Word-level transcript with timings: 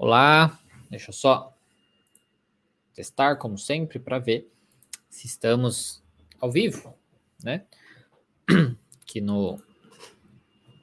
Olá, 0.00 0.56
deixa 0.88 1.10
eu 1.10 1.12
só 1.12 1.52
testar 2.94 3.34
como 3.34 3.58
sempre 3.58 3.98
para 3.98 4.20
ver 4.20 4.48
se 5.10 5.26
estamos 5.26 6.00
ao 6.40 6.52
vivo, 6.52 6.94
né? 7.42 7.64
Aqui 9.02 9.20
no, 9.20 9.60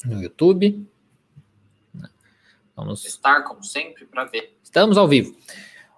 no 0.04 0.22
YouTube. 0.22 0.86
Vamos 2.76 3.04
testar 3.04 3.44
como 3.44 3.64
sempre 3.64 4.06
para 4.06 4.26
ver. 4.26 4.58
Estamos 4.62 4.98
ao 4.98 5.08
vivo. 5.08 5.34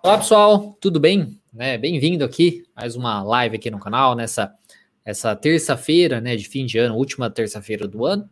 Olá 0.04 0.20
pessoal, 0.20 0.78
tudo 0.80 1.00
bem? 1.00 1.42
Né, 1.52 1.76
Bem-vindo 1.76 2.24
aqui 2.24 2.68
mais 2.76 2.96
uma 2.96 3.24
live 3.24 3.56
aqui 3.56 3.72
no 3.72 3.80
canal 3.80 4.14
nessa 4.14 4.56
essa 5.04 5.36
terça-feira, 5.36 6.22
né, 6.22 6.36
de 6.36 6.48
fim 6.48 6.68
de 6.68 6.78
ano, 6.78 6.96
última 6.96 7.32
terça-feira 7.32 7.88
do 7.88 8.06
ano 8.06 8.30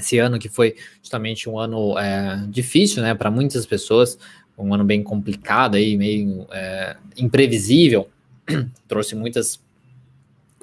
esse 0.00 0.18
ano 0.18 0.38
que 0.38 0.48
foi 0.48 0.76
justamente 1.00 1.48
um 1.48 1.58
ano 1.58 1.98
é, 1.98 2.44
difícil, 2.48 3.02
né, 3.02 3.14
para 3.14 3.30
muitas 3.30 3.64
pessoas, 3.64 4.18
um 4.58 4.74
ano 4.74 4.84
bem 4.84 5.02
complicado 5.02 5.76
aí, 5.76 5.96
meio 5.96 6.46
é, 6.52 6.96
imprevisível, 7.16 8.08
trouxe 8.88 9.14
muitas 9.14 9.60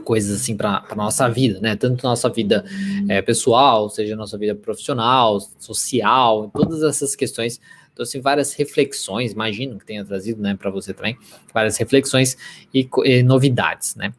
coisas 0.03 0.41
assim 0.41 0.55
para 0.55 0.85
nossa 0.95 1.27
vida, 1.27 1.59
né, 1.59 1.75
tanto 1.75 2.03
nossa 2.03 2.29
vida 2.29 2.63
é, 3.09 3.21
pessoal, 3.21 3.89
seja 3.89 4.15
nossa 4.15 4.37
vida 4.37 4.55
profissional, 4.55 5.39
social, 5.59 6.51
todas 6.53 6.83
essas 6.83 7.15
questões 7.15 7.59
trouxe 7.95 8.19
várias 8.19 8.53
reflexões, 8.53 9.31
imagino 9.31 9.79
que 9.79 9.85
tenha 9.85 10.05
trazido, 10.05 10.39
né, 10.39 10.55
para 10.55 10.69
você 10.69 10.93
também, 10.93 11.17
várias 11.51 11.77
reflexões 11.77 12.37
e, 12.71 12.87
e 13.03 13.23
novidades, 13.23 13.95
né. 13.95 14.13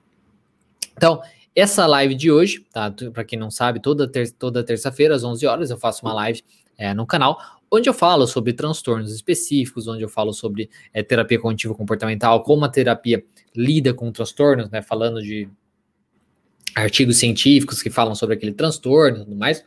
Então, 0.96 1.22
essa 1.58 1.86
live 1.86 2.14
de 2.14 2.30
hoje, 2.30 2.64
tá? 2.72 2.90
Para 3.12 3.24
quem 3.24 3.38
não 3.38 3.50
sabe, 3.50 3.80
toda, 3.80 4.06
ter 4.06 4.30
toda 4.30 4.62
terça-feira, 4.62 5.14
às 5.14 5.24
11 5.24 5.46
horas, 5.46 5.70
eu 5.70 5.76
faço 5.76 6.04
uma 6.04 6.12
live 6.14 6.42
é, 6.76 6.94
no 6.94 7.06
canal, 7.06 7.38
onde 7.70 7.88
eu 7.88 7.94
falo 7.94 8.26
sobre 8.26 8.52
transtornos 8.52 9.12
específicos, 9.12 9.88
onde 9.88 10.02
eu 10.02 10.08
falo 10.08 10.32
sobre 10.32 10.70
é, 10.92 11.02
terapia 11.02 11.38
cognitivo 11.38 11.74
comportamental, 11.74 12.42
como 12.42 12.64
a 12.64 12.68
terapia 12.68 13.24
lida 13.54 13.92
com 13.92 14.12
transtornos, 14.12 14.70
né? 14.70 14.82
Falando 14.82 15.20
de 15.20 15.48
artigos 16.74 17.16
científicos 17.16 17.82
que 17.82 17.90
falam 17.90 18.14
sobre 18.14 18.36
aquele 18.36 18.52
transtorno 18.52 19.18
e 19.18 19.24
tudo 19.24 19.36
mais. 19.36 19.64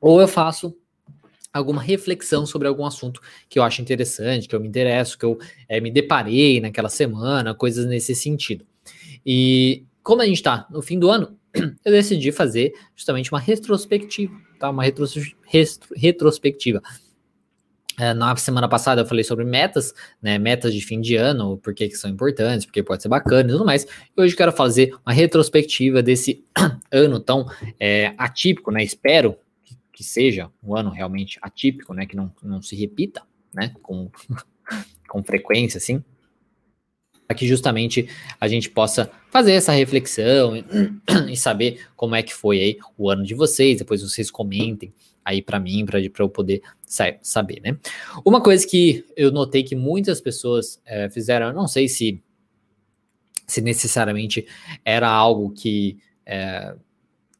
Ou 0.00 0.20
eu 0.20 0.28
faço 0.28 0.74
alguma 1.52 1.82
reflexão 1.82 2.46
sobre 2.46 2.68
algum 2.68 2.86
assunto 2.86 3.20
que 3.48 3.58
eu 3.58 3.62
acho 3.62 3.82
interessante, 3.82 4.48
que 4.48 4.54
eu 4.54 4.60
me 4.60 4.68
interesso, 4.68 5.18
que 5.18 5.24
eu 5.24 5.38
é, 5.68 5.80
me 5.80 5.90
deparei 5.90 6.58
naquela 6.60 6.88
semana, 6.88 7.54
coisas 7.54 7.84
nesse 7.86 8.14
sentido. 8.14 8.64
E 9.26 9.84
como 10.02 10.22
a 10.22 10.26
gente 10.26 10.36
está 10.36 10.66
no 10.70 10.82
fim 10.82 10.98
do 10.98 11.10
ano, 11.10 11.36
eu 11.54 11.92
decidi 11.92 12.32
fazer 12.32 12.72
justamente 12.94 13.32
uma 13.32 13.40
retrospectiva, 13.40 14.34
tá? 14.58 14.70
Uma 14.70 14.82
retro, 14.82 15.04
retrospectiva. 15.96 16.82
É, 17.98 18.14
na 18.14 18.34
semana 18.36 18.66
passada 18.68 19.02
eu 19.02 19.06
falei 19.06 19.22
sobre 19.22 19.44
metas, 19.44 19.92
né? 20.22 20.38
Metas 20.38 20.72
de 20.72 20.80
fim 20.80 21.00
de 21.00 21.16
ano, 21.16 21.58
por 21.58 21.74
que 21.74 21.90
são 21.90 22.10
importantes, 22.10 22.64
porque 22.64 22.82
pode 22.82 23.02
ser 23.02 23.08
bacana 23.08 23.48
e 23.48 23.52
tudo 23.52 23.64
mais. 23.64 23.84
E 23.84 24.20
hoje 24.20 24.32
eu 24.32 24.38
quero 24.38 24.52
fazer 24.52 24.94
uma 25.04 25.12
retrospectiva 25.12 26.02
desse 26.02 26.44
ano 26.90 27.20
tão 27.20 27.46
é, 27.78 28.14
atípico, 28.16 28.70
né? 28.70 28.82
Espero 28.82 29.36
que, 29.64 29.76
que, 29.92 30.04
seja 30.04 30.50
um 30.62 30.74
ano 30.74 30.90
realmente 30.90 31.38
atípico, 31.42 31.92
né? 31.92 32.06
Que 32.06 32.16
não, 32.16 32.32
não 32.42 32.62
se 32.62 32.74
repita, 32.74 33.22
né? 33.52 33.74
Com, 33.82 34.10
com 35.08 35.22
frequência, 35.22 35.76
assim 35.76 36.02
para 37.30 37.36
que 37.36 37.46
justamente 37.46 38.08
a 38.40 38.48
gente 38.48 38.68
possa 38.68 39.08
fazer 39.30 39.52
essa 39.52 39.70
reflexão 39.70 40.56
e, 40.56 40.64
e, 41.30 41.36
saber 41.36 41.80
como 41.94 42.16
é 42.16 42.24
que 42.24 42.34
foi 42.34 42.58
aí 42.58 42.78
o 42.98 43.08
ano 43.08 43.22
de 43.22 43.34
vocês, 43.34 43.78
depois 43.78 44.02
vocês 44.02 44.32
comentem 44.32 44.92
aí 45.24 45.40
para 45.40 45.60
mim, 45.60 45.86
para 45.86 46.00
eu 46.00 46.28
poder 46.28 46.60
saber, 47.22 47.60
né? 47.62 47.78
Uma 48.24 48.42
coisa 48.42 48.66
que 48.66 49.04
eu 49.16 49.30
notei 49.30 49.62
que 49.62 49.76
muitas 49.76 50.20
pessoas 50.20 50.82
é, 50.84 51.08
fizeram, 51.08 51.46
eu 51.46 51.54
não 51.54 51.68
sei 51.68 51.86
se, 51.86 52.20
se 53.46 53.60
necessariamente 53.60 54.44
era 54.84 55.08
algo 55.08 55.52
que 55.52 55.98
é, 56.26 56.74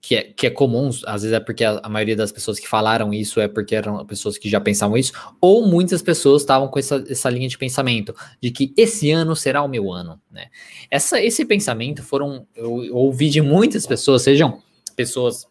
que 0.02 0.16
é, 0.16 0.22
que 0.22 0.46
é 0.46 0.50
comum, 0.50 0.88
às 1.06 1.22
vezes 1.22 1.32
é 1.32 1.40
porque 1.40 1.62
a, 1.62 1.78
a, 1.82 1.88
maioria 1.88 2.16
das 2.16 2.32
pessoas 2.32 2.58
que 2.58 2.66
falaram 2.66 3.12
isso 3.12 3.38
é 3.38 3.46
porque 3.46 3.74
eram 3.74 4.04
pessoas 4.06 4.38
que 4.38 4.48
já 4.48 4.58
pensavam 4.58 4.96
isso, 4.96 5.12
ou 5.40 5.66
muitas 5.66 6.00
pessoas 6.00 6.42
estavam 6.42 6.68
com 6.68 6.78
essa, 6.78 7.04
essa 7.08 7.28
linha 7.28 7.48
de 7.48 7.58
pensamento 7.58 8.14
de 8.40 8.50
que 8.50 8.72
esse 8.76 9.10
ano 9.10 9.36
será 9.36 9.62
o 9.62 9.68
meu 9.68 9.92
ano, 9.92 10.18
né? 10.30 10.46
Essa, 10.90 11.20
esse 11.20 11.44
pensamento 11.44 12.02
foram, 12.02 12.46
eu, 12.56 12.82
eu 12.84 12.96
ouvi 12.96 13.28
de 13.28 13.42
muitas 13.42 13.86
pessoas, 13.86 14.22
sejam 14.22 14.62
pessoas 14.96 15.46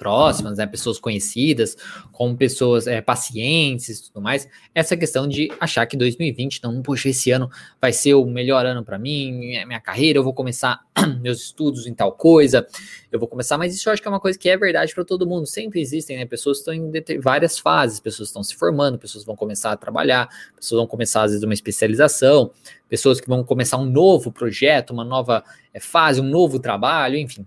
próximas, 0.00 0.56
né, 0.56 0.66
pessoas 0.66 0.98
conhecidas, 0.98 1.76
como 2.10 2.34
pessoas 2.34 2.86
é, 2.86 3.02
pacientes 3.02 3.90
e 3.90 4.02
tudo 4.04 4.22
mais, 4.22 4.48
essa 4.74 4.96
questão 4.96 5.28
de 5.28 5.52
achar 5.60 5.84
que 5.84 5.94
2020, 5.94 6.62
não, 6.64 6.80
poxa, 6.80 7.10
esse 7.10 7.30
ano 7.30 7.50
vai 7.78 7.92
ser 7.92 8.14
o 8.14 8.24
melhor 8.24 8.64
ano 8.64 8.82
para 8.82 8.98
mim, 8.98 9.30
minha, 9.30 9.66
minha, 9.66 9.78
carreira, 9.78 10.18
eu 10.18 10.24
vou 10.24 10.32
começar 10.32 10.80
meus 11.20 11.42
estudos 11.42 11.86
em 11.86 11.92
tal 11.92 12.12
coisa, 12.12 12.66
eu 13.12 13.18
vou 13.18 13.28
começar, 13.28 13.58
mas 13.58 13.74
isso 13.74 13.90
eu 13.90 13.92
acho 13.92 14.00
que 14.00 14.08
é 14.08 14.10
uma 14.10 14.20
coisa 14.20 14.38
que 14.38 14.48
é 14.48 14.56
verdade 14.56 14.94
para 14.94 15.04
todo 15.04 15.26
mundo, 15.26 15.46
sempre 15.46 15.82
existem, 15.82 16.16
né, 16.16 16.24
pessoas 16.24 16.60
estão 16.60 16.72
em 16.72 16.90
várias 17.20 17.58
fases, 17.58 18.00
pessoas 18.00 18.30
estão 18.30 18.42
se 18.42 18.54
formando, 18.54 18.98
pessoas 18.98 19.22
vão 19.22 19.36
começar 19.36 19.70
a 19.72 19.76
trabalhar, 19.76 20.30
pessoas 20.56 20.78
vão 20.78 20.86
começar 20.86 21.24
às 21.24 21.32
vezes 21.32 21.44
uma 21.44 21.52
especialização, 21.52 22.50
pessoas 22.88 23.20
que 23.20 23.28
vão 23.28 23.44
começar 23.44 23.76
um 23.76 23.84
novo 23.84 24.32
projeto, 24.32 24.92
uma 24.94 25.04
nova 25.04 25.44
é, 25.74 25.78
fase, 25.78 26.22
um 26.22 26.28
novo 26.28 26.58
trabalho, 26.58 27.18
enfim, 27.18 27.46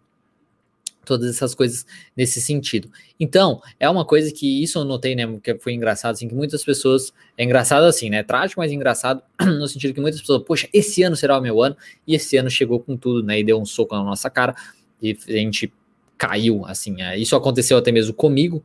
todas 1.05 1.29
essas 1.29 1.53
coisas 1.53 1.85
nesse 2.15 2.41
sentido. 2.41 2.89
Então, 3.19 3.61
é 3.79 3.89
uma 3.89 4.05
coisa 4.05 4.31
que 4.31 4.63
isso 4.63 4.79
eu 4.79 4.85
notei, 4.85 5.15
né, 5.15 5.23
que 5.41 5.55
foi 5.59 5.73
engraçado, 5.73 6.13
assim, 6.13 6.27
que 6.27 6.35
muitas 6.35 6.63
pessoas, 6.63 7.13
é 7.37 7.43
engraçado 7.43 7.83
assim, 7.83 8.09
né, 8.09 8.23
trágico, 8.23 8.61
mas 8.61 8.71
engraçado, 8.71 9.21
no 9.39 9.67
sentido 9.67 9.93
que 9.93 10.01
muitas 10.01 10.21
pessoas, 10.21 10.43
poxa, 10.43 10.67
esse 10.73 11.03
ano 11.03 11.15
será 11.15 11.37
o 11.37 11.41
meu 11.41 11.61
ano, 11.61 11.75
e 12.07 12.15
esse 12.15 12.37
ano 12.37 12.49
chegou 12.49 12.79
com 12.79 12.97
tudo, 12.97 13.25
né, 13.25 13.39
e 13.39 13.43
deu 13.43 13.59
um 13.59 13.65
soco 13.65 13.95
na 13.95 14.03
nossa 14.03 14.29
cara, 14.29 14.55
e 15.01 15.17
a 15.27 15.31
gente 15.33 15.71
caiu, 16.17 16.65
assim, 16.65 17.01
é, 17.01 17.17
isso 17.17 17.35
aconteceu 17.35 17.77
até 17.77 17.91
mesmo 17.91 18.13
comigo, 18.13 18.63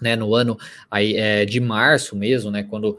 né, 0.00 0.16
no 0.16 0.34
ano 0.34 0.56
aí, 0.90 1.16
é, 1.16 1.44
de 1.44 1.60
março 1.60 2.16
mesmo, 2.16 2.50
né, 2.50 2.62
quando 2.62 2.98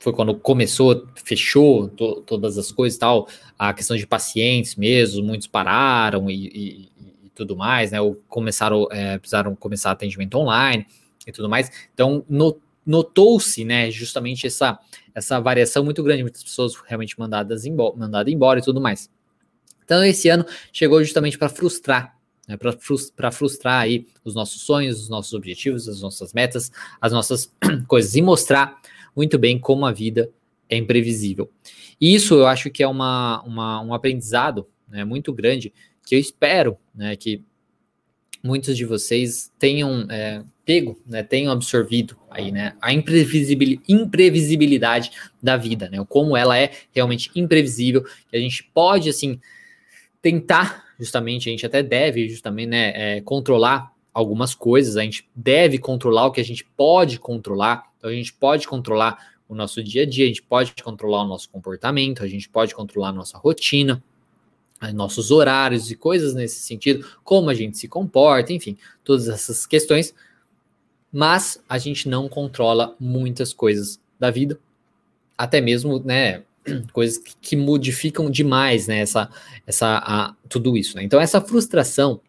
foi 0.00 0.12
quando 0.12 0.32
começou, 0.34 1.08
fechou 1.16 1.88
to, 1.88 2.22
todas 2.24 2.56
as 2.56 2.70
coisas 2.70 2.96
e 2.96 3.00
tal, 3.00 3.28
a 3.58 3.74
questão 3.74 3.96
de 3.96 4.06
pacientes 4.06 4.76
mesmo, 4.76 5.24
muitos 5.24 5.48
pararam 5.48 6.30
e, 6.30 6.46
e 6.46 6.88
tudo 7.38 7.56
mais, 7.56 7.90
né? 7.90 8.00
Ou 8.00 8.16
começaram, 8.28 8.86
é, 8.90 9.18
precisaram 9.18 9.54
começar 9.54 9.90
atendimento 9.90 10.36
online 10.36 10.86
e 11.26 11.32
tudo 11.32 11.48
mais. 11.48 11.70
Então, 11.94 12.24
no, 12.28 12.60
notou-se, 12.84 13.64
né, 13.64 13.90
justamente 13.90 14.46
essa, 14.46 14.78
essa 15.14 15.38
variação 15.38 15.84
muito 15.84 16.02
grande, 16.02 16.22
muitas 16.22 16.42
pessoas 16.42 16.74
realmente 16.86 17.18
mandadas 17.18 17.66
embora, 17.66 17.96
mandadas 17.96 18.32
embora 18.32 18.58
e 18.60 18.62
tudo 18.62 18.80
mais. 18.80 19.10
Então, 19.84 20.02
esse 20.04 20.28
ano 20.28 20.44
chegou 20.72 21.02
justamente 21.02 21.38
para 21.38 21.48
frustrar, 21.48 22.16
né, 22.46 22.56
para 22.56 23.30
frustrar 23.30 23.82
aí 23.82 24.06
os 24.24 24.34
nossos 24.34 24.62
sonhos, 24.62 25.00
os 25.02 25.08
nossos 25.08 25.32
objetivos, 25.34 25.88
as 25.88 26.00
nossas 26.00 26.32
metas, 26.32 26.72
as 27.00 27.12
nossas 27.12 27.54
coisas 27.86 28.14
e 28.16 28.22
mostrar 28.22 28.80
muito 29.14 29.38
bem 29.38 29.58
como 29.58 29.84
a 29.84 29.92
vida 29.92 30.30
é 30.68 30.76
imprevisível. 30.76 31.50
E 32.00 32.14
isso 32.14 32.34
eu 32.34 32.46
acho 32.46 32.70
que 32.70 32.82
é 32.82 32.88
uma, 32.88 33.42
uma 33.42 33.82
um 33.82 33.92
aprendizado 33.92 34.66
né, 34.90 35.04
muito 35.04 35.32
grande 35.32 35.72
que 36.06 36.14
eu 36.14 36.18
espero 36.18 36.78
né, 36.94 37.16
que 37.16 37.42
muitos 38.42 38.76
de 38.76 38.84
vocês 38.84 39.50
tenham 39.58 40.06
é, 40.10 40.44
pego, 40.64 41.00
né, 41.06 41.22
tenham 41.22 41.52
absorvido 41.52 42.16
aí, 42.30 42.52
né, 42.52 42.76
a 42.80 42.92
imprevisibilidade 42.92 45.10
da 45.42 45.56
vida, 45.56 45.88
né, 45.88 46.04
como 46.08 46.36
ela 46.36 46.58
é 46.58 46.72
realmente 46.92 47.30
imprevisível, 47.34 48.04
que 48.28 48.36
a 48.36 48.40
gente 48.40 48.62
pode, 48.74 49.08
assim, 49.08 49.40
tentar, 50.20 50.84
justamente, 50.98 51.48
a 51.48 51.52
gente 51.52 51.66
até 51.66 51.82
deve, 51.82 52.28
justamente, 52.28 52.68
né, 52.68 52.92
é, 52.94 53.20
controlar 53.20 53.92
algumas 54.12 54.54
coisas, 54.54 54.96
a 54.96 55.02
gente 55.02 55.28
deve 55.34 55.78
controlar 55.78 56.26
o 56.26 56.32
que 56.32 56.40
a 56.40 56.44
gente 56.44 56.64
pode 56.76 57.18
controlar, 57.18 57.84
então 57.96 58.10
a 58.10 58.14
gente 58.14 58.32
pode 58.32 58.66
controlar 58.66 59.16
o 59.48 59.54
nosso 59.54 59.82
dia 59.82 60.02
a 60.02 60.06
dia, 60.06 60.24
a 60.24 60.28
gente 60.28 60.42
pode 60.42 60.74
controlar 60.82 61.22
o 61.22 61.26
nosso 61.26 61.48
comportamento, 61.48 62.22
a 62.22 62.28
gente 62.28 62.48
pode 62.48 62.74
controlar 62.74 63.08
a 63.08 63.12
nossa 63.12 63.38
rotina, 63.38 64.02
nossos 64.92 65.30
horários 65.30 65.90
e 65.90 65.96
coisas 65.96 66.34
nesse 66.34 66.60
sentido, 66.60 67.06
como 67.24 67.50
a 67.50 67.54
gente 67.54 67.76
se 67.76 67.88
comporta, 67.88 68.52
enfim, 68.52 68.76
todas 69.02 69.28
essas 69.28 69.66
questões. 69.66 70.14
Mas 71.12 71.62
a 71.68 71.78
gente 71.78 72.08
não 72.08 72.28
controla 72.28 72.94
muitas 73.00 73.52
coisas 73.52 74.00
da 74.18 74.30
vida, 74.30 74.58
até 75.36 75.60
mesmo, 75.60 75.98
né, 76.00 76.42
coisas 76.92 77.18
que, 77.40 77.56
modificam 77.56 78.30
demais, 78.30 78.86
né, 78.86 79.00
essa, 79.00 79.30
essa, 79.66 80.02
a, 80.04 80.34
tudo 80.48 80.76
isso, 80.76 80.96
né? 80.96 81.02
Então 81.02 81.20
essa 81.20 81.40
frustração 81.40 82.20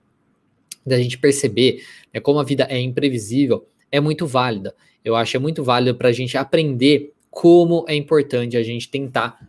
da 0.86 0.98
gente 0.98 1.18
perceber 1.18 1.84
né, 2.13 2.19
como 2.19 2.40
a 2.40 2.44
vida 2.44 2.66
é 2.69 2.80
imprevisível 2.80 3.68
é 3.92 4.00
muito 4.00 4.25
válida. 4.25 4.74
Eu 5.04 5.16
acho 5.16 5.36
é 5.36 5.40
muito 5.40 5.63
válido 5.63 5.98
para 5.98 6.10
a 6.10 6.13
gente 6.13 6.38
aprender 6.38 7.13
como 7.30 7.86
é 7.88 7.95
importante 7.95 8.57
a 8.57 8.63
gente 8.63 8.90
tentar 8.90 9.40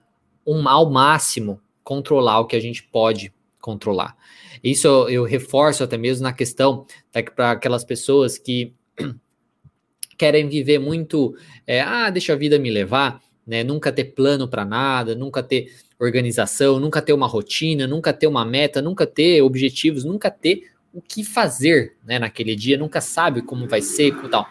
um 0.46 0.69
ao 0.69 0.91
máximo 0.91 1.61
controlar 1.82 2.41
o 2.41 2.47
que 2.47 2.56
a 2.56 2.61
gente 2.61 2.82
pode 2.82 3.32
controlar. 3.61 4.17
Isso 4.62 4.87
eu, 4.87 5.09
eu 5.09 5.25
reforço 5.25 5.85
até 5.85 5.97
mesmo 5.97 6.23
na 6.23 6.32
questão 6.32 6.87
para 7.35 7.53
aquelas 7.53 7.85
pessoas 7.85 8.38
que 8.38 8.73
querem 10.17 10.49
viver 10.49 10.79
muito, 10.79 11.35
é, 11.67 11.81
ah, 11.81 12.11
deixa 12.11 12.32
a 12.32 12.37
vida 12.37 12.59
me 12.59 12.71
levar, 12.71 13.23
né? 13.47 13.65
Nunca 13.65 13.93
ter 13.93 14.05
plano 14.05 14.49
para 14.49 14.65
nada, 14.65 15.15
nunca 15.15 15.43
ter 15.43 15.73
organização, 15.99 16.81
nunca 16.81 17.03
ter 17.03 17.12
uma 17.12 17.27
rotina, 17.27 17.87
nunca 17.87 18.12
ter 18.12 18.27
uma 18.27 18.44
meta, 18.44 18.81
nunca 18.81 19.06
ter 19.06 19.43
objetivos, 19.43 20.05
nunca 20.05 20.31
ter 20.31 20.71
o 20.92 21.00
que 21.00 21.22
fazer, 21.22 21.96
né, 22.04 22.19
naquele 22.19 22.56
dia, 22.56 22.76
nunca 22.76 23.00
sabe 23.00 23.42
como 23.42 23.69
vai 23.69 23.81
ser 23.81 24.08
e 24.08 24.28
tal. 24.28 24.48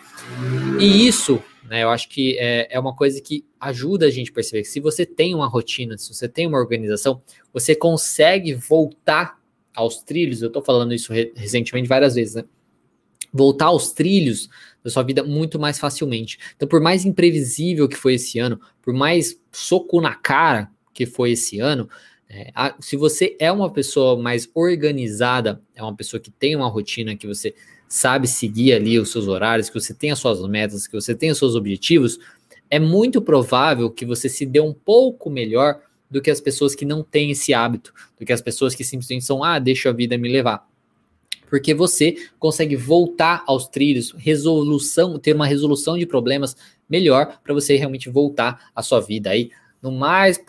E 0.80 1.07
isso, 1.07 1.44
né, 1.69 1.83
eu 1.83 1.89
acho 1.89 2.07
que 2.07 2.38
é, 2.39 2.68
é 2.71 2.80
uma 2.80 2.95
coisa 2.95 3.21
que 3.21 3.45
ajuda 3.59 4.06
a 4.06 4.09
gente 4.09 4.31
a 4.31 4.33
perceber 4.33 4.62
que 4.62 4.69
se 4.69 4.80
você 4.80 5.06
tem 5.06 5.36
uma 5.36 5.47
rotina, 5.47 5.97
se 5.97 6.13
você 6.13 6.30
tem 6.30 6.47
uma 6.47 6.57
organização, 6.57 7.21
você 7.53 7.75
consegue 7.75 8.53
voltar 8.53 9.38
aos 9.75 10.01
trilhos. 10.01 10.41
Eu 10.41 10.50
tô 10.50 10.62
falando 10.62 10.94
isso 10.94 11.12
re 11.12 11.31
recentemente 11.36 11.88
várias 11.88 12.15
vezes, 12.15 12.36
né? 12.36 12.44
Voltar 13.31 13.68
aos 13.68 13.92
trilhos 13.92 14.50
da 14.83 14.89
sua 14.89 15.03
vida 15.03 15.24
muito 15.24 15.59
mais 15.59 15.77
facilmente. 15.77 16.39
Então, 16.56 16.68
por 16.68 16.81
mais 16.81 17.06
imprevisível 17.06 17.88
que 17.88 17.95
foi 17.95 18.15
esse 18.15 18.39
ano, 18.39 18.59
por 18.81 18.94
mais 18.94 19.39
soco 19.51 20.01
na 20.01 20.15
cara 20.15 20.71
que 20.94 21.06
foi 21.06 21.31
esse 21.31 21.59
ano, 21.59 21.88
é, 22.30 22.52
a, 22.54 22.76
se 22.80 22.96
você 22.96 23.36
é 23.40 23.52
uma 23.52 23.72
pessoa 23.72 24.22
mais 24.22 24.48
organizada, 24.54 25.62
é 25.74 25.81
uma 25.81 25.96
pessoa 25.96 26.20
que 26.20 26.30
tem 26.30 26.56
uma 26.56 26.68
rotina, 26.68 27.16
que 27.16 27.26
você 27.26 27.56
sabe 27.88 28.28
seguir 28.28 28.74
ali 28.74 29.00
os 29.00 29.12
seus 29.12 29.28
horários, 29.28 29.68
que 29.68 29.80
você 29.80 29.96
tem 29.96 30.12
as 30.12 30.20
suas 30.20 30.40
metas, 30.48 30.86
que 30.86 30.94
você 30.94 31.16
tem 31.16 31.31
os 31.31 31.40
seus 31.40 31.56
objetivos, 31.56 32.20
é 32.70 32.80
muito 32.80 33.20
provável 33.20 33.90
que 33.90 34.06
você 34.06 34.30
se 34.30 34.46
dê 34.46 34.60
um 34.60 34.74
pouco 34.74 35.28
melhor 35.28 35.81
do 36.10 36.22
que 36.22 36.30
as 36.30 36.40
pessoas 36.40 36.76
que 36.76 36.86
não 36.86 37.02
têm 37.02 37.31
esse 37.31 37.52
hábito, 37.52 37.92
do 38.20 38.24
que 38.24 38.31
as 38.31 38.42
pessoas 38.42 38.76
que 38.76 38.84
simplesmente 38.84 39.26
são, 39.26 39.44
ah, 39.44 39.58
deixa 39.58 39.90
a 39.90 39.94
vida 39.94 40.16
me 40.16 40.30
levar. 40.30 40.68
Porque 41.50 41.74
você 41.74 42.16
consegue 42.38 42.76
voltar 42.76 43.44
aos 43.48 43.68
trilhos, 43.68 44.12
resolução, 44.16 45.18
ter 45.18 45.36
uma 45.36 45.48
resolução 45.48 45.98
de 45.98 46.06
problemas 46.06 46.56
melhor 46.88 47.40
para 47.44 47.56
você 47.56 47.76
realmente 47.76 48.08
voltar 48.08 48.70
à 48.76 48.84
sua 48.84 49.00
vida 49.00 49.31
aí 49.31 49.50
no 49.81 49.92
mais 49.92 50.40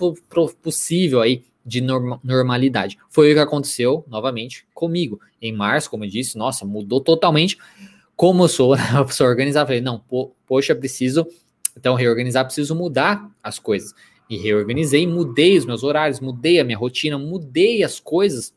possível 0.62 1.20
aí 1.22 1.44
de 1.70 1.80
normalidade. 1.80 2.98
Foi 3.08 3.30
o 3.30 3.34
que 3.34 3.40
aconteceu 3.40 4.04
novamente 4.08 4.66
comigo 4.74 5.20
em 5.40 5.52
março, 5.52 5.88
como 5.88 6.04
eu 6.04 6.08
disse, 6.10 6.36
nossa, 6.36 6.64
mudou 6.64 7.00
totalmente. 7.00 7.56
Como 8.16 8.42
eu 8.42 8.48
sou 8.48 8.74
uma 8.90 9.04
pessoa 9.04 9.30
organizada, 9.30 9.66
falei, 9.66 9.80
não, 9.80 10.00
po 10.00 10.34
poxa, 10.46 10.74
preciso 10.74 11.24
então 11.76 11.94
reorganizar, 11.94 12.44
preciso 12.44 12.74
mudar 12.74 13.30
as 13.40 13.60
coisas. 13.60 13.94
E 14.28 14.36
reorganizei, 14.36 15.06
mudei 15.06 15.56
os 15.56 15.64
meus 15.64 15.84
horários, 15.84 16.18
mudei 16.18 16.58
a 16.58 16.64
minha 16.64 16.76
rotina, 16.76 17.16
mudei 17.16 17.84
as 17.84 18.00
coisas 18.00 18.52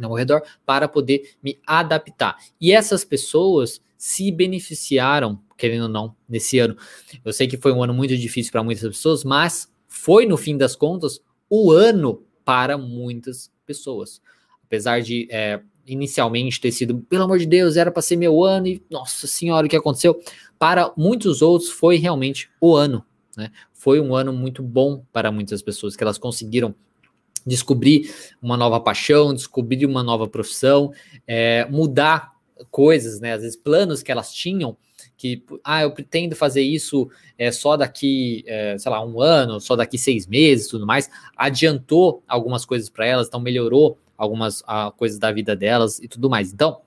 ao 0.00 0.14
redor 0.14 0.42
para 0.66 0.88
poder 0.88 1.34
me 1.42 1.56
adaptar. 1.64 2.36
E 2.60 2.72
essas 2.72 3.04
pessoas 3.04 3.80
se 3.96 4.32
beneficiaram, 4.32 5.40
querendo 5.56 5.82
ou 5.82 5.88
não, 5.88 6.16
nesse 6.28 6.58
ano. 6.58 6.76
Eu 7.24 7.32
sei 7.32 7.46
que 7.46 7.56
foi 7.56 7.72
um 7.72 7.82
ano 7.82 7.94
muito 7.94 8.16
difícil 8.16 8.50
para 8.50 8.64
muitas 8.64 8.82
pessoas, 8.82 9.22
mas 9.22 9.70
foi, 9.86 10.26
no 10.26 10.36
fim 10.36 10.56
das 10.56 10.74
contas, 10.74 11.20
o 11.48 11.72
ano 11.72 12.22
para 12.44 12.76
muitas 12.76 13.50
pessoas. 13.66 14.20
Apesar 14.64 15.00
de 15.00 15.26
é, 15.30 15.60
inicialmente 15.86 16.60
ter 16.60 16.72
sido, 16.72 16.98
pelo 17.08 17.24
amor 17.24 17.38
de 17.38 17.46
Deus, 17.46 17.76
era 17.76 17.90
para 17.90 18.02
ser 18.02 18.16
meu 18.16 18.44
ano 18.44 18.68
e, 18.68 18.82
nossa 18.90 19.26
senhora, 19.26 19.66
o 19.66 19.70
que 19.70 19.76
aconteceu? 19.76 20.20
Para 20.58 20.92
muitos 20.96 21.42
outros 21.42 21.70
foi 21.70 21.96
realmente 21.96 22.50
o 22.60 22.74
ano. 22.74 23.04
Né? 23.36 23.50
Foi 23.72 24.00
um 24.00 24.14
ano 24.14 24.32
muito 24.32 24.62
bom 24.62 25.04
para 25.12 25.32
muitas 25.32 25.62
pessoas, 25.62 25.96
que 25.96 26.02
elas 26.02 26.18
conseguiram 26.18 26.74
descobrir 27.46 28.12
uma 28.40 28.56
nova 28.56 28.80
paixão, 28.80 29.34
descobrir 29.34 29.86
uma 29.86 30.02
nova 30.02 30.28
profissão, 30.28 30.92
é, 31.26 31.66
mudar 31.70 32.32
coisas, 32.70 33.20
né? 33.20 33.32
Às 33.32 33.42
vezes 33.42 33.56
planos 33.56 34.02
que 34.02 34.12
elas 34.12 34.32
tinham, 34.32 34.76
que 35.20 35.44
ah, 35.62 35.82
eu 35.82 35.90
pretendo 35.90 36.34
fazer 36.34 36.62
isso 36.62 37.10
é, 37.36 37.52
só 37.52 37.76
daqui, 37.76 38.42
é, 38.46 38.78
sei 38.78 38.90
lá, 38.90 39.04
um 39.04 39.20
ano, 39.20 39.60
só 39.60 39.76
daqui 39.76 39.98
seis 39.98 40.26
meses, 40.26 40.68
tudo 40.68 40.86
mais, 40.86 41.10
adiantou 41.36 42.22
algumas 42.26 42.64
coisas 42.64 42.88
para 42.88 43.04
elas, 43.04 43.28
então 43.28 43.38
melhorou 43.38 43.98
algumas 44.16 44.62
ah, 44.66 44.90
coisas 44.96 45.18
da 45.18 45.30
vida 45.30 45.54
delas 45.54 45.98
e 45.98 46.08
tudo 46.08 46.30
mais. 46.30 46.54
Então, 46.54 46.80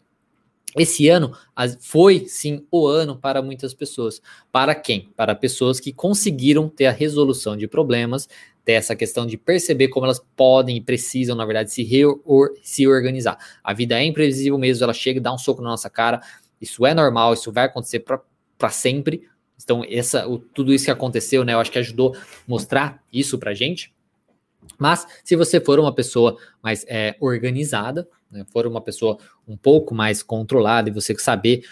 esse 0.75 1.07
ano 1.09 1.31
foi 1.79 2.25
sim 2.27 2.65
o 2.71 2.87
ano 2.87 3.15
para 3.15 3.39
muitas 3.39 3.71
pessoas. 3.71 4.19
Para 4.51 4.73
quem? 4.73 5.11
Para 5.15 5.35
pessoas 5.35 5.79
que 5.79 5.93
conseguiram 5.93 6.67
ter 6.67 6.87
a 6.87 6.91
resolução 6.91 7.55
de 7.55 7.67
problemas, 7.67 8.27
ter 8.65 8.73
essa 8.73 8.95
questão 8.95 9.27
de 9.27 9.37
perceber 9.37 9.89
como 9.89 10.05
elas 10.07 10.23
podem 10.35 10.77
e 10.77 10.81
precisam, 10.81 11.35
na 11.35 11.45
verdade, 11.45 11.71
se, 11.71 11.83
reor 11.83 12.51
se 12.63 12.87
organizar. 12.87 13.37
A 13.63 13.73
vida 13.73 13.99
é 13.99 14.05
imprevisível 14.05 14.57
mesmo, 14.57 14.83
ela 14.83 14.93
chega 14.93 15.21
dá 15.21 15.33
um 15.33 15.37
soco 15.37 15.61
na 15.61 15.69
nossa 15.69 15.89
cara. 15.89 16.21
Isso 16.61 16.85
é 16.85 16.93
normal, 16.93 17.33
isso 17.33 17.51
vai 17.51 17.65
acontecer 17.65 17.99
para 17.99 18.69
sempre. 18.69 19.27
Então, 19.61 19.83
essa, 19.87 20.27
o, 20.27 20.39
tudo 20.39 20.73
isso 20.73 20.85
que 20.85 20.91
aconteceu, 20.91 21.43
né? 21.43 21.53
Eu 21.53 21.59
acho 21.59 21.71
que 21.71 21.79
ajudou 21.79 22.15
mostrar 22.47 23.01
isso 23.11 23.37
pra 23.37 23.53
gente. 23.53 23.93
Mas 24.77 25.05
se 25.23 25.35
você 25.35 25.59
for 25.59 25.79
uma 25.79 25.93
pessoa 25.93 26.37
mais 26.61 26.85
é, 26.87 27.15
organizada, 27.19 28.07
né, 28.31 28.45
for 28.51 28.65
uma 28.65 28.81
pessoa 28.81 29.17
um 29.47 29.57
pouco 29.57 29.93
mais 29.93 30.23
controlada 30.23 30.89
e 30.89 30.93
você 30.93 31.13
saber 31.17 31.63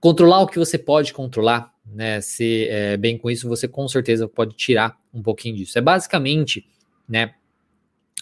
controlar 0.00 0.42
o 0.42 0.46
que 0.46 0.58
você 0.58 0.78
pode 0.78 1.12
controlar, 1.12 1.72
né, 1.84 2.20
ser 2.20 2.68
é, 2.70 2.96
bem 2.96 3.18
com 3.18 3.30
isso, 3.30 3.48
você 3.48 3.66
com 3.66 3.88
certeza 3.88 4.28
pode 4.28 4.54
tirar 4.54 4.98
um 5.12 5.22
pouquinho 5.22 5.56
disso. 5.56 5.78
É 5.78 5.80
basicamente, 5.80 6.66
né, 7.08 7.34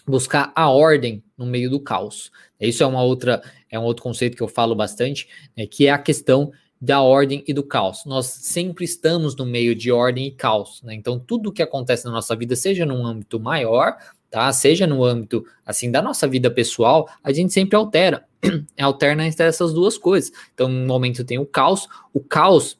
buscar 0.07 0.51
a 0.55 0.69
ordem 0.69 1.23
no 1.37 1.45
meio 1.45 1.69
do 1.69 1.79
caos. 1.79 2.31
Isso 2.59 2.83
é 2.83 2.85
uma 2.85 3.03
outra, 3.03 3.41
é 3.69 3.79
um 3.79 3.83
outro 3.83 4.03
conceito 4.03 4.37
que 4.37 4.43
eu 4.43 4.47
falo 4.47 4.75
bastante, 4.75 5.27
né, 5.55 5.65
que 5.65 5.87
é 5.87 5.91
a 5.91 5.97
questão 5.97 6.51
da 6.79 7.01
ordem 7.01 7.43
e 7.47 7.53
do 7.53 7.63
caos. 7.63 8.05
Nós 8.05 8.27
sempre 8.27 8.85
estamos 8.85 9.35
no 9.35 9.45
meio 9.45 9.73
de 9.73 9.91
ordem 9.91 10.27
e 10.27 10.31
caos, 10.31 10.81
né? 10.83 10.93
Então 10.93 11.17
tudo 11.17 11.51
que 11.51 11.63
acontece 11.63 12.05
na 12.05 12.11
nossa 12.11 12.35
vida, 12.35 12.55
seja 12.55 12.85
num 12.85 13.05
âmbito 13.05 13.39
maior, 13.39 13.97
tá? 14.29 14.51
Seja 14.51 14.85
no 14.85 15.03
âmbito 15.03 15.45
assim 15.65 15.89
da 15.89 16.01
nossa 16.01 16.27
vida 16.27 16.51
pessoal, 16.51 17.09
a 17.23 17.31
gente 17.31 17.53
sempre 17.53 17.75
altera, 17.75 18.25
alterna 18.79 19.25
entre 19.25 19.45
essas 19.45 19.73
duas 19.73 19.97
coisas. 19.97 20.31
Então, 20.53 20.67
no 20.67 20.85
momento 20.85 21.23
tem 21.23 21.39
o 21.39 21.45
caos, 21.45 21.87
o 22.13 22.19
caos 22.19 22.77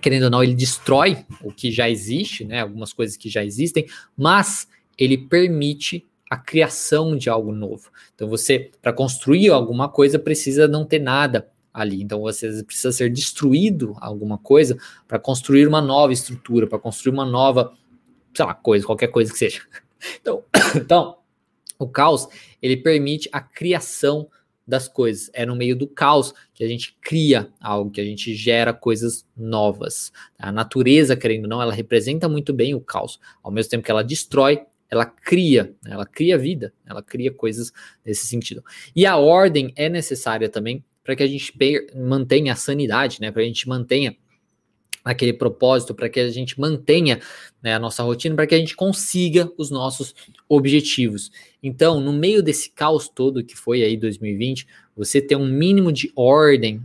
querendo 0.00 0.24
ou 0.24 0.30
não, 0.30 0.42
ele 0.42 0.54
destrói 0.54 1.24
o 1.42 1.52
que 1.52 1.70
já 1.70 1.88
existe, 1.88 2.44
né? 2.44 2.60
Algumas 2.60 2.92
coisas 2.92 3.16
que 3.16 3.28
já 3.28 3.44
existem, 3.44 3.86
mas 4.16 4.66
ele 4.98 5.18
permite 5.18 6.06
a 6.30 6.36
criação 6.36 7.16
de 7.16 7.28
algo 7.28 7.52
novo. 7.52 7.90
Então, 8.14 8.28
você, 8.28 8.70
para 8.80 8.92
construir 8.92 9.50
alguma 9.50 9.88
coisa, 9.88 10.18
precisa 10.18 10.66
não 10.66 10.84
ter 10.84 10.98
nada 10.98 11.48
ali. 11.72 12.02
Então, 12.02 12.20
você 12.20 12.62
precisa 12.62 12.92
ser 12.92 13.10
destruído 13.10 13.94
alguma 14.00 14.38
coisa 14.38 14.76
para 15.06 15.18
construir 15.18 15.66
uma 15.66 15.80
nova 15.80 16.12
estrutura, 16.12 16.66
para 16.66 16.78
construir 16.78 17.12
uma 17.12 17.26
nova, 17.26 17.72
sei 18.34 18.44
lá, 18.44 18.54
coisa, 18.54 18.86
qualquer 18.86 19.08
coisa 19.08 19.32
que 19.32 19.38
seja. 19.38 19.62
Então, 20.20 20.44
então 20.76 21.16
o 21.78 21.88
caos 21.88 22.28
ele 22.60 22.76
permite 22.76 23.26
a 23.32 23.40
criação 23.40 24.28
das 24.66 24.88
coisas. 24.88 25.30
É 25.32 25.44
no 25.44 25.54
meio 25.54 25.76
do 25.76 25.86
caos 25.86 26.34
que 26.52 26.64
a 26.64 26.68
gente 26.68 26.96
cria 27.00 27.50
algo, 27.60 27.90
que 27.90 28.00
a 28.00 28.04
gente 28.04 28.34
gera 28.34 28.72
coisas 28.72 29.26
novas. 29.36 30.12
A 30.38 30.50
natureza, 30.50 31.16
querendo 31.16 31.44
ou 31.44 31.48
não, 31.50 31.62
ela 31.62 31.72
representa 31.72 32.28
muito 32.28 32.52
bem 32.52 32.74
o 32.74 32.80
caos. 32.80 33.20
Ao 33.42 33.50
mesmo 33.50 33.70
tempo 33.70 33.84
que 33.84 33.90
ela 33.90 34.04
destrói, 34.04 34.62
ela 34.94 35.06
cria, 35.06 35.74
né? 35.82 35.92
ela 35.92 36.06
cria 36.06 36.38
vida, 36.38 36.72
ela 36.86 37.02
cria 37.02 37.32
coisas 37.32 37.72
nesse 38.04 38.26
sentido. 38.26 38.62
E 38.94 39.04
a 39.06 39.16
ordem 39.16 39.72
é 39.76 39.88
necessária 39.88 40.48
também 40.48 40.84
para 41.02 41.14
que 41.14 41.22
a 41.22 41.26
gente 41.26 41.52
mantenha 41.94 42.54
a 42.54 42.56
sanidade, 42.56 43.20
né? 43.20 43.30
Para 43.30 43.42
a 43.42 43.44
gente 43.44 43.68
mantenha 43.68 44.16
aquele 45.04 45.34
propósito, 45.34 45.94
para 45.94 46.08
que 46.08 46.18
a 46.18 46.30
gente 46.30 46.58
mantenha 46.58 47.20
né, 47.62 47.74
a 47.74 47.78
nossa 47.78 48.02
rotina, 48.02 48.34
para 48.34 48.46
que 48.46 48.54
a 48.54 48.58
gente 48.58 48.74
consiga 48.74 49.52
os 49.58 49.70
nossos 49.70 50.14
objetivos. 50.48 51.30
Então, 51.62 52.00
no 52.00 52.12
meio 52.12 52.42
desse 52.42 52.70
caos 52.70 53.06
todo 53.06 53.44
que 53.44 53.54
foi 53.54 53.82
aí 53.82 53.98
2020, 53.98 54.66
você 54.96 55.20
ter 55.20 55.36
um 55.36 55.46
mínimo 55.46 55.92
de 55.92 56.10
ordem 56.16 56.82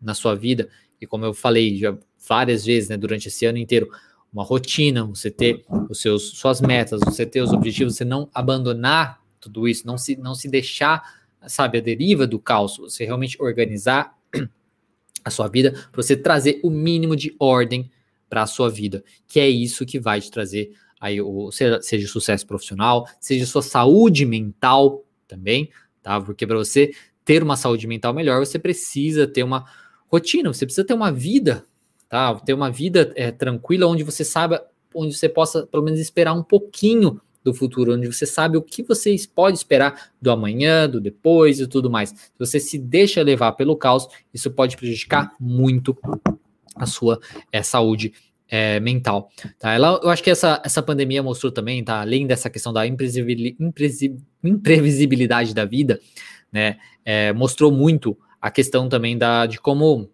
na 0.00 0.14
sua 0.14 0.34
vida, 0.34 0.70
e 0.98 1.06
como 1.06 1.26
eu 1.26 1.34
falei 1.34 1.76
já 1.76 1.96
várias 2.26 2.64
vezes 2.64 2.88
né, 2.88 2.96
durante 2.96 3.28
esse 3.28 3.44
ano 3.44 3.58
inteiro, 3.58 3.90
uma 4.32 4.42
rotina, 4.42 5.04
você 5.04 5.30
ter 5.30 5.64
os 5.90 6.00
seus 6.00 6.30
suas 6.38 6.60
metas, 6.60 7.00
você 7.04 7.26
ter 7.26 7.42
os 7.42 7.52
objetivos, 7.52 7.96
você 7.96 8.04
não 8.04 8.28
abandonar 8.32 9.20
tudo 9.38 9.68
isso, 9.68 9.86
não 9.86 9.98
se 9.98 10.16
não 10.16 10.34
se 10.34 10.48
deixar, 10.48 11.02
sabe, 11.46 11.78
a 11.78 11.80
deriva 11.80 12.26
do 12.26 12.38
caos, 12.38 12.78
você 12.78 13.04
realmente 13.04 13.36
organizar 13.42 14.16
a 15.24 15.30
sua 15.30 15.48
vida, 15.48 15.72
para 15.92 16.02
você 16.02 16.16
trazer 16.16 16.60
o 16.62 16.70
mínimo 16.70 17.14
de 17.14 17.34
ordem 17.38 17.90
para 18.28 18.42
a 18.42 18.46
sua 18.46 18.70
vida, 18.70 19.04
que 19.28 19.38
é 19.38 19.48
isso 19.48 19.84
que 19.84 20.00
vai 20.00 20.20
te 20.20 20.30
trazer 20.30 20.72
aí 20.98 21.20
o 21.20 21.50
seja, 21.50 21.82
seja 21.82 22.06
sucesso 22.06 22.46
profissional, 22.46 23.06
seja 23.20 23.44
sua 23.44 23.60
saúde 23.60 24.24
mental 24.24 25.04
também, 25.26 25.68
tá? 26.00 26.20
Porque 26.20 26.46
para 26.46 26.56
você 26.56 26.92
ter 27.24 27.42
uma 27.42 27.56
saúde 27.56 27.86
mental 27.86 28.14
melhor, 28.14 28.38
você 28.38 28.58
precisa 28.58 29.26
ter 29.26 29.42
uma 29.42 29.64
rotina, 30.06 30.52
você 30.52 30.64
precisa 30.64 30.86
ter 30.86 30.94
uma 30.94 31.10
vida, 31.10 31.66
tá? 32.12 32.34
Ter 32.34 32.52
uma 32.52 32.70
vida 32.70 33.10
é, 33.16 33.30
tranquila 33.30 33.86
onde 33.86 34.02
você 34.02 34.22
saiba, 34.22 34.62
onde 34.94 35.16
você 35.16 35.30
possa 35.30 35.66
pelo 35.66 35.82
menos 35.82 35.98
esperar 35.98 36.34
um 36.34 36.42
pouquinho 36.42 37.18
do 37.42 37.54
futuro, 37.54 37.94
onde 37.94 38.06
você 38.06 38.26
sabe 38.26 38.58
o 38.58 38.62
que 38.62 38.82
você 38.82 39.16
pode 39.34 39.56
esperar 39.56 40.10
do 40.20 40.30
amanhã, 40.30 40.86
do 40.86 41.00
depois 41.00 41.58
e 41.58 41.66
tudo 41.66 41.90
mais. 41.90 42.10
Se 42.10 42.30
você 42.38 42.60
se 42.60 42.78
deixa 42.78 43.22
levar 43.22 43.52
pelo 43.52 43.74
caos, 43.74 44.06
isso 44.32 44.50
pode 44.50 44.76
prejudicar 44.76 45.34
muito 45.40 45.96
a 46.76 46.84
sua 46.84 47.18
é, 47.50 47.62
saúde 47.62 48.12
é, 48.46 48.78
mental. 48.78 49.30
Tá? 49.58 49.72
Ela, 49.72 49.98
eu 50.02 50.10
acho 50.10 50.22
que 50.22 50.28
essa, 50.28 50.60
essa 50.62 50.82
pandemia 50.82 51.22
mostrou 51.22 51.50
também, 51.50 51.82
tá? 51.82 52.02
além 52.02 52.26
dessa 52.26 52.50
questão 52.50 52.74
da 52.74 52.86
imprevisibilidade 52.86 55.54
da 55.54 55.64
vida, 55.64 55.98
né, 56.52 56.76
é, 57.06 57.32
mostrou 57.32 57.72
muito 57.72 58.18
a 58.38 58.50
questão 58.50 58.86
também 58.86 59.16
da, 59.16 59.46
de 59.46 59.58
como 59.58 60.10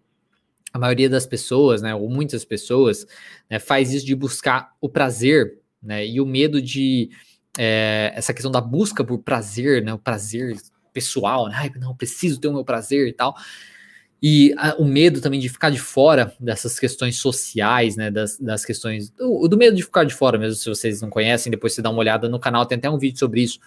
a 0.73 0.79
maioria 0.79 1.09
das 1.09 1.27
pessoas, 1.27 1.83
né, 1.83 1.95
ou 1.95 2.09
muitas 2.09 2.45
pessoas, 2.45 3.07
né, 3.51 3.59
faz 3.59 3.93
isso 3.93 4.05
de 4.05 4.15
buscar 4.15 4.73
o 4.81 4.89
prazer, 4.89 5.59
né, 5.83 6.07
e 6.07 6.21
o 6.21 6.27
medo 6.27 6.61
de 6.61 7.11
é, 7.57 8.13
essa 8.15 8.33
questão 8.35 8.51
da 8.51 8.61
busca 8.61 9.03
por 9.05 9.19
prazer, 9.19 9.83
né, 9.83 9.93
o 9.95 9.99
prazer 9.99 10.57
pessoal, 10.93 11.49
né, 11.49 11.55
Ai, 11.57 11.73
não, 11.79 11.97
preciso 11.97 12.41
ter 12.41 12.49
o 12.49 12.53
meu 12.53 12.65
prazer 12.65 13.09
e 13.09 13.13
tal, 13.13 13.35
e 14.23 14.53
a, 14.57 14.75
o 14.77 14.85
medo 14.85 15.21
também 15.21 15.39
de 15.39 15.49
ficar 15.49 15.71
de 15.71 15.79
fora 15.79 16.35
dessas 16.41 16.79
questões 16.79 17.17
sociais, 17.17 17.97
né? 17.97 18.11
Das, 18.11 18.39
das 18.39 18.65
questões. 18.65 19.11
Do, 19.11 19.47
do, 19.47 19.57
medo 19.57 19.77
de 19.77 19.83
ficar 19.83 20.05
de 20.05 20.15
fora, 20.15 20.37
mesmo 20.37 20.57
se 20.57 20.69
vocês 20.69 21.01
não 21.01 21.09
conhecem, 21.09 21.51
depois 21.51 21.73
você 21.73 21.83
dá 21.83 21.91
uma 21.91 22.01
olhada 22.01 22.29
no 22.29 22.41
canal, 22.41 22.67
tem 22.67 22.77
até 22.77 22.91
um 22.91 22.99
vídeo 22.99 23.19
sobre 23.19 23.43
isso. 23.43 23.61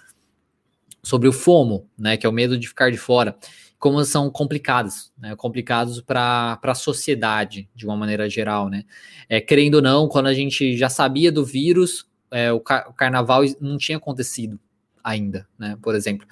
Sobre 1.01 1.27
o 1.27 1.33
FOMO, 1.33 1.89
né? 1.97 2.17
Que 2.17 2.25
é 2.25 2.29
o 2.29 2.33
medo 2.33 2.57
de 2.57 2.67
ficar 2.67 2.91
de 2.91 2.97
fora. 2.97 3.35
Como 3.81 4.05
são 4.05 4.29
complicados, 4.29 5.11
né? 5.17 5.35
Complicados 5.35 5.99
para 5.99 6.57
a 6.61 6.75
sociedade, 6.75 7.69
de 7.75 7.85
uma 7.85 7.97
maneira 7.97 8.29
geral, 8.29 8.69
né? 8.69 8.85
É, 9.27 9.41
querendo 9.41 9.75
ou 9.75 9.81
não, 9.81 10.07
quando 10.07 10.27
a 10.27 10.33
gente 10.33 10.77
já 10.77 10.87
sabia 10.87 11.33
do 11.33 11.43
vírus, 11.43 12.07
é, 12.31 12.49
o, 12.53 12.61
car 12.61 12.87
o 12.87 12.93
carnaval 12.93 13.41
não 13.59 13.77
tinha 13.77 13.97
acontecido 13.97 14.57
ainda, 15.03 15.45
né? 15.59 15.77
Por 15.81 15.95
exemplo 15.95 16.25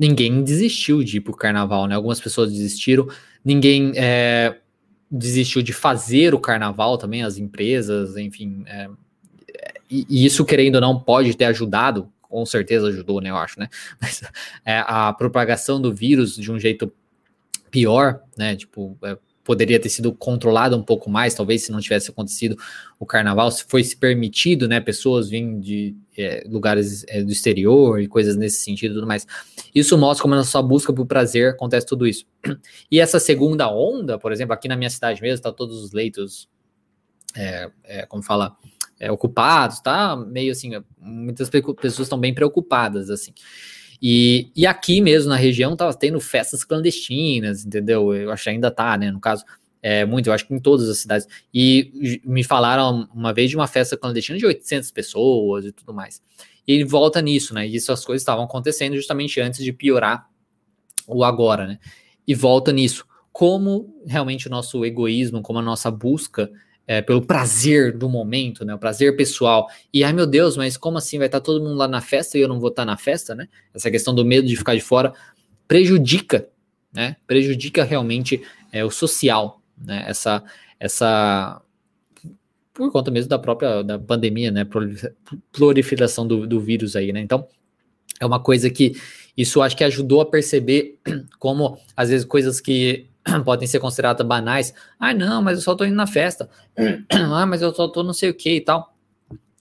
ninguém 0.00 0.42
desistiu 0.42 1.04
de 1.04 1.18
ir 1.18 1.20
pro 1.20 1.36
carnaval, 1.36 1.86
né? 1.86 1.94
Algumas 1.94 2.18
pessoas 2.18 2.50
desistiram, 2.50 3.06
ninguém 3.44 3.92
é, 3.94 4.56
desistiu 5.10 5.60
de 5.60 5.74
fazer 5.74 6.32
o 6.32 6.40
carnaval 6.40 6.96
também, 6.96 7.22
as 7.22 7.36
empresas, 7.36 8.16
enfim. 8.16 8.64
É, 8.66 8.88
e, 9.90 10.24
isso, 10.24 10.42
querendo 10.42 10.76
ou 10.76 10.80
não, 10.80 10.98
pode 10.98 11.36
ter 11.36 11.44
ajudado, 11.44 12.10
com 12.30 12.46
certeza 12.46 12.86
ajudou, 12.86 13.20
né? 13.20 13.28
Eu 13.28 13.36
acho, 13.36 13.58
né? 13.58 13.68
Mas 14.00 14.22
é, 14.64 14.82
a 14.86 15.12
propagação 15.12 15.80
do 15.80 15.92
vírus 15.92 16.36
de 16.36 16.50
um 16.50 16.58
jeito 16.58 16.90
pior, 17.70 18.22
né? 18.38 18.56
Tipo, 18.56 18.96
é, 19.02 19.18
poderia 19.50 19.80
ter 19.80 19.88
sido 19.88 20.12
controlada 20.12 20.76
um 20.76 20.82
pouco 20.82 21.10
mais, 21.10 21.34
talvez 21.34 21.64
se 21.64 21.72
não 21.72 21.80
tivesse 21.80 22.08
acontecido 22.08 22.56
o 23.00 23.04
carnaval, 23.04 23.50
se 23.50 23.64
foi 23.66 23.82
se 23.82 23.96
permitido, 23.96 24.68
né, 24.68 24.80
pessoas 24.80 25.28
virem 25.28 25.58
de 25.58 25.96
é, 26.16 26.44
lugares 26.46 27.04
é, 27.08 27.20
do 27.20 27.32
exterior 27.32 28.00
e 28.00 28.06
coisas 28.06 28.36
nesse 28.36 28.62
sentido 28.62 28.92
e 28.92 28.94
tudo 28.94 29.08
mais. 29.08 29.26
Isso 29.74 29.98
mostra 29.98 30.22
como 30.22 30.36
na 30.36 30.44
sua 30.44 30.62
busca 30.62 30.92
por 30.92 31.04
prazer 31.04 31.50
acontece 31.50 31.84
tudo 31.84 32.06
isso. 32.06 32.26
E 32.88 33.00
essa 33.00 33.18
segunda 33.18 33.68
onda, 33.68 34.18
por 34.18 34.30
exemplo, 34.30 34.54
aqui 34.54 34.68
na 34.68 34.76
minha 34.76 34.90
cidade 34.90 35.20
mesmo, 35.20 35.42
tá 35.42 35.50
todos 35.50 35.82
os 35.82 35.90
leitos, 35.90 36.48
é, 37.34 37.70
é 37.82 38.06
como 38.06 38.22
fala, 38.22 38.56
é, 39.00 39.10
ocupados, 39.10 39.80
tá 39.80 40.14
meio 40.14 40.52
assim, 40.52 40.72
muitas 41.00 41.48
pessoas 41.48 42.00
estão 42.00 42.20
bem 42.20 42.34
preocupadas, 42.34 43.08
assim. 43.08 43.32
E, 44.00 44.50
e 44.54 44.66
aqui 44.66 45.00
mesmo 45.00 45.30
na 45.30 45.36
região 45.36 45.74
tava 45.74 45.94
tendo 45.94 46.20
festas 46.20 46.62
clandestinas, 46.62 47.64
entendeu? 47.64 48.14
Eu 48.14 48.30
acho 48.30 48.44
que 48.44 48.50
ainda 48.50 48.70
tá, 48.70 48.96
né? 48.96 49.10
No 49.10 49.20
caso, 49.20 49.44
é 49.82 50.04
muito, 50.04 50.28
eu 50.28 50.32
acho 50.32 50.46
que 50.46 50.54
em 50.54 50.58
todas 50.58 50.88
as 50.88 50.98
cidades. 50.98 51.26
E 51.52 52.20
me 52.24 52.44
falaram 52.44 53.08
uma 53.14 53.32
vez 53.32 53.50
de 53.50 53.56
uma 53.56 53.66
festa 53.66 53.96
clandestina 53.96 54.38
de 54.38 54.46
800 54.46 54.90
pessoas 54.90 55.64
e 55.64 55.72
tudo 55.72 55.92
mais. 55.94 56.22
E 56.66 56.72
ele 56.72 56.84
volta 56.84 57.20
nisso, 57.22 57.54
né? 57.54 57.66
E 57.66 57.76
essas 57.76 58.04
coisas 58.04 58.22
estavam 58.22 58.44
acontecendo 58.44 58.94
justamente 58.96 59.40
antes 59.40 59.64
de 59.64 59.72
piorar 59.72 60.28
o 61.06 61.24
agora, 61.24 61.66
né? 61.66 61.78
E 62.26 62.34
volta 62.34 62.72
nisso. 62.72 63.06
Como 63.32 64.02
realmente 64.06 64.46
o 64.46 64.50
nosso 64.50 64.84
egoísmo, 64.84 65.42
como 65.42 65.58
a 65.58 65.62
nossa 65.62 65.90
busca 65.90 66.50
é, 66.90 67.00
pelo 67.00 67.22
prazer 67.22 67.96
do 67.96 68.08
momento, 68.08 68.64
né? 68.64 68.74
O 68.74 68.78
prazer 68.78 69.14
pessoal. 69.14 69.68
E 69.94 70.02
ai 70.02 70.12
meu 70.12 70.26
Deus, 70.26 70.56
mas 70.56 70.76
como 70.76 70.98
assim 70.98 71.18
vai 71.18 71.28
estar 71.28 71.38
tá 71.38 71.44
todo 71.44 71.62
mundo 71.62 71.76
lá 71.76 71.86
na 71.86 72.00
festa 72.00 72.36
e 72.36 72.40
eu 72.40 72.48
não 72.48 72.58
vou 72.58 72.68
estar 72.68 72.82
tá 72.82 72.86
na 72.86 72.96
festa, 72.96 73.32
né? 73.32 73.46
Essa 73.72 73.92
questão 73.92 74.12
do 74.12 74.24
medo 74.24 74.48
de 74.48 74.56
ficar 74.56 74.74
de 74.74 74.80
fora 74.80 75.14
prejudica, 75.68 76.48
né? 76.92 77.14
Prejudica 77.28 77.84
realmente 77.84 78.42
é, 78.72 78.84
o 78.84 78.90
social, 78.90 79.62
né? 79.80 80.04
Essa, 80.08 80.42
essa 80.80 81.62
por 82.74 82.90
conta 82.90 83.08
mesmo 83.08 83.28
da 83.28 83.38
própria 83.38 83.84
da 83.84 83.96
pandemia, 83.96 84.50
né? 84.50 84.66
Proliferação 85.52 86.26
do, 86.26 86.44
do 86.44 86.60
vírus 86.60 86.96
aí, 86.96 87.12
né? 87.12 87.20
Então 87.20 87.46
é 88.18 88.26
uma 88.26 88.40
coisa 88.40 88.68
que 88.68 88.96
isso 89.36 89.62
acho 89.62 89.76
que 89.76 89.84
ajudou 89.84 90.22
a 90.22 90.26
perceber 90.26 90.98
como 91.38 91.78
às 91.96 92.08
vezes 92.08 92.26
coisas 92.26 92.60
que 92.60 93.09
podem 93.44 93.66
ser 93.66 93.80
consideradas 93.80 94.26
banais. 94.26 94.74
Ah, 94.98 95.14
não, 95.14 95.42
mas 95.42 95.58
eu 95.58 95.62
só 95.62 95.74
tô 95.74 95.84
indo 95.84 95.96
na 95.96 96.06
festa. 96.06 96.48
ah, 97.10 97.46
mas 97.46 97.62
eu 97.62 97.74
só 97.74 97.88
tô 97.88 98.02
não 98.02 98.12
sei 98.12 98.30
o 98.30 98.34
que 98.34 98.56
e 98.56 98.60
tal. 98.60 98.94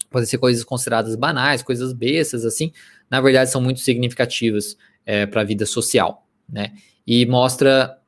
Podem 0.09 0.27
ser 0.27 0.37
coisas 0.37 0.63
consideradas 0.63 1.15
banais, 1.15 1.61
coisas 1.61 1.93
bestas, 1.93 2.45
assim. 2.45 2.71
Na 3.09 3.21
verdade, 3.21 3.51
são 3.51 3.61
muito 3.61 3.79
significativas 3.79 4.77
é, 5.05 5.25
para 5.25 5.41
a 5.41 5.43
vida 5.43 5.65
social, 5.65 6.27
né? 6.47 6.73
E 7.05 7.25
mostra 7.25 7.99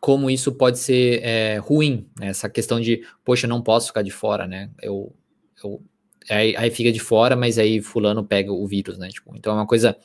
como 0.00 0.28
isso 0.28 0.52
pode 0.52 0.78
ser 0.78 1.22
é, 1.22 1.56
ruim, 1.56 2.06
né? 2.18 2.28
essa 2.28 2.46
questão 2.46 2.78
de, 2.78 3.02
poxa, 3.24 3.46
não 3.46 3.62
posso 3.62 3.86
ficar 3.86 4.02
de 4.02 4.10
fora, 4.10 4.46
né? 4.46 4.68
Eu, 4.82 5.14
eu 5.62 5.82
aí, 6.28 6.54
aí, 6.56 6.70
fica 6.70 6.92
de 6.92 7.00
fora, 7.00 7.34
mas 7.34 7.58
aí 7.58 7.80
fulano 7.80 8.22
pega 8.22 8.52
o 8.52 8.66
vírus, 8.66 8.98
né? 8.98 9.08
Tipo, 9.08 9.34
então 9.34 9.52
é 9.52 9.56
uma 9.56 9.66
coisa 9.66 9.96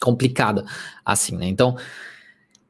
complicada, 0.00 0.64
assim, 1.04 1.36
né? 1.36 1.46
Então, 1.46 1.76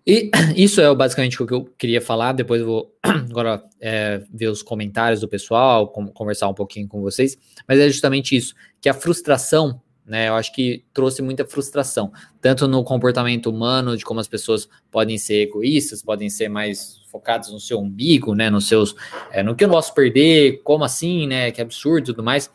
e 0.06 0.30
isso 0.54 0.80
é 0.80 0.94
basicamente 0.94 1.42
o 1.42 1.46
que 1.46 1.52
eu 1.52 1.64
queria 1.76 2.00
falar. 2.00 2.32
Depois 2.32 2.60
eu 2.60 2.66
vou 2.66 2.96
agora 3.02 3.64
é, 3.80 4.22
ver 4.32 4.48
os 4.48 4.62
comentários 4.62 5.20
do 5.20 5.28
pessoal, 5.28 5.88
conversar 5.88 6.48
um 6.48 6.54
pouquinho 6.54 6.86
com 6.86 7.00
vocês. 7.00 7.36
Mas 7.66 7.80
é 7.80 7.88
justamente 7.88 8.36
isso, 8.36 8.54
que 8.80 8.88
a 8.88 8.94
frustração, 8.94 9.80
né? 10.06 10.28
Eu 10.28 10.34
acho 10.34 10.52
que 10.52 10.84
trouxe 10.94 11.20
muita 11.20 11.44
frustração, 11.44 12.12
tanto 12.40 12.68
no 12.68 12.84
comportamento 12.84 13.50
humano, 13.50 13.96
de 13.96 14.04
como 14.04 14.20
as 14.20 14.28
pessoas 14.28 14.68
podem 14.90 15.18
ser 15.18 15.42
egoístas, 15.42 16.02
podem 16.02 16.30
ser 16.30 16.48
mais 16.48 17.00
focadas 17.10 17.50
no 17.50 17.58
seu 17.58 17.80
umbigo, 17.80 18.32
né? 18.32 18.48
Nos 18.48 18.68
seus, 18.68 18.94
é, 19.32 19.42
no 19.42 19.56
que 19.56 19.64
eu 19.64 19.68
posso 19.68 19.92
perder, 19.92 20.62
como 20.62 20.84
assim, 20.84 21.26
né? 21.26 21.50
Que 21.50 21.60
absurdo 21.60 22.04
e 22.10 22.14
tudo 22.14 22.22
mais. 22.22 22.48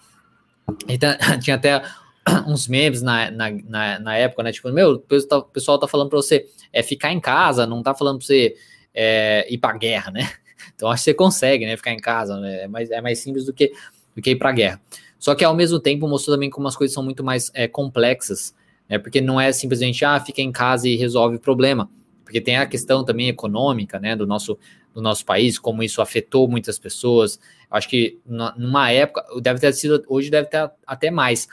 Então, 0.88 1.10
tinha 1.44 1.58
até 1.58 1.84
uns 2.48 2.68
memes 2.68 3.02
na, 3.02 3.32
na, 3.32 3.50
na, 3.50 4.00
na, 4.00 4.16
época, 4.16 4.44
né? 4.44 4.52
Tipo, 4.52 4.72
meu, 4.72 4.94
o 4.94 5.00
pessoal 5.00 5.80
tá 5.80 5.88
falando 5.88 6.10
pra 6.10 6.18
você 6.18 6.46
é, 6.72 6.84
ficar 6.84 7.12
em 7.12 7.20
casa, 7.20 7.66
não 7.66 7.82
tá 7.82 7.94
falando 7.94 8.20
pra 8.20 8.28
você 8.28 8.56
é, 8.94 9.48
ir 9.52 9.58
pra 9.58 9.78
guerra, 9.78 10.12
né? 10.12 10.30
Então 10.76 10.90
acho 10.90 11.04
que 11.04 11.12
você 11.12 11.14
consegue, 11.16 11.66
né? 11.66 11.76
Ficar 11.76 11.92
em 11.92 12.00
casa, 12.00 12.40
né? 12.40 12.64
É 12.64 12.68
mais, 12.68 12.90
é 12.92 13.02
mais 13.02 13.20
simples 13.20 13.46
do 13.46 13.54
que, 13.54 13.72
do 14.16 14.22
que 14.22 14.32
ir 14.32 14.36
pra 14.36 14.52
guerra. 14.52 14.80
Só 15.18 15.36
que 15.36 15.44
ao 15.44 15.56
mesmo 15.56 15.80
tempo 15.80 16.08
mostrou 16.08 16.36
também 16.36 16.50
como 16.50 16.68
as 16.68 16.76
coisas 16.76 16.94
são 16.94 17.04
muito 17.04 17.24
mais 17.24 17.52
é, 17.54 17.68
complexas, 17.68 18.56
né? 18.88 18.98
Porque 19.00 19.22
não 19.22 19.42
é 19.42 19.52
simplesmente, 19.52 20.04
ah, 20.06 20.20
fica 20.20 20.42
em 20.42 20.52
casa 20.52 20.88
e 20.88 20.96
resolve 20.96 21.38
o 21.38 21.40
problema. 21.40 21.90
Porque 22.24 22.40
tem 22.40 22.58
a 22.58 22.66
questão 22.66 23.04
também 23.04 23.28
econômica, 23.28 24.00
né? 24.00 24.16
Do 24.16 24.26
nosso, 24.26 24.58
do 24.94 25.02
nosso 25.02 25.26
país, 25.26 25.60
como 25.60 25.84
isso 25.84 26.02
afetou 26.02 26.48
muitas 26.48 26.80
pessoas. 26.80 27.40
Acho 27.70 27.90
que 27.90 28.20
numa 28.26 28.92
época, 28.92 29.24
deve 29.42 29.60
ter 29.60 29.74
sido, 29.74 30.04
hoje 30.08 30.30
deve 30.30 30.48
ter 30.48 30.72
até 30.86 31.12
mais 31.12 31.48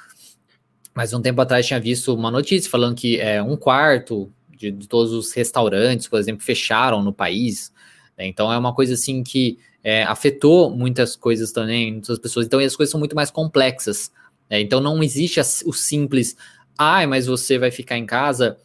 mas 0.98 1.12
um 1.14 1.22
tempo 1.22 1.40
atrás 1.40 1.64
tinha 1.64 1.78
visto 1.78 2.12
uma 2.12 2.28
notícia 2.28 2.68
falando 2.68 2.96
que 2.96 3.20
é, 3.20 3.40
um 3.40 3.56
quarto 3.56 4.32
de, 4.50 4.72
de 4.72 4.88
todos 4.88 5.12
os 5.12 5.32
restaurantes, 5.32 6.08
por 6.08 6.18
exemplo, 6.18 6.42
fecharam 6.42 7.04
no 7.04 7.12
país. 7.12 7.72
Né? 8.16 8.26
Então 8.26 8.52
é 8.52 8.58
uma 8.58 8.74
coisa 8.74 8.94
assim 8.94 9.22
que 9.22 9.60
é, 9.84 10.02
afetou 10.02 10.68
muitas 10.68 11.14
coisas 11.14 11.52
também, 11.52 11.92
muitas 11.92 12.18
pessoas. 12.18 12.46
Então 12.46 12.58
as 12.58 12.74
coisas 12.74 12.90
são 12.90 12.98
muito 12.98 13.14
mais 13.14 13.30
complexas. 13.30 14.10
Né? 14.50 14.60
Então 14.60 14.80
não 14.80 15.00
existe 15.00 15.38
o 15.64 15.72
simples, 15.72 16.36
ai, 16.76 17.04
ah, 17.04 17.06
mas 17.06 17.26
você 17.26 17.60
vai 17.60 17.70
ficar 17.70 17.96
em 17.96 18.04
casa 18.04 18.58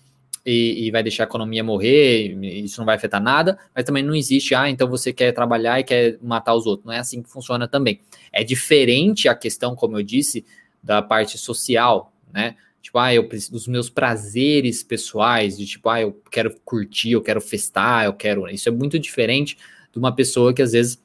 e, 0.43 0.87
e, 0.87 0.89
vai 0.89 1.03
deixar 1.03 1.25
a 1.25 1.27
economia 1.27 1.63
morrer, 1.63 2.35
isso 2.41 2.79
não 2.79 2.85
vai 2.87 2.95
afetar 2.95 3.21
nada, 3.21 3.59
mas 3.75 3.85
também 3.85 4.01
não 4.01 4.15
existe, 4.15 4.55
ah, 4.55 4.67
então 4.67 4.87
você 4.87 5.13
quer 5.13 5.33
trabalhar 5.33 5.79
e 5.79 5.83
quer 5.83 6.17
matar 6.19 6.55
os 6.55 6.65
outros. 6.65 6.83
Não 6.83 6.93
é 6.93 6.97
assim 6.97 7.21
que 7.21 7.29
funciona 7.29 7.67
também. 7.67 8.01
É 8.31 8.43
diferente 8.43 9.29
a 9.29 9.35
questão, 9.35 9.75
como 9.75 9.99
eu 9.99 10.01
disse, 10.01 10.43
da 10.81 10.99
parte 10.99 11.37
social, 11.37 12.11
né? 12.33 12.55
Tipo, 12.81 12.99
ah, 12.99 13.13
eu 13.13 13.29
preciso 13.29 13.53
dos 13.53 13.67
meus 13.67 13.89
prazeres 13.89 14.83
pessoais, 14.83 15.57
de 15.57 15.65
tipo, 15.65 15.87
ah, 15.87 16.01
eu 16.01 16.21
quero 16.29 16.53
curtir, 16.65 17.11
eu 17.11 17.21
quero 17.21 17.39
festar, 17.39 18.05
eu 18.05 18.13
quero. 18.13 18.49
Isso 18.49 18.67
é 18.67 18.71
muito 18.71 18.99
diferente 18.99 19.57
de 19.91 19.97
uma 19.97 20.13
pessoa 20.13 20.53
que 20.53 20.61
às 20.61 20.73
vezes 20.73 21.01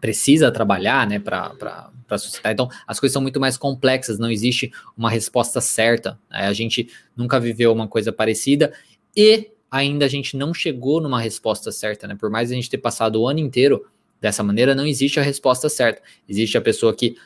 precisa 0.00 0.52
trabalhar, 0.52 1.06
né, 1.06 1.18
para 1.18 1.90
a 2.08 2.18
sociedade. 2.18 2.54
Então, 2.54 2.68
as 2.86 3.00
coisas 3.00 3.12
são 3.12 3.20
muito 3.20 3.40
mais 3.40 3.56
complexas, 3.56 4.18
não 4.18 4.30
existe 4.30 4.72
uma 4.96 5.10
resposta 5.10 5.60
certa. 5.60 6.18
Né? 6.30 6.46
A 6.46 6.52
gente 6.52 6.88
nunca 7.16 7.40
viveu 7.40 7.72
uma 7.72 7.88
coisa 7.88 8.12
parecida 8.12 8.72
e 9.16 9.50
ainda 9.70 10.04
a 10.04 10.08
gente 10.08 10.36
não 10.36 10.54
chegou 10.54 11.00
numa 11.00 11.20
resposta 11.20 11.70
certa, 11.70 12.06
né? 12.08 12.16
Por 12.18 12.30
mais 12.30 12.50
a 12.50 12.54
gente 12.54 12.68
ter 12.68 12.78
passado 12.78 13.20
o 13.20 13.28
ano 13.28 13.38
inteiro 13.38 13.86
dessa 14.20 14.42
maneira, 14.42 14.74
não 14.74 14.86
existe 14.86 15.20
a 15.20 15.22
resposta 15.22 15.68
certa. 15.68 16.02
Existe 16.28 16.58
a 16.58 16.60
pessoa 16.60 16.94
que 16.94 17.16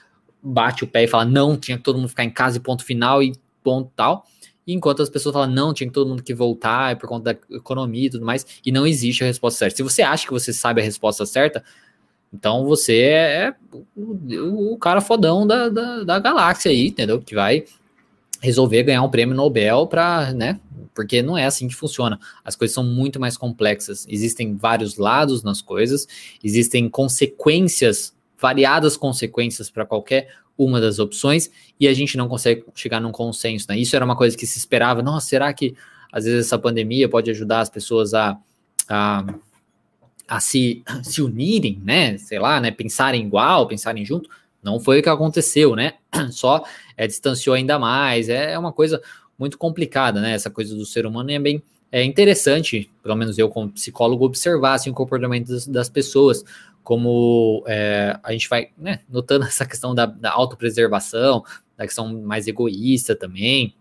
bate 0.45 0.85
o 0.85 0.87
pé 0.87 1.05
e 1.05 1.09
fala 1.09 1.25
não, 1.25 1.57
tinha 1.57 1.79
que 1.79 1.83
todo 1.83 1.97
mundo 1.97 2.09
ficar 2.09 2.25
em 2.25 2.31
casa 2.31 2.59
e 2.59 2.61
ponto 2.61 2.85
final 2.85 3.23
e 3.23 3.33
ponto 3.63 3.91
tal. 3.97 4.27
E 4.67 4.73
enquanto 4.73 5.03
as 5.03 5.11
pessoas 5.11 5.33
falam 5.33 5.51
não, 5.51 5.75
tinha 5.75 5.87
que 5.87 5.93
todo 5.93 6.09
mundo 6.09 6.23
que 6.23 6.35
voltar 6.35 6.93
é 6.93 6.95
por 6.95 7.09
conta 7.09 7.35
da 7.35 7.57
economia 7.57 8.07
e 8.07 8.11
tudo 8.11 8.25
mais, 8.25 8.47
e 8.65 8.73
não 8.73 8.87
existe 8.87 9.23
a 9.23 9.27
resposta 9.27 9.59
certa. 9.59 9.77
Se 9.77 9.83
você 9.83 10.03
acha 10.03 10.27
que 10.27 10.33
você 10.33 10.53
sabe 10.53 10.81
a 10.81 10.85
resposta 10.85 11.27
certa, 11.27 11.65
Então 12.35 12.65
você 12.65 12.99
é 13.01 13.55
o, 13.97 14.75
o 14.75 14.79
cara 14.79 15.01
fodão 15.01 15.47
da, 15.47 15.69
da, 15.69 16.03
da 16.03 16.19
galáxia 16.19 16.71
aí, 16.71 16.89
entendeu? 16.89 17.21
Que 17.23 17.35
vai 17.35 17.65
resolver 18.41 18.83
ganhar 18.83 19.03
um 19.03 19.11
prêmio 19.11 19.37
Nobel 19.37 19.87
para, 19.87 20.33
né? 20.33 20.59
Porque 20.95 21.23
não 21.23 21.39
é 21.39 21.47
assim 21.47 21.69
que 21.69 21.75
funciona. 21.75 22.19
As 22.45 22.57
coisas 22.57 22.75
são 22.75 22.85
muito 22.85 23.21
mais 23.21 23.37
complexas. 23.37 24.05
Existem 24.09 24.57
vários 24.57 24.97
lados 24.97 25.43
nas 25.43 25.63
coisas, 25.63 26.09
existem 26.43 26.89
consequências, 26.89 28.15
variadas 28.45 28.95
consequências 28.95 29.71
para 29.71 29.87
qualquer 29.87 30.29
uma 30.57 30.79
das 30.79 30.99
opções, 30.99 31.51
e 31.81 31.89
a 31.89 31.95
gente 31.95 32.15
não 32.19 32.29
consegue 32.29 32.63
chegar 32.75 33.01
num 33.01 33.11
consenso, 33.11 33.65
né? 33.71 33.79
Isso 33.79 33.97
era 33.97 34.05
uma 34.05 34.15
coisa 34.15 34.37
que 34.37 34.47
se 34.47 34.59
esperava. 34.59 35.03
Nossa, 35.03 35.27
será 35.27 35.51
que 35.55 35.75
às 36.13 36.27
vezes 36.27 36.45
essa 36.45 36.59
pandemia 36.59 37.09
pode 37.09 37.31
ajudar 37.31 37.61
as 37.61 37.71
pessoas 37.71 38.13
a, 38.13 38.37
a, 38.87 39.25
a 40.29 40.41
se, 40.41 40.85
se 41.03 41.23
unirem, 41.23 41.81
né? 41.83 42.19
Sei 42.19 42.39
lá, 42.39 42.61
né? 42.61 42.71
Pensarem 42.71 43.25
igual, 43.25 43.67
pensarem 43.67 44.05
junto? 44.05 44.29
Não 44.63 44.79
foi 44.79 45.01
o 45.01 45.03
que 45.03 45.09
aconteceu, 45.09 45.75
né? 45.75 45.95
Só 46.31 46.63
é, 46.99 47.07
distanciou 47.07 47.57
ainda 47.57 47.79
mais. 47.79 48.29
É, 48.29 48.53
é 48.53 48.59
uma 48.59 48.75
coisa 48.75 49.01
muito 49.39 49.57
complicada, 49.57 50.21
né? 50.21 50.35
Essa 50.35 50.51
coisa 50.51 50.77
do 50.77 50.85
ser 50.85 51.07
humano 51.07 51.31
é 51.31 51.39
bem 51.39 51.63
é 51.95 52.03
interessante, 52.03 52.91
pelo 53.05 53.15
menos 53.15 53.39
eu 53.39 53.49
como 53.49 53.71
psicólogo, 53.71 54.25
observar 54.25 54.75
assim, 54.75 54.91
o 54.91 54.93
comportamento 54.93 55.47
das, 55.47 55.65
das 55.65 55.89
pessoas, 55.89 56.45
como 56.85 57.65
é, 57.67 58.17
a 58.23 58.31
gente 58.31 58.49
vai 58.49 58.69
né, 58.77 59.01
notando 59.09 59.47
essa 59.49 59.67
questão 59.67 59.95
da, 59.95 60.07
da 60.07 60.31
autopreservação, 60.31 61.43
da 61.77 61.85
questão 61.85 62.23
mais 62.23 62.47
egoísta 62.47 63.17
também, 63.17 63.75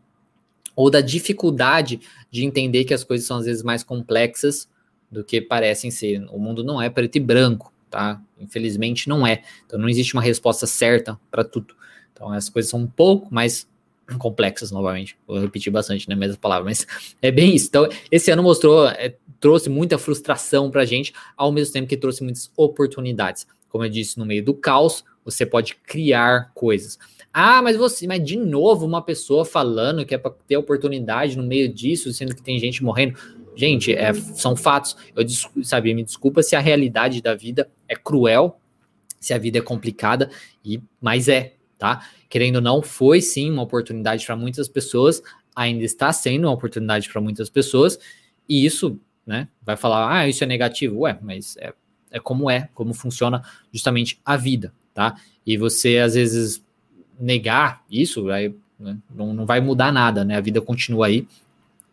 ou 0.75 0.89
da 0.89 1.01
dificuldade 1.01 1.99
de 2.31 2.43
entender 2.43 2.85
que 2.85 2.93
as 2.93 3.03
coisas 3.03 3.27
são 3.27 3.37
às 3.37 3.45
vezes 3.45 3.61
mais 3.61 3.83
complexas 3.83 4.67
do 5.11 5.23
que 5.23 5.39
parecem 5.39 5.91
ser. 5.91 6.25
O 6.31 6.39
mundo 6.39 6.63
não 6.63 6.81
é 6.81 6.89
preto 6.89 7.17
e 7.17 7.19
branco, 7.19 7.71
tá? 7.89 8.19
Infelizmente 8.39 9.07
não 9.07 9.27
é. 9.27 9.43
Então 9.65 9.77
não 9.77 9.87
existe 9.87 10.15
uma 10.15 10.23
resposta 10.23 10.65
certa 10.65 11.19
para 11.29 11.43
tudo. 11.43 11.75
Então 12.11 12.31
as 12.31 12.49
coisas 12.49 12.71
são 12.71 12.79
um 12.79 12.87
pouco 12.87 13.31
mais 13.31 13.67
complexas 14.17 14.71
novamente. 14.71 15.17
Vou 15.27 15.39
repetir 15.39 15.71
bastante, 15.71 16.07
né? 16.09 16.15
Mesma 16.15 16.37
palavra, 16.37 16.65
mas 16.65 16.85
é 17.21 17.31
bem 17.31 17.55
isso. 17.55 17.67
Então, 17.67 17.87
esse 18.11 18.31
ano 18.31 18.43
mostrou, 18.43 18.87
é, 18.87 19.15
trouxe 19.39 19.69
muita 19.69 19.97
frustração 19.97 20.71
pra 20.71 20.85
gente, 20.85 21.13
ao 21.35 21.51
mesmo 21.51 21.73
tempo 21.73 21.87
que 21.87 21.97
trouxe 21.97 22.23
muitas 22.23 22.51
oportunidades. 22.55 23.47
Como 23.69 23.83
eu 23.83 23.89
disse, 23.89 24.19
no 24.19 24.25
meio 24.25 24.43
do 24.43 24.53
caos, 24.53 25.03
você 25.25 25.45
pode 25.45 25.75
criar 25.75 26.51
coisas. 26.53 26.99
Ah, 27.33 27.61
mas 27.61 27.75
você, 27.75 28.05
mas 28.05 28.23
de 28.23 28.37
novo, 28.37 28.85
uma 28.85 29.01
pessoa 29.01 29.43
falando 29.43 30.05
que 30.05 30.13
é 30.13 30.17
para 30.17 30.31
ter 30.47 30.57
oportunidade 30.57 31.35
no 31.35 31.43
meio 31.43 31.67
disso, 31.67 32.13
sendo 32.13 32.35
que 32.35 32.43
tem 32.43 32.59
gente 32.59 32.83
morrendo. 32.83 33.17
Gente, 33.55 33.93
é, 33.93 34.13
são 34.13 34.55
fatos. 34.55 34.95
Eu 35.15 35.25
sabe, 35.63 35.93
me 35.93 36.03
desculpa 36.03 36.43
se 36.43 36.55
a 36.55 36.59
realidade 36.59 37.21
da 37.21 37.33
vida 37.33 37.69
é 37.87 37.95
cruel, 37.95 38.59
se 39.19 39.33
a 39.33 39.37
vida 39.37 39.57
é 39.57 39.61
complicada, 39.61 40.29
e 40.63 40.81
mas 41.01 41.27
é, 41.27 41.53
tá? 41.83 42.07
Querendo 42.29 42.55
ou 42.55 42.61
não, 42.61 42.81
foi 42.81 43.19
sim 43.19 43.51
uma 43.51 43.61
oportunidade 43.61 44.25
para 44.25 44.37
muitas 44.37 44.69
pessoas, 44.69 45.21
ainda 45.53 45.83
está 45.83 46.13
sendo 46.13 46.45
uma 46.45 46.53
oportunidade 46.53 47.09
para 47.09 47.19
muitas 47.19 47.49
pessoas, 47.49 47.99
e 48.47 48.65
isso, 48.65 48.97
né, 49.27 49.49
vai 49.61 49.75
falar, 49.75 50.09
ah, 50.09 50.25
isso 50.25 50.41
é 50.45 50.47
negativo, 50.47 50.99
ué, 50.99 51.19
mas 51.21 51.57
é, 51.57 51.73
é 52.09 52.21
como 52.21 52.49
é, 52.49 52.69
como 52.73 52.93
funciona 52.93 53.43
justamente 53.69 54.17
a 54.23 54.37
vida, 54.37 54.73
tá? 54.93 55.17
E 55.45 55.57
você, 55.57 55.97
às 55.97 56.13
vezes, 56.13 56.63
negar 57.19 57.83
isso, 57.91 58.29
aí, 58.29 58.55
né, 58.79 58.97
não, 59.13 59.33
não 59.33 59.45
vai 59.45 59.59
mudar 59.59 59.91
nada, 59.91 60.23
né? 60.23 60.37
A 60.37 60.41
vida 60.41 60.61
continua 60.61 61.07
aí. 61.07 61.27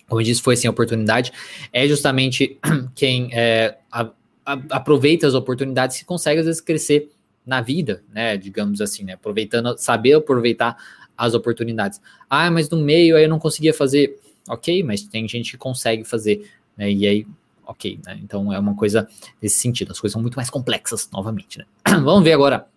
Como 0.09 0.21
eu 0.21 0.25
disse, 0.25 0.41
foi 0.41 0.57
sem 0.57 0.71
oportunidade. 0.71 1.33
É 1.73 1.89
justamente 1.89 2.61
quem 2.95 3.29
é, 3.33 3.77
a, 3.91 4.09
a, 4.47 4.53
aproveita 4.71 5.27
as 5.27 5.35
oportunidades 5.35 5.99
que 5.99 6.05
consegue, 6.05 6.39
às 6.39 6.47
vezes, 6.47 6.61
crescer 6.61 7.11
na 7.51 7.61
vida, 7.61 8.05
né? 8.13 8.37
Digamos 8.37 8.81
assim, 8.81 9.03
né? 9.03 9.15
Aproveitando, 9.15 9.77
saber 9.77 10.13
aproveitar 10.13 10.77
as 11.19 11.35
oportunidades. 11.35 12.01
Ah, 12.31 12.49
mas 12.49 12.71
no 12.71 12.77
meio 12.77 13.17
aí 13.17 13.25
eu 13.25 13.29
não 13.29 13.41
conseguia 13.41 13.75
fazer. 13.75 14.21
Ok, 14.49 14.85
mas 14.85 15.03
tem 15.03 15.27
gente 15.27 15.51
que 15.51 15.59
consegue 15.59 16.05
fazer, 16.05 16.49
né? 16.77 16.93
E 16.93 17.09
aí, 17.09 17.27
ok, 17.67 17.99
né? 18.07 18.21
Então 18.23 18.53
é 18.53 18.59
uma 18.61 18.77
coisa 18.77 19.09
nesse 19.43 19.59
sentido. 19.59 19.91
As 19.91 19.99
coisas 19.99 20.13
são 20.13 20.23
muito 20.23 20.37
mais 20.37 20.49
complexas, 20.49 21.11
novamente, 21.11 21.59
né? 21.59 21.67
Vamos 22.05 22.23
ver 22.23 22.35
agora 22.35 22.69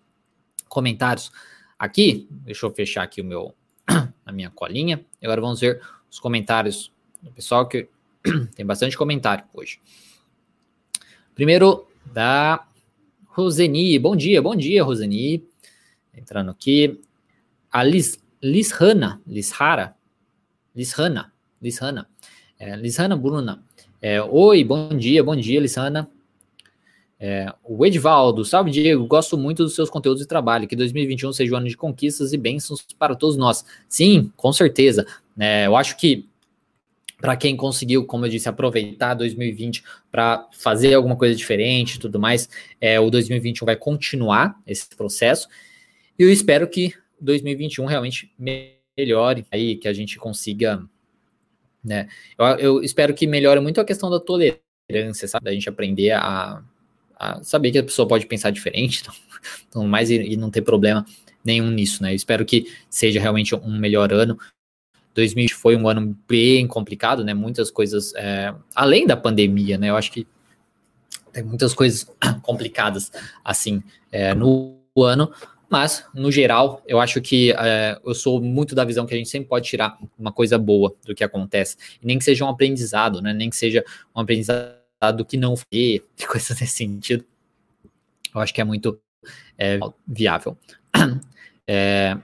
comentários 0.68 1.30
aqui. 1.78 2.26
Deixa 2.28 2.66
eu 2.66 2.72
fechar 2.72 3.04
aqui 3.04 3.20
o 3.20 3.24
meu 3.24 3.54
a 4.26 4.32
minha 4.32 4.50
colinha. 4.50 5.04
E 5.22 5.24
agora 5.24 5.40
vamos 5.40 5.60
ver 5.60 5.80
os 6.10 6.18
comentários 6.18 6.90
do 7.22 7.30
pessoal 7.30 7.68
que 7.68 7.88
tem 8.56 8.66
bastante 8.66 8.96
comentário 8.96 9.44
hoje. 9.54 9.78
Primeiro 11.32 11.86
da 12.12 12.66
Roseni, 13.34 13.98
bom 13.98 14.14
dia, 14.14 14.40
bom 14.40 14.54
dia, 14.54 14.84
Roseni. 14.84 15.44
Entrando 16.16 16.52
aqui. 16.52 17.00
A 17.68 17.82
Liz, 17.82 18.16
Lishana, 18.40 19.20
Lishara, 19.26 19.96
Lishana, 20.72 21.32
Lishana, 21.60 22.08
é, 22.56 22.76
Lishana 22.76 23.16
Bruna. 23.16 23.60
É, 24.00 24.22
Oi, 24.22 24.62
bom 24.62 24.90
dia, 24.90 25.24
bom 25.24 25.34
dia, 25.34 25.58
Lishana. 25.58 26.08
É, 27.18 27.52
o 27.64 27.84
Edvaldo, 27.84 28.44
salve 28.44 28.70
Diego, 28.70 29.04
gosto 29.04 29.36
muito 29.36 29.64
dos 29.64 29.74
seus 29.74 29.90
conteúdos 29.90 30.22
de 30.22 30.28
trabalho, 30.28 30.68
que 30.68 30.76
2021 30.76 31.32
seja 31.32 31.54
um 31.54 31.56
ano 31.56 31.66
de 31.66 31.76
conquistas 31.76 32.32
e 32.32 32.36
bênçãos 32.36 32.86
para 32.96 33.16
todos 33.16 33.36
nós. 33.36 33.64
Sim, 33.88 34.30
com 34.36 34.52
certeza. 34.52 35.04
É, 35.36 35.66
eu 35.66 35.74
acho 35.74 35.96
que 35.96 36.28
para 37.24 37.38
quem 37.38 37.56
conseguiu, 37.56 38.04
como 38.04 38.26
eu 38.26 38.28
disse, 38.28 38.50
aproveitar 38.50 39.14
2020 39.14 39.82
para 40.12 40.46
fazer 40.52 40.92
alguma 40.92 41.16
coisa 41.16 41.34
diferente 41.34 41.94
e 41.94 41.98
tudo 41.98 42.20
mais, 42.20 42.50
é, 42.78 43.00
o 43.00 43.08
2021 43.08 43.64
vai 43.64 43.76
continuar 43.76 44.60
esse 44.66 44.86
processo. 44.94 45.48
E 46.18 46.22
eu 46.22 46.30
espero 46.30 46.68
que 46.68 46.92
2021 47.18 47.86
realmente 47.86 48.30
melhore 48.38 49.46
aí, 49.50 49.74
que 49.74 49.88
a 49.88 49.92
gente 49.94 50.18
consiga. 50.18 50.84
Né? 51.82 52.08
Eu, 52.36 52.46
eu 52.56 52.82
espero 52.82 53.14
que 53.14 53.26
melhore 53.26 53.58
muito 53.58 53.80
a 53.80 53.86
questão 53.86 54.10
da 54.10 54.20
tolerância, 54.20 55.26
sabe? 55.26 55.46
Da 55.46 55.52
gente 55.54 55.66
aprender 55.66 56.10
a, 56.10 56.62
a 57.16 57.42
saber 57.42 57.72
que 57.72 57.78
a 57.78 57.84
pessoa 57.84 58.06
pode 58.06 58.26
pensar 58.26 58.50
diferente, 58.50 59.00
então, 59.00 59.14
então 59.70 59.86
mais 59.86 60.10
e, 60.10 60.16
e 60.16 60.36
não 60.36 60.50
ter 60.50 60.60
problema 60.60 61.06
nenhum 61.42 61.70
nisso, 61.70 62.02
né? 62.02 62.12
Eu 62.12 62.16
espero 62.16 62.44
que 62.44 62.70
seja 62.90 63.18
realmente 63.18 63.54
um 63.54 63.78
melhor 63.78 64.12
ano. 64.12 64.38
2020 65.14 65.54
foi 65.54 65.76
um 65.76 65.88
ano 65.88 66.16
bem 66.28 66.66
complicado, 66.66 67.24
né? 67.24 67.32
Muitas 67.32 67.70
coisas, 67.70 68.12
é, 68.14 68.54
além 68.74 69.06
da 69.06 69.16
pandemia, 69.16 69.78
né? 69.78 69.90
Eu 69.90 69.96
acho 69.96 70.10
que 70.10 70.26
tem 71.32 71.42
muitas 71.42 71.72
coisas 71.74 72.10
complicadas, 72.42 73.10
assim, 73.44 73.82
é, 74.10 74.34
no 74.34 74.76
ano, 74.96 75.32
mas, 75.68 76.04
no 76.14 76.30
geral, 76.30 76.82
eu 76.86 77.00
acho 77.00 77.20
que 77.20 77.52
é, 77.52 77.98
eu 78.04 78.14
sou 78.14 78.40
muito 78.40 78.74
da 78.74 78.84
visão 78.84 79.06
que 79.06 79.14
a 79.14 79.16
gente 79.16 79.28
sempre 79.28 79.48
pode 79.48 79.66
tirar 79.66 79.98
uma 80.18 80.32
coisa 80.32 80.56
boa 80.58 80.94
do 81.04 81.14
que 81.14 81.24
acontece, 81.24 81.76
e 82.02 82.06
nem 82.06 82.18
que 82.18 82.24
seja 82.24 82.44
um 82.44 82.48
aprendizado, 82.48 83.20
né? 83.20 83.32
Nem 83.32 83.50
que 83.50 83.56
seja 83.56 83.84
um 84.14 84.20
aprendizado 84.20 84.76
do 85.16 85.24
que 85.24 85.36
não 85.36 85.56
foi, 85.56 86.04
coisas 86.28 86.60
nesse 86.60 86.76
sentido. 86.76 87.24
Eu 88.34 88.40
acho 88.40 88.52
que 88.52 88.60
é 88.60 88.64
muito 88.64 88.98
é, 89.58 89.78
viável. 90.06 90.56
É, 91.66 92.18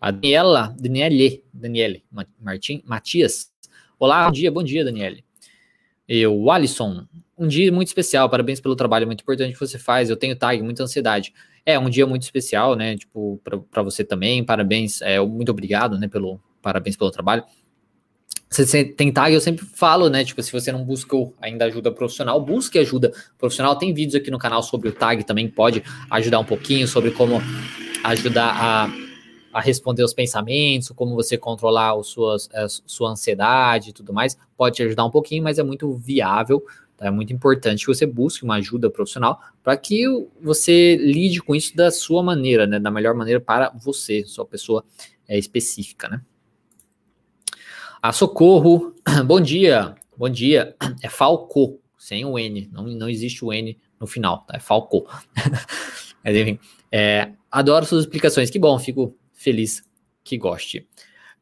a 0.00 0.10
Daniela, 0.10 0.74
Daniele, 0.78 1.44
Daniele 1.52 2.04
Martim, 2.40 2.82
Matias. 2.86 3.50
Olá, 3.98 4.26
bom 4.26 4.32
dia, 4.32 4.50
bom 4.50 4.62
dia, 4.62 4.84
Daniele. 4.84 5.24
Eu, 6.08 6.50
Alisson, 6.50 7.04
um 7.36 7.48
dia 7.48 7.70
muito 7.72 7.88
especial, 7.88 8.30
parabéns 8.30 8.60
pelo 8.60 8.76
trabalho 8.76 9.06
muito 9.06 9.22
importante 9.22 9.52
que 9.52 9.60
você 9.60 9.78
faz. 9.78 10.08
Eu 10.08 10.16
tenho 10.16 10.36
tag, 10.36 10.62
muita 10.62 10.84
ansiedade. 10.84 11.34
É 11.66 11.78
um 11.78 11.90
dia 11.90 12.06
muito 12.06 12.22
especial, 12.22 12.76
né? 12.76 12.96
Tipo, 12.96 13.40
para 13.70 13.82
você 13.82 14.04
também, 14.04 14.44
parabéns, 14.44 15.02
é, 15.02 15.20
muito 15.20 15.50
obrigado, 15.50 15.98
né? 15.98 16.08
Pelo 16.08 16.40
parabéns 16.62 16.96
pelo 16.96 17.10
trabalho. 17.10 17.44
Você 18.50 18.84
tem 18.84 19.12
tag, 19.12 19.34
eu 19.34 19.40
sempre 19.40 19.66
falo, 19.66 20.08
né? 20.08 20.24
Tipo, 20.24 20.42
se 20.42 20.50
você 20.50 20.72
não 20.72 20.84
buscou 20.84 21.34
ainda 21.40 21.66
ajuda 21.66 21.92
profissional, 21.92 22.40
busque 22.40 22.78
ajuda 22.78 23.12
profissional. 23.36 23.76
Tem 23.76 23.92
vídeos 23.92 24.14
aqui 24.14 24.30
no 24.30 24.38
canal 24.38 24.62
sobre 24.62 24.88
o 24.88 24.92
tag 24.92 25.24
também, 25.24 25.48
pode 25.48 25.82
ajudar 26.10 26.38
um 26.38 26.44
pouquinho 26.44 26.86
sobre 26.88 27.10
como 27.10 27.42
ajudar 28.04 28.54
a 28.56 29.07
a 29.58 29.60
responder 29.60 30.04
os 30.04 30.14
pensamentos, 30.14 30.90
como 30.90 31.16
você 31.16 31.36
controlar 31.36 31.96
os 31.96 32.06
suas, 32.06 32.48
a 32.54 32.68
sua 32.68 33.10
ansiedade 33.10 33.90
e 33.90 33.92
tudo 33.92 34.12
mais, 34.12 34.38
pode 34.56 34.76
te 34.76 34.84
ajudar 34.84 35.04
um 35.04 35.10
pouquinho, 35.10 35.42
mas 35.42 35.58
é 35.58 35.64
muito 35.64 35.92
viável, 35.96 36.64
tá? 36.96 37.06
é 37.06 37.10
muito 37.10 37.32
importante 37.32 37.84
que 37.84 37.92
você 37.92 38.06
busque 38.06 38.44
uma 38.44 38.54
ajuda 38.54 38.88
profissional 38.88 39.40
para 39.60 39.76
que 39.76 40.04
você 40.40 40.94
lide 40.94 41.42
com 41.42 41.56
isso 41.56 41.74
da 41.74 41.90
sua 41.90 42.22
maneira, 42.22 42.68
né, 42.68 42.78
da 42.78 42.88
melhor 42.88 43.16
maneira 43.16 43.40
para 43.40 43.70
você, 43.70 44.24
sua 44.24 44.46
pessoa 44.46 44.84
é, 45.26 45.36
específica, 45.36 46.08
né. 46.08 46.20
A 48.00 48.12
Socorro, 48.12 48.94
bom 49.26 49.40
dia, 49.40 49.96
bom 50.16 50.28
dia, 50.28 50.76
é 51.02 51.08
Falco, 51.08 51.80
sem 51.98 52.24
o 52.24 52.38
N, 52.38 52.70
não, 52.72 52.84
não 52.84 53.08
existe 53.08 53.44
o 53.44 53.52
N 53.52 53.76
no 53.98 54.06
final, 54.06 54.44
tá? 54.46 54.56
é 54.56 54.60
Falco. 54.60 55.04
Mas 56.24 56.36
enfim, 56.36 56.60
é, 56.92 57.32
adoro 57.50 57.84
suas 57.84 58.04
explicações, 58.04 58.50
que 58.50 58.58
bom, 58.60 58.78
fico 58.78 59.18
feliz 59.38 59.82
que 60.24 60.36
goste. 60.36 60.86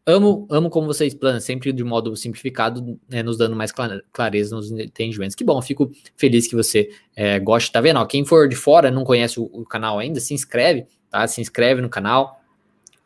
Amo, 0.08 0.46
amo 0.48 0.70
como 0.70 0.86
você 0.86 1.04
explana, 1.04 1.40
sempre 1.40 1.72
de 1.72 1.82
modo 1.82 2.14
simplificado, 2.14 2.96
né, 3.08 3.24
nos 3.24 3.36
dando 3.36 3.56
mais 3.56 3.72
clareza 4.12 4.54
nos 4.54 4.70
entendimentos. 4.70 5.34
Que 5.34 5.42
bom, 5.42 5.60
fico 5.60 5.90
feliz 6.16 6.46
que 6.46 6.54
você 6.54 6.90
é, 7.16 7.40
goste. 7.40 7.72
Tá 7.72 7.80
vendo? 7.80 7.98
Ó, 7.98 8.06
quem 8.06 8.24
for 8.24 8.48
de 8.48 8.54
fora, 8.54 8.88
não 8.88 9.02
conhece 9.02 9.40
o, 9.40 9.50
o, 9.52 9.64
canal 9.64 9.98
ainda, 9.98 10.20
se 10.20 10.32
inscreve, 10.32 10.86
tá? 11.10 11.26
Se 11.26 11.40
inscreve 11.40 11.80
no 11.80 11.88
canal, 11.88 12.40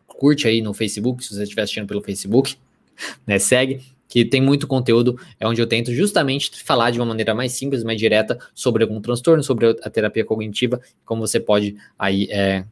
curte 0.06 0.46
aí 0.46 0.60
no 0.60 0.74
Facebook, 0.74 1.24
se 1.24 1.34
você 1.34 1.44
estiver 1.44 1.62
assistindo 1.62 1.86
pelo 1.86 2.02
Facebook, 2.02 2.56
né? 3.26 3.38
Segue, 3.38 3.80
que 4.06 4.22
tem 4.22 4.42
muito 4.42 4.66
conteúdo, 4.66 5.18
é 5.38 5.48
onde 5.48 5.62
eu 5.62 5.66
tento 5.66 5.94
justamente 5.94 6.62
falar 6.62 6.90
de 6.90 6.98
uma 6.98 7.06
maneira 7.06 7.34
mais 7.34 7.52
simples, 7.52 7.82
mais 7.82 7.98
direta 7.98 8.38
sobre 8.54 8.82
algum 8.82 9.00
transtorno, 9.00 9.42
sobre 9.42 9.68
a 9.68 9.88
terapia 9.88 10.24
cognitiva, 10.24 10.78
como 11.06 11.26
você 11.26 11.40
pode 11.40 11.76
aí 11.98 12.28
é, 12.30 12.66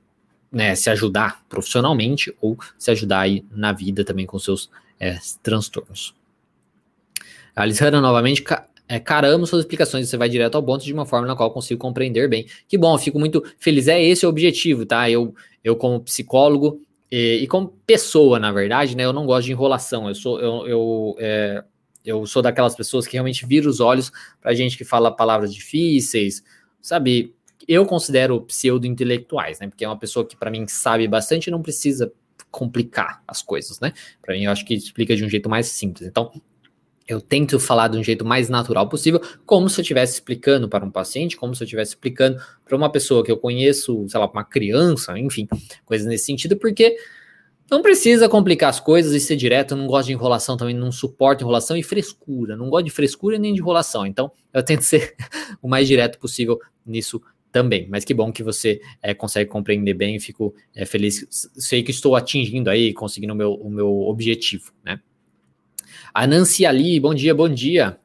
né, 0.50 0.74
se 0.74 0.90
ajudar 0.90 1.44
profissionalmente 1.48 2.34
ou 2.40 2.56
se 2.78 2.90
ajudar 2.90 3.20
aí 3.20 3.44
na 3.50 3.72
vida 3.72 4.04
também 4.04 4.26
com 4.26 4.38
seus 4.38 4.70
é, 4.98 5.18
transtornos. 5.42 6.14
A 7.54 7.62
Alessandra 7.62 8.00
novamente, 8.00 8.44
é, 8.88 8.98
caramba, 8.98 9.44
suas 9.46 9.62
explicações, 9.62 10.08
você 10.08 10.16
vai 10.16 10.28
direto 10.28 10.54
ao 10.54 10.62
ponto 10.62 10.84
de 10.84 10.92
uma 10.92 11.04
forma 11.04 11.26
na 11.26 11.36
qual 11.36 11.50
consigo 11.50 11.80
compreender 11.80 12.28
bem. 12.28 12.46
Que 12.68 12.78
bom, 12.78 12.96
fico 12.98 13.18
muito 13.18 13.44
feliz. 13.58 13.88
É 13.88 14.02
esse 14.02 14.24
o 14.24 14.28
objetivo, 14.28 14.86
tá? 14.86 15.10
Eu, 15.10 15.34
eu 15.62 15.76
como 15.76 16.00
psicólogo 16.00 16.80
e, 17.10 17.40
e 17.42 17.46
como 17.46 17.68
pessoa, 17.86 18.38
na 18.38 18.52
verdade, 18.52 18.96
né? 18.96 19.04
Eu 19.04 19.12
não 19.12 19.26
gosto 19.26 19.46
de 19.46 19.52
enrolação. 19.52 20.08
Eu 20.08 20.14
sou, 20.14 20.40
eu, 20.40 20.66
eu, 20.66 21.16
é, 21.18 21.64
eu 22.04 22.24
sou 22.26 22.40
daquelas 22.40 22.74
pessoas 22.74 23.06
que 23.06 23.14
realmente 23.14 23.44
viram 23.44 23.68
os 23.68 23.80
olhos 23.80 24.12
pra 24.40 24.54
gente 24.54 24.78
que 24.78 24.84
fala 24.84 25.10
palavras 25.10 25.52
difíceis, 25.52 26.42
sabe? 26.80 27.34
Eu 27.68 27.84
considero 27.84 28.40
pseudo-intelectuais, 28.40 29.60
né? 29.60 29.68
Porque 29.68 29.84
é 29.84 29.88
uma 29.88 29.98
pessoa 29.98 30.26
que, 30.26 30.34
para 30.34 30.50
mim, 30.50 30.66
sabe 30.66 31.06
bastante 31.06 31.48
e 31.48 31.50
não 31.50 31.60
precisa 31.60 32.10
complicar 32.50 33.22
as 33.28 33.42
coisas, 33.42 33.78
né? 33.78 33.92
Para 34.22 34.34
mim, 34.34 34.44
eu 34.44 34.50
acho 34.50 34.64
que 34.64 34.72
explica 34.72 35.14
de 35.14 35.22
um 35.22 35.28
jeito 35.28 35.50
mais 35.50 35.66
simples. 35.66 36.08
Então, 36.08 36.32
eu 37.06 37.20
tento 37.20 37.60
falar 37.60 37.88
de 37.88 37.98
um 37.98 38.02
jeito 38.02 38.24
mais 38.24 38.48
natural 38.48 38.88
possível, 38.88 39.20
como 39.44 39.68
se 39.68 39.80
eu 39.80 39.82
estivesse 39.82 40.14
explicando 40.14 40.68
para 40.68 40.84
um 40.84 40.90
paciente, 40.90 41.36
como 41.36 41.54
se 41.54 41.62
eu 41.62 41.66
estivesse 41.66 41.90
explicando 41.90 42.40
para 42.64 42.76
uma 42.76 42.90
pessoa 42.90 43.22
que 43.22 43.30
eu 43.30 43.36
conheço, 43.36 44.06
sei 44.08 44.18
lá, 44.18 44.26
uma 44.26 44.44
criança, 44.44 45.18
enfim, 45.18 45.46
coisas 45.84 46.06
nesse 46.06 46.24
sentido, 46.24 46.56
porque 46.56 46.96
não 47.70 47.82
precisa 47.82 48.30
complicar 48.30 48.70
as 48.70 48.80
coisas 48.80 49.12
e 49.12 49.20
ser 49.20 49.36
direto. 49.36 49.72
Eu 49.72 49.78
não 49.78 49.86
gosto 49.86 50.06
de 50.06 50.14
enrolação 50.14 50.56
também, 50.56 50.74
não 50.74 50.90
suporto 50.90 51.42
enrolação 51.42 51.76
e 51.76 51.82
frescura. 51.82 52.56
Não 52.56 52.70
gosto 52.70 52.86
de 52.86 52.90
frescura 52.90 53.38
nem 53.38 53.52
de 53.52 53.60
enrolação. 53.60 54.06
Então, 54.06 54.32
eu 54.54 54.62
tento 54.62 54.82
ser 54.84 55.14
o 55.60 55.68
mais 55.68 55.86
direto 55.86 56.18
possível 56.18 56.58
nisso 56.84 57.20
também. 57.52 57.86
Mas 57.88 58.04
que 58.04 58.14
bom 58.14 58.32
que 58.32 58.42
você 58.42 58.80
é, 59.02 59.14
consegue 59.14 59.50
compreender 59.50 59.94
bem, 59.94 60.18
fico 60.20 60.54
é, 60.74 60.84
feliz. 60.84 61.26
Sei 61.30 61.82
que 61.82 61.90
estou 61.90 62.16
atingindo 62.16 62.70
aí, 62.70 62.92
conseguindo 62.92 63.32
o 63.32 63.36
meu, 63.36 63.54
o 63.54 63.70
meu 63.70 64.00
objetivo, 64.02 64.72
né? 64.84 65.00
A 66.12 66.26
Nancy 66.26 66.66
Ali, 66.66 66.98
bom 66.98 67.14
dia, 67.14 67.34
bom 67.34 67.48
dia. 67.48 67.98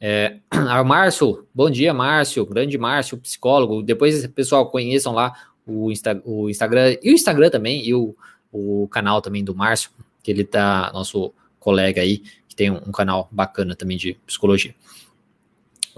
É, 0.00 0.38
a 0.50 0.82
Márcio, 0.82 1.46
bom 1.54 1.70
dia, 1.70 1.94
Márcio, 1.94 2.44
grande 2.46 2.76
Márcio, 2.78 3.18
psicólogo. 3.18 3.82
Depois, 3.82 4.26
pessoal, 4.28 4.70
conheçam 4.70 5.12
lá 5.12 5.32
o, 5.66 5.90
Insta, 5.90 6.20
o 6.24 6.50
Instagram 6.50 6.96
e 7.02 7.10
o 7.10 7.14
Instagram 7.14 7.50
também, 7.50 7.86
e 7.86 7.94
o, 7.94 8.16
o 8.50 8.88
canal 8.88 9.20
também 9.22 9.44
do 9.44 9.54
Márcio, 9.54 9.90
que 10.22 10.30
ele 10.30 10.44
tá, 10.44 10.90
nosso 10.92 11.32
colega 11.58 12.00
aí, 12.00 12.18
que 12.48 12.56
tem 12.56 12.70
um, 12.70 12.80
um 12.86 12.92
canal 12.92 13.28
bacana 13.30 13.76
também 13.76 13.96
de 13.96 14.14
psicologia. 14.26 14.74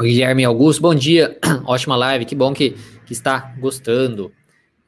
Guilherme 0.01 0.45
Augusto, 0.45 0.83
bom 0.83 0.95
dia, 0.95 1.39
ótima 1.67 1.95
live, 1.95 2.25
que 2.25 2.35
bom 2.35 2.53
que, 2.53 2.71
que 3.07 3.13
está 3.13 3.55
gostando. 3.61 4.33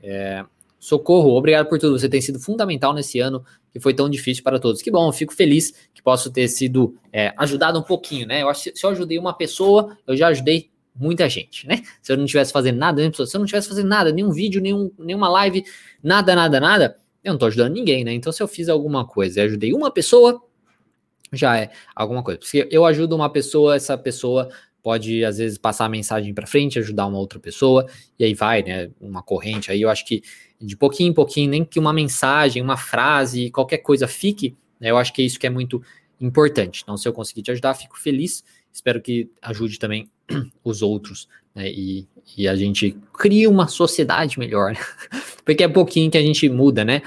É, 0.02 0.44
socorro, 0.80 1.36
obrigado 1.36 1.68
por 1.68 1.78
tudo, 1.78 1.96
você 1.96 2.08
tem 2.08 2.20
sido 2.20 2.40
fundamental 2.40 2.92
nesse 2.92 3.20
ano 3.20 3.44
que 3.72 3.78
foi 3.78 3.94
tão 3.94 4.10
difícil 4.10 4.42
para 4.42 4.58
todos. 4.58 4.82
Que 4.82 4.90
bom, 4.90 5.12
fico 5.12 5.32
feliz 5.32 5.72
que 5.94 6.02
posso 6.02 6.30
ter 6.30 6.48
sido 6.48 6.96
é, 7.12 7.32
ajudado 7.36 7.78
um 7.78 7.82
pouquinho, 7.82 8.26
né? 8.26 8.42
Eu 8.42 8.48
acho 8.48 8.64
que 8.64 8.76
se 8.76 8.84
eu 8.84 8.90
ajudei 8.90 9.16
uma 9.16 9.32
pessoa, 9.32 9.96
eu 10.06 10.16
já 10.16 10.28
ajudei 10.28 10.70
muita 10.94 11.28
gente, 11.28 11.68
né? 11.68 11.82
Se 12.02 12.10
eu 12.12 12.16
não 12.16 12.24
tivesse 12.24 12.52
fazendo 12.52 12.78
nada, 12.78 13.00
se 13.12 13.36
eu 13.36 13.38
não 13.38 13.46
tivesse 13.46 13.68
fazendo 13.68 13.88
nada, 13.88 14.10
nenhum 14.10 14.32
vídeo, 14.32 14.60
nenhum, 14.60 14.90
nenhuma 14.98 15.28
live, 15.28 15.64
nada, 16.02 16.34
nada, 16.34 16.58
nada, 16.58 16.98
eu 17.22 17.32
não 17.32 17.38
tô 17.38 17.46
ajudando 17.46 17.74
ninguém, 17.74 18.04
né? 18.04 18.12
Então, 18.12 18.32
se 18.32 18.42
eu 18.42 18.48
fiz 18.48 18.68
alguma 18.68 19.06
coisa 19.06 19.40
e 19.40 19.44
ajudei 19.44 19.72
uma 19.72 19.90
pessoa, 19.90 20.42
já 21.32 21.58
é 21.58 21.70
alguma 21.94 22.22
coisa. 22.22 22.40
Se 22.42 22.66
eu 22.70 22.84
ajudo 22.84 23.14
uma 23.14 23.30
pessoa, 23.30 23.76
essa 23.76 23.96
pessoa 23.96 24.48
pode 24.86 25.24
às 25.24 25.38
vezes 25.38 25.58
passar 25.58 25.86
a 25.86 25.88
mensagem 25.88 26.32
para 26.32 26.46
frente, 26.46 26.78
ajudar 26.78 27.08
uma 27.08 27.18
outra 27.18 27.40
pessoa, 27.40 27.88
e 28.16 28.24
aí 28.24 28.34
vai, 28.34 28.62
né, 28.62 28.88
uma 29.00 29.20
corrente 29.20 29.68
aí, 29.68 29.82
eu 29.82 29.90
acho 29.90 30.06
que 30.06 30.22
de 30.60 30.76
pouquinho 30.76 31.10
em 31.10 31.12
pouquinho, 31.12 31.50
nem 31.50 31.64
que 31.64 31.80
uma 31.80 31.92
mensagem, 31.92 32.62
uma 32.62 32.76
frase, 32.76 33.50
qualquer 33.50 33.78
coisa 33.78 34.06
fique, 34.06 34.54
né, 34.78 34.92
eu 34.92 34.96
acho 34.96 35.12
que 35.12 35.22
é 35.22 35.24
isso 35.24 35.40
que 35.40 35.46
é 35.48 35.50
muito 35.50 35.82
importante. 36.20 36.82
Então, 36.84 36.96
se 36.96 37.08
eu 37.08 37.12
conseguir 37.12 37.42
te 37.42 37.50
ajudar, 37.50 37.74
fico 37.74 37.98
feliz, 37.98 38.44
espero 38.72 39.02
que 39.02 39.28
ajude 39.42 39.76
também 39.76 40.08
os 40.62 40.82
outros, 40.82 41.26
né, 41.52 41.68
e, 41.68 42.06
e 42.38 42.46
a 42.46 42.54
gente 42.54 42.96
cria 43.12 43.50
uma 43.50 43.66
sociedade 43.66 44.38
melhor, 44.38 44.72
né? 44.72 44.78
porque 45.44 45.64
é 45.64 45.68
pouquinho 45.68 46.12
que 46.12 46.18
a 46.18 46.22
gente 46.22 46.48
muda, 46.48 46.84
né, 46.84 47.02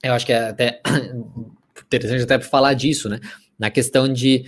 eu 0.00 0.12
acho 0.12 0.24
que 0.24 0.32
é 0.32 0.48
até 0.48 0.80
interessante 1.86 2.22
até 2.22 2.38
falar 2.38 2.74
disso, 2.74 3.08
né, 3.08 3.18
na 3.58 3.68
questão 3.68 4.08
de 4.08 4.44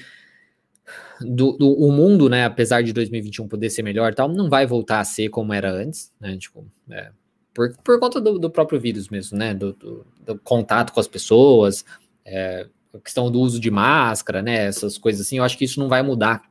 do, 1.20 1.52
do, 1.52 1.70
o 1.72 1.90
mundo, 1.92 2.28
né, 2.28 2.44
apesar 2.44 2.82
de 2.82 2.92
2021 2.92 3.48
poder 3.48 3.70
ser 3.70 3.82
melhor 3.82 4.14
tal, 4.14 4.28
não 4.28 4.48
vai 4.48 4.66
voltar 4.66 5.00
a 5.00 5.04
ser 5.04 5.28
como 5.28 5.52
era 5.52 5.70
antes, 5.70 6.12
né, 6.20 6.36
tipo, 6.36 6.66
é, 6.90 7.10
por, 7.54 7.74
por 7.82 7.98
conta 7.98 8.20
do, 8.20 8.38
do, 8.38 8.50
próprio 8.50 8.78
vírus 8.78 9.08
mesmo, 9.08 9.38
né, 9.38 9.54
do, 9.54 9.72
do 9.72 10.38
contato 10.38 10.92
com 10.92 11.00
as 11.00 11.08
pessoas, 11.08 11.84
é, 12.24 12.66
a 12.94 12.98
questão 12.98 13.30
do 13.30 13.40
uso 13.40 13.58
de 13.58 13.70
máscara, 13.70 14.42
né, 14.42 14.66
essas 14.66 14.98
coisas 14.98 15.26
assim, 15.26 15.38
eu 15.38 15.44
acho 15.44 15.56
que 15.56 15.64
isso 15.64 15.80
não 15.80 15.88
vai 15.88 16.02
mudar. 16.02 16.42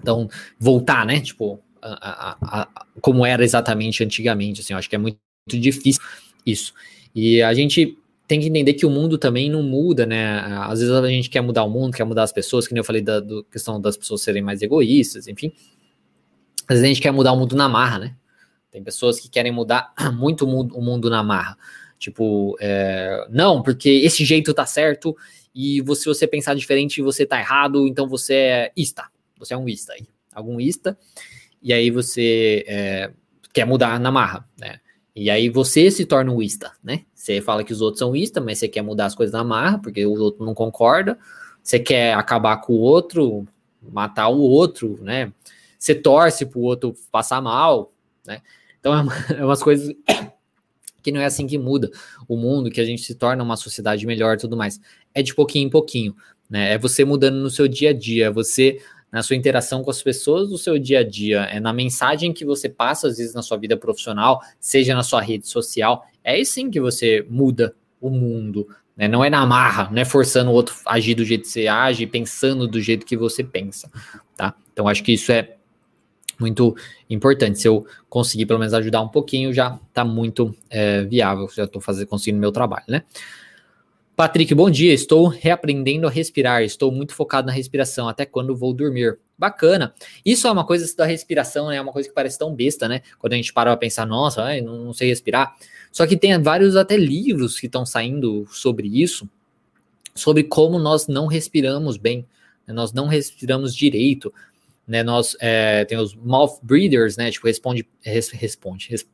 Então, 0.00 0.28
voltar, 0.58 1.06
né, 1.06 1.20
tipo, 1.20 1.60
a, 1.80 2.30
a, 2.30 2.62
a, 2.62 2.86
como 3.00 3.24
era 3.24 3.44
exatamente 3.44 4.02
antigamente, 4.02 4.60
assim, 4.60 4.72
eu 4.72 4.78
acho 4.78 4.88
que 4.88 4.96
é 4.96 4.98
muito, 4.98 5.18
muito 5.48 5.62
difícil 5.62 6.02
isso. 6.44 6.72
E 7.14 7.42
a 7.42 7.54
gente 7.54 7.98
tem 8.26 8.40
que 8.40 8.46
entender 8.46 8.74
que 8.74 8.86
o 8.86 8.90
mundo 8.90 9.18
também 9.18 9.50
não 9.50 9.62
muda, 9.62 10.06
né? 10.06 10.40
Às 10.66 10.80
vezes 10.80 10.94
a 10.94 11.08
gente 11.08 11.28
quer 11.28 11.42
mudar 11.42 11.64
o 11.64 11.70
mundo, 11.70 11.94
quer 11.94 12.04
mudar 12.04 12.22
as 12.22 12.32
pessoas, 12.32 12.66
que 12.66 12.72
nem 12.72 12.80
eu 12.80 12.84
falei 12.84 13.02
da 13.02 13.20
do, 13.20 13.44
questão 13.44 13.80
das 13.80 13.96
pessoas 13.96 14.22
serem 14.22 14.42
mais 14.42 14.62
egoístas, 14.62 15.28
enfim. 15.28 15.52
Às 16.62 16.76
vezes 16.76 16.84
a 16.84 16.88
gente 16.88 17.02
quer 17.02 17.12
mudar 17.12 17.32
o 17.32 17.36
mundo 17.36 17.54
na 17.54 17.68
marra, 17.68 17.98
né? 17.98 18.16
Tem 18.70 18.82
pessoas 18.82 19.20
que 19.20 19.28
querem 19.28 19.52
mudar 19.52 19.92
muito 20.14 20.46
o 20.46 20.48
mundo, 20.48 20.76
o 20.76 20.80
mundo 20.80 21.10
na 21.10 21.22
marra. 21.22 21.56
Tipo, 21.98 22.56
é, 22.60 23.26
não, 23.30 23.62
porque 23.62 23.88
esse 23.88 24.24
jeito 24.24 24.52
tá 24.52 24.66
certo 24.66 25.14
e 25.54 25.80
você, 25.82 26.02
se 26.02 26.06
você 26.06 26.26
pensar 26.26 26.54
diferente, 26.54 27.00
você 27.00 27.24
tá 27.24 27.38
errado, 27.38 27.86
então 27.86 28.08
você 28.08 28.34
é 28.34 28.72
ista. 28.76 29.04
Você 29.38 29.54
é 29.54 29.56
um 29.56 29.68
ista 29.68 29.92
aí. 29.92 30.06
Algum 30.34 30.58
ista. 30.58 30.98
E 31.62 31.72
aí 31.72 31.90
você 31.90 32.64
é, 32.66 33.10
quer 33.52 33.66
mudar 33.66 34.00
na 34.00 34.10
marra, 34.10 34.48
né? 34.58 34.80
E 35.14 35.30
aí 35.30 35.48
você 35.48 35.90
se 35.90 36.04
torna 36.04 36.32
um 36.32 36.42
ista, 36.42 36.72
né? 36.82 37.04
Você 37.14 37.40
fala 37.40 37.62
que 37.62 37.72
os 37.72 37.80
outros 37.80 38.00
são 38.00 38.16
ista, 38.16 38.40
mas 38.40 38.58
você 38.58 38.68
quer 38.68 38.82
mudar 38.82 39.06
as 39.06 39.14
coisas 39.14 39.32
na 39.32 39.44
marra, 39.44 39.78
porque 39.78 40.04
o 40.04 40.18
outro 40.18 40.44
não 40.44 40.54
concorda. 40.54 41.16
Você 41.62 41.78
quer 41.78 42.14
acabar 42.14 42.56
com 42.58 42.72
o 42.72 42.80
outro, 42.80 43.46
matar 43.80 44.28
o 44.28 44.40
outro, 44.40 44.98
né? 45.02 45.32
Você 45.78 45.94
torce 45.94 46.44
pro 46.44 46.60
outro 46.60 46.94
passar 47.12 47.40
mal, 47.40 47.92
né? 48.26 48.42
Então 48.80 48.92
é, 48.92 49.00
uma, 49.00 49.12
é 49.38 49.44
umas 49.44 49.62
coisas 49.62 49.94
que 51.00 51.12
não 51.12 51.20
é 51.20 51.26
assim 51.26 51.46
que 51.46 51.58
muda 51.58 51.90
o 52.26 52.36
mundo, 52.36 52.70
que 52.70 52.80
a 52.80 52.84
gente 52.84 53.02
se 53.02 53.14
torna 53.14 53.44
uma 53.44 53.56
sociedade 53.56 54.06
melhor 54.06 54.34
e 54.34 54.40
tudo 54.40 54.56
mais. 54.56 54.80
É 55.14 55.22
de 55.22 55.34
pouquinho 55.34 55.66
em 55.66 55.70
pouquinho, 55.70 56.16
né? 56.50 56.72
É 56.72 56.78
você 56.78 57.04
mudando 57.04 57.36
no 57.36 57.50
seu 57.50 57.68
dia 57.68 57.90
a 57.90 57.92
dia, 57.92 58.26
é 58.26 58.30
você 58.30 58.80
na 59.14 59.22
sua 59.22 59.36
interação 59.36 59.84
com 59.84 59.92
as 59.92 60.02
pessoas 60.02 60.48
do 60.48 60.58
seu 60.58 60.76
dia 60.76 60.98
a 60.98 61.04
dia, 61.04 61.42
é 61.42 61.60
na 61.60 61.72
mensagem 61.72 62.32
que 62.32 62.44
você 62.44 62.68
passa, 62.68 63.06
às 63.06 63.16
vezes, 63.16 63.32
na 63.32 63.42
sua 63.42 63.56
vida 63.56 63.76
profissional, 63.76 64.40
seja 64.58 64.92
na 64.92 65.04
sua 65.04 65.20
rede 65.20 65.46
social, 65.46 66.04
é 66.24 66.32
aí 66.32 66.44
sim 66.44 66.68
que 66.68 66.80
você 66.80 67.24
muda 67.30 67.76
o 68.00 68.10
mundo. 68.10 68.66
Né? 68.96 69.06
Não 69.06 69.24
é 69.24 69.30
na 69.30 69.46
marra, 69.46 69.88
não 69.88 70.02
é 70.02 70.04
forçando 70.04 70.50
o 70.50 70.52
outro 70.52 70.74
a 70.84 70.94
agir 70.94 71.14
do 71.14 71.24
jeito 71.24 71.42
que 71.42 71.48
você 71.48 71.68
age, 71.68 72.08
pensando 72.08 72.66
do 72.66 72.80
jeito 72.80 73.06
que 73.06 73.16
você 73.16 73.44
pensa. 73.44 73.88
Tá? 74.36 74.52
Então, 74.72 74.88
acho 74.88 75.04
que 75.04 75.12
isso 75.12 75.30
é 75.30 75.58
muito 76.40 76.74
importante. 77.08 77.60
Se 77.60 77.68
eu 77.68 77.86
conseguir 78.08 78.46
pelo 78.46 78.58
menos 78.58 78.74
ajudar 78.74 79.00
um 79.00 79.08
pouquinho, 79.08 79.52
já 79.52 79.78
está 79.90 80.04
muito 80.04 80.52
é, 80.68 81.04
viável, 81.04 81.48
já 81.54 81.62
estou 81.62 81.80
conseguindo 82.08 82.40
meu 82.40 82.50
trabalho, 82.50 82.86
né? 82.88 83.04
Patrick, 84.16 84.54
bom 84.54 84.70
dia. 84.70 84.94
Estou 84.94 85.26
reaprendendo 85.26 86.06
a 86.06 86.10
respirar. 86.10 86.62
Estou 86.62 86.92
muito 86.92 87.12
focado 87.12 87.48
na 87.48 87.52
respiração. 87.52 88.08
Até 88.08 88.24
quando 88.24 88.54
vou 88.54 88.72
dormir? 88.72 89.18
Bacana. 89.36 89.92
Isso 90.24 90.46
é 90.46 90.52
uma 90.52 90.64
coisa 90.64 90.96
da 90.96 91.04
respiração, 91.04 91.66
né? 91.66 91.76
É 91.76 91.80
uma 91.80 91.92
coisa 91.92 92.08
que 92.08 92.14
parece 92.14 92.38
tão 92.38 92.54
besta, 92.54 92.86
né? 92.86 93.02
Quando 93.18 93.32
a 93.32 93.36
gente 93.36 93.52
para 93.52 93.72
pra 93.72 93.76
pensar, 93.76 94.06
nossa, 94.06 94.44
ai, 94.44 94.60
não, 94.60 94.92
sei 94.92 95.08
respirar. 95.08 95.56
Só 95.90 96.06
que 96.06 96.16
tem 96.16 96.40
vários 96.40 96.76
até 96.76 96.96
livros 96.96 97.58
que 97.58 97.66
estão 97.66 97.84
saindo 97.84 98.46
sobre 98.50 98.86
isso, 98.86 99.28
sobre 100.14 100.44
como 100.44 100.78
nós 100.78 101.08
não 101.08 101.26
respiramos 101.26 101.96
bem, 101.96 102.24
né? 102.68 102.72
nós 102.72 102.92
não 102.92 103.08
respiramos 103.08 103.74
direito. 103.74 104.32
Né? 104.86 105.02
Nós 105.02 105.36
é, 105.40 105.84
tem 105.84 105.98
os 105.98 106.14
mouth 106.14 106.58
breathers, 106.62 107.16
né? 107.16 107.30
Tipo, 107.30 107.46
responde, 107.46 107.86
res, 108.02 108.28
responde, 108.30 108.88
res, 108.90 109.06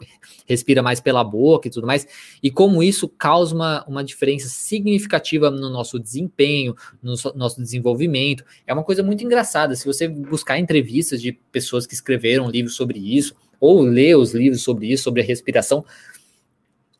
respira 0.46 0.82
mais 0.82 1.00
pela 1.00 1.22
boca 1.22 1.68
e 1.68 1.70
tudo 1.70 1.86
mais. 1.86 2.06
E 2.42 2.50
como 2.50 2.82
isso 2.82 3.08
causa 3.08 3.54
uma, 3.54 3.84
uma 3.86 4.04
diferença 4.04 4.48
significativa 4.48 5.50
no 5.50 5.70
nosso 5.70 5.98
desempenho, 5.98 6.74
no 7.02 7.16
so, 7.16 7.32
nosso 7.36 7.60
desenvolvimento. 7.60 8.44
É 8.66 8.72
uma 8.72 8.84
coisa 8.84 9.02
muito 9.02 9.24
engraçada. 9.24 9.74
Se 9.76 9.86
você 9.86 10.08
buscar 10.08 10.58
entrevistas 10.58 11.22
de 11.22 11.32
pessoas 11.32 11.86
que 11.86 11.94
escreveram 11.94 12.50
livros 12.50 12.74
sobre 12.74 12.98
isso, 12.98 13.34
ou 13.60 13.82
ler 13.82 14.16
os 14.16 14.32
livros 14.32 14.62
sobre 14.62 14.90
isso, 14.90 15.04
sobre 15.04 15.22
a 15.22 15.24
respiração, 15.24 15.84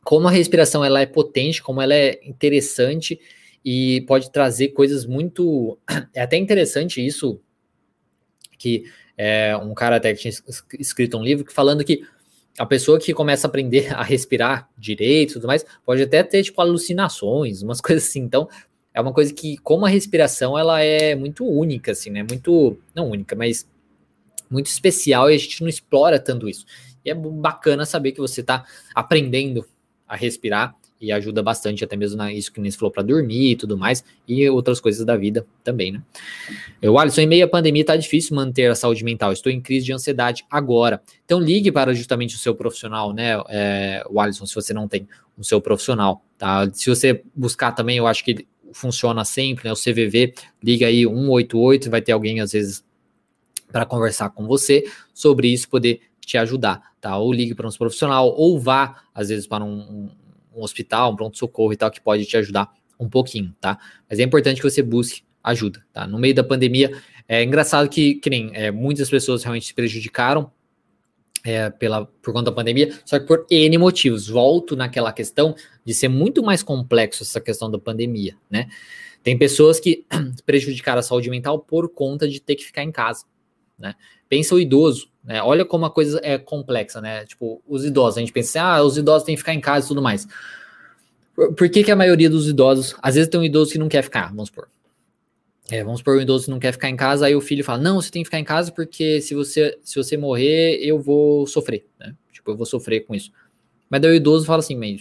como 0.04 0.28
a 0.28 0.30
respiração 0.30 0.85
ela 0.85 1.00
é 1.00 1.06
potente, 1.06 1.62
como 1.62 1.80
ela 1.80 1.94
é 1.94 2.20
interessante 2.24 3.18
e 3.64 4.02
pode 4.02 4.30
trazer 4.30 4.68
coisas 4.68 5.04
muito. 5.04 5.78
É 6.14 6.22
até 6.22 6.37
interessante 6.37 7.04
isso 7.04 7.40
que 8.60 8.84
é, 9.16 9.56
um 9.56 9.74
cara 9.74 9.96
até 9.96 10.14
tinha 10.14 10.32
escrito 10.78 11.18
um 11.18 11.24
livro 11.24 11.50
falando 11.50 11.82
que 11.82 12.04
a 12.58 12.66
pessoa 12.66 13.00
que 13.00 13.14
começa 13.14 13.46
a 13.46 13.48
aprender 13.48 13.92
a 13.94 14.02
respirar 14.02 14.68
direito 14.76 15.30
e 15.30 15.32
tudo 15.34 15.46
mais, 15.46 15.64
pode 15.84 16.02
até 16.02 16.22
ter, 16.22 16.42
tipo, 16.42 16.60
alucinações, 16.60 17.62
umas 17.62 17.80
coisas 17.82 18.06
assim. 18.06 18.20
Então, 18.20 18.48
é 18.92 19.00
uma 19.00 19.12
coisa 19.12 19.32
que, 19.32 19.56
como 19.58 19.86
a 19.86 19.88
respiração, 19.88 20.58
ela 20.58 20.82
é 20.82 21.14
muito 21.14 21.44
única, 21.44 21.92
assim, 21.92 22.10
né? 22.10 22.24
Muito, 22.28 22.78
não 22.94 23.08
única, 23.08 23.34
mas 23.34 23.66
muito 24.50 24.66
especial 24.66 25.30
e 25.30 25.34
a 25.34 25.38
gente 25.38 25.62
não 25.62 25.68
explora 25.68 26.18
tanto 26.18 26.48
isso. 26.48 26.66
E 27.02 27.10
é 27.10 27.14
bacana 27.14 27.86
saber 27.86 28.12
que 28.12 28.20
você 28.20 28.42
está 28.42 28.64
aprendendo 28.94 29.64
a 30.06 30.16
respirar 30.16 30.74
e 31.00 31.10
ajuda 31.10 31.42
bastante, 31.42 31.82
até 31.82 31.96
mesmo 31.96 32.18
na 32.18 32.32
isso 32.32 32.52
que 32.52 32.60
nem 32.60 32.70
falou 32.70 32.90
para 32.90 33.02
dormir 33.02 33.52
e 33.52 33.56
tudo 33.56 33.76
mais, 33.78 34.04
e 34.28 34.48
outras 34.50 34.80
coisas 34.80 35.04
da 35.04 35.16
vida 35.16 35.46
também, 35.64 35.92
né? 35.92 36.02
Eu, 36.82 36.98
Alisson, 36.98 37.22
em 37.22 37.26
meio 37.26 37.46
à 37.46 37.48
pandemia 37.48 37.84
tá 37.84 37.96
difícil 37.96 38.36
manter 38.36 38.70
a 38.70 38.74
saúde 38.74 39.02
mental, 39.02 39.32
estou 39.32 39.50
em 39.50 39.60
crise 39.60 39.86
de 39.86 39.92
ansiedade 39.92 40.44
agora. 40.50 41.00
Então 41.24 41.40
ligue 41.40 41.72
para 41.72 41.94
justamente 41.94 42.34
o 42.34 42.38
seu 42.38 42.54
profissional, 42.54 43.12
né, 43.12 43.42
é, 43.48 44.04
o 44.10 44.20
Alisson, 44.20 44.44
se 44.44 44.54
você 44.54 44.74
não 44.74 44.86
tem 44.86 45.08
o 45.38 45.44
seu 45.44 45.60
profissional, 45.60 46.22
tá? 46.36 46.68
Se 46.72 46.90
você 46.90 47.22
buscar 47.34 47.72
também, 47.72 47.96
eu 47.96 48.06
acho 48.06 48.22
que 48.22 48.46
funciona 48.72 49.24
sempre, 49.24 49.64
né, 49.64 49.72
o 49.72 49.76
CVV, 49.76 50.34
liga 50.62 50.86
aí 50.86 51.04
188, 51.06 51.90
vai 51.90 52.02
ter 52.02 52.12
alguém 52.12 52.40
às 52.40 52.52
vezes 52.52 52.84
para 53.72 53.86
conversar 53.86 54.30
com 54.30 54.46
você 54.46 54.84
sobre 55.14 55.48
isso, 55.48 55.68
poder 55.68 56.00
te 56.20 56.36
ajudar, 56.38 56.92
tá? 57.00 57.16
Ou 57.16 57.32
ligue 57.32 57.54
para 57.54 57.66
um 57.66 57.72
profissional, 57.72 58.28
ou 58.36 58.58
vá, 58.58 59.02
às 59.14 59.28
vezes, 59.28 59.46
para 59.46 59.64
um, 59.64 60.10
um 60.54 60.62
hospital, 60.62 61.12
um 61.12 61.16
pronto-socorro 61.16 61.72
e 61.72 61.76
tal, 61.76 61.90
que 61.90 62.00
pode 62.00 62.24
te 62.26 62.36
ajudar 62.36 62.70
um 62.98 63.08
pouquinho, 63.08 63.54
tá? 63.60 63.78
Mas 64.08 64.18
é 64.18 64.22
importante 64.22 64.60
que 64.60 64.70
você 64.70 64.82
busque 64.82 65.22
ajuda, 65.42 65.84
tá? 65.92 66.06
No 66.06 66.18
meio 66.18 66.34
da 66.34 66.44
pandemia, 66.44 66.92
é 67.26 67.42
engraçado 67.42 67.88
que, 67.88 68.16
que 68.16 68.28
nem 68.28 68.50
é, 68.54 68.70
muitas 68.70 69.08
pessoas 69.08 69.42
realmente 69.42 69.66
se 69.66 69.74
prejudicaram 69.74 70.50
é, 71.44 71.70
pela, 71.70 72.04
por 72.04 72.32
conta 72.32 72.50
da 72.50 72.54
pandemia, 72.54 72.92
só 73.04 73.18
que 73.18 73.26
por 73.26 73.46
N 73.50 73.78
motivos. 73.78 74.28
Volto 74.28 74.76
naquela 74.76 75.12
questão 75.12 75.54
de 75.84 75.94
ser 75.94 76.08
muito 76.08 76.42
mais 76.42 76.62
complexo 76.62 77.22
essa 77.22 77.40
questão 77.40 77.70
da 77.70 77.78
pandemia, 77.78 78.36
né? 78.50 78.68
Tem 79.22 79.36
pessoas 79.36 79.78
que 79.78 80.06
prejudicaram 80.46 81.00
a 81.00 81.02
saúde 81.02 81.30
mental 81.30 81.58
por 81.58 81.88
conta 81.90 82.28
de 82.28 82.40
ter 82.40 82.56
que 82.56 82.64
ficar 82.64 82.82
em 82.82 82.92
casa, 82.92 83.24
né? 83.78 83.94
Pensa 84.28 84.54
o 84.54 84.60
idoso, 84.60 85.09
né? 85.22 85.42
Olha 85.42 85.64
como 85.64 85.85
a 85.85 85.90
coisa 85.90 86.20
é 86.22 86.38
complexa, 86.38 87.00
né? 87.00 87.24
Tipo, 87.26 87.62
os 87.66 87.85
idosos, 87.85 88.18
a 88.18 88.20
gente 88.20 88.33
pensa 88.33 88.59
assim, 88.59 88.68
ah, 88.68 88.83
os 88.83 88.96
idosos 88.96 89.24
têm 89.24 89.35
que 89.35 89.40
ficar 89.40 89.54
em 89.54 89.61
casa 89.61 89.87
e 89.87 89.88
tudo 89.88 90.02
mais. 90.02 90.26
Por, 91.35 91.54
por 91.54 91.68
que, 91.68 91.85
que 91.85 91.90
a 91.90 91.96
maioria 91.96 92.28
dos 92.28 92.48
idosos, 92.48 92.94
às 93.02 93.14
vezes 93.14 93.30
tem 93.30 93.40
um 93.40 93.44
idoso 93.44 93.72
que 93.72 93.78
não 93.78 93.88
quer 93.88 94.02
ficar, 94.02 94.28
vamos 94.28 94.48
supor. 94.48 94.68
É, 95.70 95.85
vamos 95.85 96.00
supor, 96.00 96.16
um 96.16 96.20
idoso 96.20 96.50
não 96.50 96.59
quer 96.59 96.72
ficar 96.72 96.88
em 96.88 96.96
casa, 96.96 97.26
aí 97.26 97.35
o 97.37 97.40
filho 97.40 97.62
fala, 97.62 97.80
não, 97.80 98.00
você 98.00 98.11
tem 98.11 98.22
que 98.22 98.26
ficar 98.26 98.40
em 98.40 98.44
casa 98.44 98.72
porque 98.72 99.20
se 99.20 99.35
você, 99.35 99.78
se 99.85 99.94
você 99.94 100.16
morrer, 100.16 100.78
eu 100.83 100.98
vou 100.98 101.46
sofrer, 101.46 101.87
né? 101.98 102.14
Tipo, 102.33 102.50
eu 102.50 102.56
vou 102.56 102.66
sofrer 102.66 103.00
com 103.00 103.14
isso. 103.14 103.30
Mas 103.88 104.00
daí 104.00 104.11
o 104.11 104.14
idoso 104.14 104.46
fala 104.46 104.61
assim, 104.61 104.76
meio, 104.76 104.98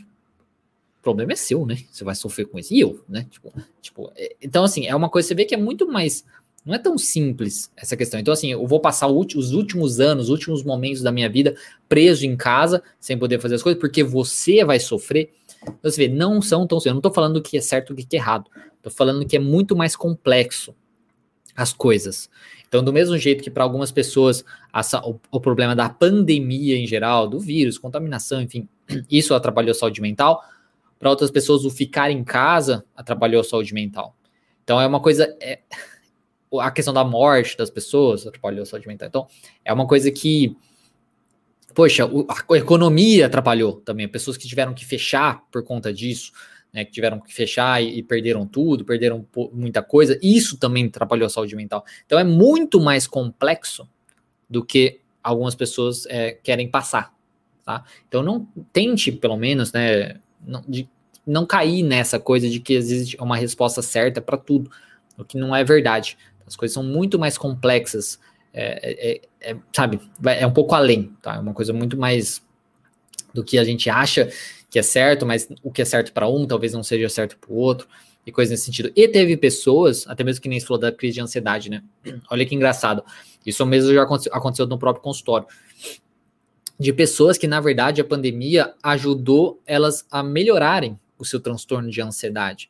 o 1.00 1.02
problema 1.02 1.32
é 1.32 1.36
seu, 1.36 1.66
né? 1.66 1.78
Você 1.90 2.04
vai 2.04 2.14
sofrer 2.14 2.46
com 2.46 2.60
isso. 2.60 2.74
E 2.74 2.80
eu, 2.82 3.04
né? 3.08 3.26
Tipo, 3.32 3.54
tipo, 3.82 4.12
é, 4.16 4.36
então, 4.42 4.64
assim, 4.64 4.86
é 4.86 4.96
uma 4.96 5.10
coisa, 5.10 5.28
você 5.28 5.34
vê 5.34 5.46
que 5.46 5.56
é 5.56 5.58
muito 5.58 5.88
mais 5.88 6.26
não 6.66 6.76
é 6.76 6.78
tão 6.78 6.98
simples 6.98 7.72
essa 7.76 7.96
questão. 7.96 8.20
Então, 8.20 8.34
assim, 8.34 8.52
eu 8.52 8.66
vou 8.68 8.80
passar 8.80 9.08
os 9.08 9.54
últimos 9.54 10.00
anos, 10.00 10.26
os 10.26 10.30
últimos 10.30 10.64
momentos 10.64 11.02
da 11.02 11.12
minha 11.12 11.30
vida 11.30 11.56
preso 11.88 12.26
em 12.26 12.36
casa, 12.36 12.84
sem 13.00 13.18
poder 13.18 13.40
fazer 13.40 13.56
as 13.56 13.64
coisas, 13.64 13.80
porque 13.80 14.04
você 14.04 14.64
vai 14.64 14.80
sofrer. 14.80 15.32
Então, 15.62 15.76
você 15.84 16.08
vê, 16.08 16.14
não 16.14 16.42
são 16.42 16.68
tão. 16.68 16.78
Eu 16.86 16.94
não 16.94 17.00
estou 17.00 17.14
falando 17.14 17.42
que 17.42 17.58
é 17.58 17.62
certo 17.62 17.94
e 17.98 18.04
que 18.04 18.16
é 18.16 18.20
errado. 18.20 18.50
Estou 18.78 18.92
falando 18.92 19.26
que 19.26 19.36
é 19.36 19.40
muito 19.40 19.76
mais 19.76 19.96
complexo 19.96 20.76
as 21.56 21.74
coisas. 21.74 22.30
Então, 22.68 22.84
do 22.84 22.94
mesmo 22.94 23.18
jeito 23.18 23.44
que 23.44 23.50
para 23.50 23.64
algumas 23.64 23.92
pessoas 23.92 24.46
essa, 24.74 25.00
o, 25.06 25.20
o, 25.32 25.42
problema 25.42 25.76
da 25.76 25.90
pandemia 25.90 26.78
em 26.78 26.86
geral, 26.86 27.28
do 27.28 27.40
vírus, 27.40 27.78
contaminação, 27.78 28.42
enfim, 28.42 28.68
isso 29.10 29.34
atrapalhou 29.34 29.72
a 29.72 29.74
saúde 29.74 30.02
mental, 30.02 30.42
para 31.00 31.10
outras 31.10 31.32
pessoas 31.32 31.66
o 31.66 31.70
ficar 31.70 32.12
em 32.12 32.24
casa 32.24 32.86
atrapalhou 32.96 33.42
a 33.42 33.44
saúde 33.44 33.74
mental. 33.74 34.16
Então 34.64 34.80
é 34.80 34.86
uma 34.86 35.00
coisa. 35.00 35.36
É, 35.42 35.60
a 36.58 36.72
questão 36.72 36.94
da 36.94 37.04
morte 37.04 37.58
das 37.58 37.70
pessoas 37.70 38.26
atrapalhou 38.26 38.64
a 38.64 38.66
saúde 38.66 38.88
mental. 38.88 39.08
Então, 39.08 39.28
é 39.64 39.72
uma 39.72 39.86
coisa 39.86 40.10
que, 40.12 40.56
poxa, 41.76 42.06
a 42.06 42.58
economia 42.58 43.28
atrapalhou 43.28 43.82
também. 43.82 44.08
Pessoas 44.08 44.38
que 44.38 44.48
tiveram 44.48 44.74
que 44.74 44.86
fechar 44.86 45.44
por 45.52 45.64
conta 45.64 45.94
disso, 45.94 46.32
né, 46.74 46.86
que 46.86 46.92
tiveram 46.92 47.20
que 47.20 47.34
fechar 47.34 47.84
e, 47.84 48.00
e 48.00 48.04
perderam 48.04 48.48
tudo, 48.48 48.86
perderam 48.86 49.26
muita 49.52 49.84
coisa. 49.84 50.18
Isso 50.22 50.58
também 50.58 50.86
atrapalhou 50.86 51.28
a 51.28 51.30
saúde 51.30 51.56
mental. 51.56 51.86
Então, 52.06 52.18
é 52.18 52.24
muito 52.24 52.80
mais 52.80 53.06
complexo 53.06 53.88
do 54.50 54.66
que 54.66 55.02
algumas 55.22 55.54
pessoas 55.54 56.06
é, 56.08 56.32
querem 56.32 56.68
passar. 56.68 57.14
Tá? 57.64 57.84
Então, 58.08 58.24
não 58.24 58.48
tente, 58.74 59.12
pelo 59.12 59.38
menos, 59.38 59.72
né, 59.72 60.20
não, 60.44 60.64
de, 60.68 60.90
não 61.26 61.46
cair 61.46 61.84
nessa 61.84 62.20
coisa 62.20 62.50
de 62.50 62.60
que 62.60 62.74
existe 62.74 63.16
uma 63.20 63.38
resposta 63.38 63.82
certa 63.84 64.20
para 64.20 64.38
tudo, 64.38 64.72
o 65.18 65.24
que 65.24 65.38
não 65.38 65.56
é 65.56 65.64
verdade. 65.64 66.18
As 66.50 66.56
coisas 66.56 66.74
são 66.74 66.84
muito 66.84 67.20
mais 67.20 67.38
complexas, 67.38 68.20
é, 68.54 69.12
é, 69.12 69.52
é, 69.52 69.58
sabe? 69.72 70.02
É 70.26 70.46
um 70.46 70.52
pouco 70.52 70.74
além, 70.74 71.16
tá? 71.22 71.36
É 71.36 71.40
uma 71.40 71.54
coisa 71.54 71.72
muito 71.72 71.96
mais 71.96 72.42
do 73.34 73.44
que 73.44 73.60
a 73.60 73.64
gente 73.64 73.90
acha 73.90 74.30
que 74.70 74.80
é 74.80 74.82
certo, 74.82 75.26
mas 75.26 75.48
o 75.64 75.72
que 75.72 75.82
é 75.82 75.86
certo 75.86 76.12
para 76.12 76.28
um 76.28 76.46
talvez 76.46 76.74
não 76.74 76.84
seja 76.84 77.08
certo 77.08 77.38
para 77.38 77.52
o 77.52 77.56
outro, 77.56 77.88
e 78.26 78.32
coisas 78.32 78.52
nesse 78.52 78.66
sentido. 78.66 78.92
E 78.96 79.08
teve 79.08 79.38
pessoas, 79.38 80.08
até 80.08 80.24
mesmo 80.24 80.42
que 80.42 80.50
nem 80.50 80.60
se 80.60 80.66
falou 80.66 80.80
da 80.80 80.92
crise 80.92 81.16
de 81.16 81.22
ansiedade, 81.22 81.70
né? 81.70 81.84
Olha 82.30 82.46
que 82.46 82.56
engraçado. 82.56 83.04
Isso 83.46 83.66
mesmo 83.66 83.94
já 83.94 84.04
aconteceu, 84.04 84.34
aconteceu 84.34 84.68
no 84.68 84.78
próprio 84.78 85.04
consultório. 85.04 85.48
De 86.80 86.94
pessoas 86.94 87.38
que, 87.38 87.48
na 87.48 87.60
verdade, 87.60 88.02
a 88.02 88.06
pandemia 88.06 88.74
ajudou 88.82 89.62
elas 89.66 90.06
a 90.10 90.24
melhorarem 90.24 91.00
o 91.18 91.26
seu 91.26 91.40
transtorno 91.40 91.90
de 91.90 92.02
ansiedade. 92.02 92.70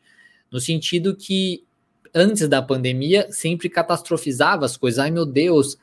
No 0.51 0.59
sentido 0.59 1.15
que 1.15 1.63
antes 2.13 2.47
da 2.47 2.61
pandemia, 2.61 3.27
sempre 3.31 3.69
catastrofizava 3.69 4.65
as 4.65 4.77
coisas. 4.77 4.99
Ai, 4.99 5.11
meu 5.11 5.25
Deus, 5.25 5.77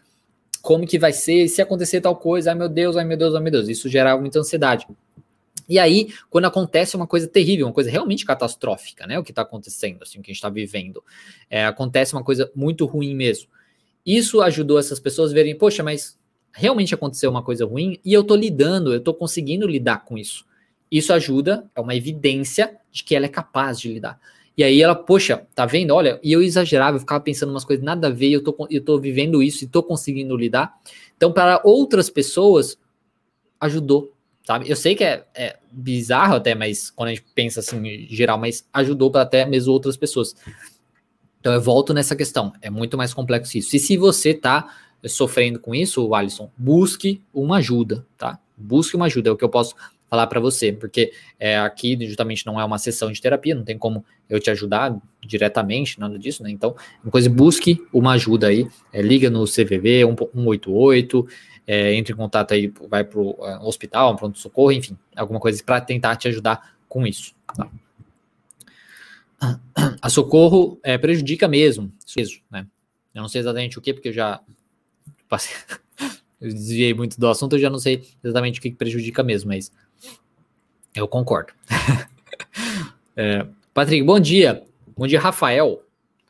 como 0.62 0.86
que 0.86 0.98
vai 0.98 1.12
ser? 1.12 1.48
Se 1.48 1.62
acontecer 1.62 2.00
tal 2.00 2.16
coisa, 2.16 2.50
ai, 2.50 2.56
meu 2.56 2.68
Deus, 2.68 2.96
ai, 2.96 3.04
meu 3.04 3.16
Deus, 3.16 3.34
ai, 3.34 3.42
meu 3.42 3.52
Deus. 3.52 3.68
Isso 3.68 3.88
gerava 3.88 4.20
muita 4.20 4.38
ansiedade. 4.38 4.86
E 5.68 5.78
aí, 5.78 6.12
quando 6.30 6.44
acontece 6.44 6.94
uma 6.94 7.06
coisa 7.06 7.26
terrível, 7.26 7.66
uma 7.66 7.72
coisa 7.72 7.90
realmente 7.90 8.24
catastrófica, 8.24 9.06
né? 9.06 9.18
O 9.18 9.24
que 9.24 9.32
está 9.32 9.42
acontecendo, 9.42 10.02
assim, 10.02 10.18
o 10.18 10.22
que 10.22 10.30
a 10.30 10.32
gente 10.32 10.36
está 10.36 10.48
vivendo, 10.48 11.02
é, 11.50 11.66
acontece 11.66 12.12
uma 12.12 12.22
coisa 12.22 12.50
muito 12.54 12.86
ruim 12.86 13.14
mesmo. 13.14 13.48
Isso 14.04 14.40
ajudou 14.40 14.78
essas 14.78 15.00
pessoas 15.00 15.32
a 15.32 15.34
verem, 15.34 15.56
poxa, 15.56 15.82
mas 15.82 16.16
realmente 16.52 16.94
aconteceu 16.94 17.30
uma 17.30 17.42
coisa 17.42 17.66
ruim 17.66 17.98
e 18.04 18.12
eu 18.12 18.20
estou 18.20 18.36
lidando, 18.36 18.92
eu 18.92 18.98
estou 18.98 19.12
conseguindo 19.12 19.66
lidar 19.66 20.04
com 20.04 20.16
isso. 20.16 20.46
Isso 20.90 21.12
ajuda, 21.12 21.68
é 21.74 21.80
uma 21.80 21.94
evidência 21.94 22.76
de 22.92 23.02
que 23.02 23.16
ela 23.16 23.26
é 23.26 23.28
capaz 23.28 23.80
de 23.80 23.92
lidar. 23.92 24.20
E 24.56 24.64
aí 24.64 24.80
ela, 24.80 24.94
poxa, 24.94 25.46
tá 25.54 25.66
vendo? 25.66 25.90
Olha, 25.90 26.18
e 26.22 26.32
eu 26.32 26.42
exagerava, 26.42 26.96
eu 26.96 27.00
ficava 27.00 27.20
pensando 27.20 27.50
umas 27.50 27.64
coisas 27.64 27.84
nada 27.84 28.06
a 28.06 28.10
ver, 28.10 28.30
eu 28.30 28.42
tô, 28.42 28.66
eu 28.70 28.82
tô 28.82 28.98
vivendo 28.98 29.42
isso 29.42 29.64
e 29.64 29.66
tô 29.66 29.82
conseguindo 29.82 30.34
lidar. 30.34 30.74
Então, 31.16 31.30
para 31.30 31.60
outras 31.62 32.08
pessoas, 32.08 32.78
ajudou, 33.60 34.14
sabe? 34.46 34.70
Eu 34.70 34.76
sei 34.76 34.94
que 34.94 35.04
é, 35.04 35.26
é 35.34 35.58
bizarro 35.70 36.36
até, 36.36 36.54
mas 36.54 36.90
quando 36.90 37.10
a 37.10 37.14
gente 37.14 37.26
pensa 37.34 37.60
assim 37.60 38.06
geral, 38.08 38.38
mas 38.38 38.66
ajudou 38.72 39.10
para 39.10 39.22
até 39.22 39.44
mesmo 39.44 39.72
outras 39.72 39.96
pessoas. 39.96 40.34
Então, 41.38 41.52
eu 41.52 41.60
volto 41.60 41.92
nessa 41.92 42.16
questão, 42.16 42.52
é 42.62 42.70
muito 42.70 42.96
mais 42.96 43.12
complexo 43.12 43.58
isso. 43.58 43.76
E 43.76 43.78
se 43.78 43.96
você 43.98 44.32
tá 44.32 44.74
sofrendo 45.04 45.60
com 45.60 45.74
isso, 45.74 46.14
Alisson, 46.14 46.50
busque 46.56 47.22
uma 47.32 47.58
ajuda, 47.58 48.06
tá? 48.16 48.38
Busque 48.56 48.96
uma 48.96 49.04
ajuda, 49.04 49.28
é 49.28 49.32
o 49.32 49.36
que 49.36 49.44
eu 49.44 49.50
posso 49.50 49.74
falar 50.08 50.26
para 50.26 50.40
você, 50.40 50.72
porque 50.72 51.12
é, 51.38 51.58
aqui 51.58 51.98
justamente 52.06 52.46
não 52.46 52.60
é 52.60 52.64
uma 52.64 52.78
sessão 52.78 53.10
de 53.10 53.20
terapia, 53.20 53.54
não 53.54 53.64
tem 53.64 53.76
como 53.76 54.04
eu 54.28 54.38
te 54.40 54.50
ajudar 54.50 54.96
diretamente, 55.24 55.98
nada 55.98 56.18
disso, 56.18 56.42
né? 56.42 56.50
Então, 56.50 56.74
uma 57.02 57.10
coisa, 57.10 57.28
busque 57.28 57.84
uma 57.92 58.12
ajuda 58.12 58.48
aí, 58.48 58.68
é, 58.92 59.02
liga 59.02 59.28
no 59.28 59.44
CVV 59.44 60.04
188, 60.04 61.28
é, 61.66 61.94
entre 61.94 62.12
em 62.12 62.16
contato 62.16 62.54
aí, 62.54 62.72
vai 62.88 63.02
para 63.02 63.18
o 63.18 63.30
uh, 63.30 63.66
hospital, 63.66 64.12
um 64.12 64.16
pronto-socorro, 64.16 64.70
enfim, 64.70 64.96
alguma 65.16 65.40
coisa 65.40 65.62
para 65.64 65.80
tentar 65.80 66.14
te 66.16 66.28
ajudar 66.28 66.76
com 66.88 67.06
isso. 67.06 67.34
Tá? 67.54 67.68
A 70.00 70.08
socorro 70.08 70.78
é, 70.82 70.96
prejudica 70.96 71.48
mesmo, 71.48 71.92
isso, 72.16 72.40
né? 72.50 72.66
Eu 73.14 73.22
não 73.22 73.28
sei 73.28 73.40
exatamente 73.40 73.78
o 73.78 73.82
que, 73.82 73.92
porque 73.92 74.08
eu 74.08 74.12
já 74.12 74.40
eu 76.40 76.48
desviei 76.48 76.94
muito 76.94 77.18
do 77.18 77.28
assunto, 77.28 77.56
eu 77.56 77.60
já 77.60 77.68
não 77.68 77.78
sei 77.78 78.04
exatamente 78.22 78.60
o 78.60 78.62
que 78.62 78.70
prejudica 78.70 79.22
mesmo, 79.22 79.48
mas 79.48 79.72
eu 80.96 81.06
concordo. 81.06 81.52
é, 83.16 83.46
Patrick, 83.72 84.02
bom 84.02 84.18
dia. 84.18 84.62
Bom 84.96 85.06
dia, 85.06 85.20
Rafael. 85.20 85.82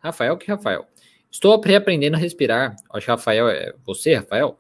Rafael, 0.03 0.37
que 0.37 0.51
Rafael? 0.51 0.87
Estou 1.31 1.61
reaprendendo 1.61 2.17
a 2.17 2.19
respirar. 2.19 2.77
Acho 2.93 3.07
que 3.07 3.11
Rafael 3.11 3.49
é 3.49 3.73
você, 3.85 4.15
Rafael? 4.15 4.59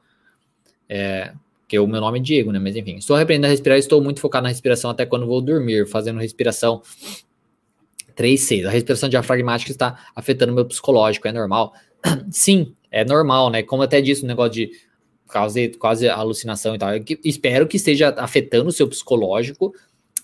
É, 0.89 1.33
que 1.67 1.79
o 1.79 1.87
meu 1.87 2.01
nome 2.01 2.21
é 2.21 2.23
Diego, 2.23 2.53
né? 2.53 2.59
Mas 2.59 2.77
enfim, 2.77 2.97
estou 2.97 3.17
aprendendo 3.17 3.47
a 3.47 3.49
respirar, 3.49 3.79
estou 3.79 4.01
muito 4.01 4.21
focado 4.21 4.45
na 4.45 4.49
respiração 4.49 4.91
até 4.91 5.05
quando 5.05 5.27
vou 5.27 5.41
dormir, 5.41 5.87
fazendo 5.89 6.21
respiração 6.21 6.83
3, 8.15 8.41
6. 8.41 8.67
A 8.67 8.71
respiração 8.71 9.09
diafragmática 9.09 9.71
está 9.71 10.07
afetando 10.15 10.53
meu 10.53 10.65
psicológico, 10.65 11.27
é 11.27 11.33
normal? 11.33 11.75
Sim, 12.31 12.75
é 12.91 13.05
normal, 13.05 13.51
né? 13.51 13.63
Como 13.63 13.83
até 13.83 14.01
disse 14.01 14.23
o 14.23 14.27
negócio 14.27 14.53
de 14.53 14.71
quase, 15.27 15.69
quase 15.71 16.09
alucinação 16.09 16.75
e 16.75 16.79
tal. 16.79 16.95
Eu 16.95 17.05
espero 17.25 17.67
que 17.67 17.77
esteja 17.77 18.15
afetando 18.17 18.69
o 18.69 18.73
seu 18.73 18.87
psicológico 18.89 19.75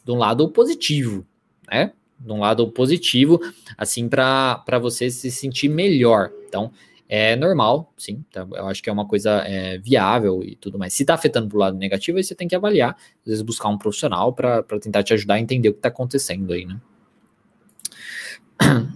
de 0.05 0.12
um 0.12 0.17
lado 0.17 0.49
positivo, 0.49 1.27
né? 1.71 1.93
De 2.19 2.33
um 2.33 2.41
lado 2.41 2.71
positivo, 2.71 3.41
assim, 3.77 4.09
para 4.09 4.79
você 4.81 5.11
se 5.11 5.31
sentir 5.31 5.69
melhor. 5.69 6.31
Então, 6.49 6.73
é 7.09 7.37
normal, 7.37 7.93
sim. 7.99 8.25
Tá? 8.33 8.47
Eu 8.53 8.67
acho 8.69 8.83
que 8.83 8.88
é 8.88 8.93
uma 8.93 9.07
coisa 9.07 9.43
é, 9.47 9.77
viável 9.77 10.43
e 10.43 10.57
tudo 10.57 10.79
mais. 10.79 10.95
Se 10.95 11.03
está 11.03 11.12
afetando 11.12 11.49
para 11.49 11.57
o 11.57 11.61
lado 11.61 11.77
negativo, 11.77 12.17
aí 12.17 12.25
você 12.25 12.35
tem 12.35 12.49
que 12.49 12.55
avaliar, 12.55 12.97
às 13.21 13.27
vezes 13.27 13.43
buscar 13.43 13.69
um 13.69 13.77
profissional 13.77 14.33
para 14.33 14.62
tentar 14.81 15.03
te 15.03 15.12
ajudar 15.12 15.35
a 15.35 15.41
entender 15.41 15.69
o 15.69 15.73
que 15.73 15.79
está 15.79 15.88
acontecendo 15.88 16.53
aí, 16.53 16.65
né? 16.65 16.81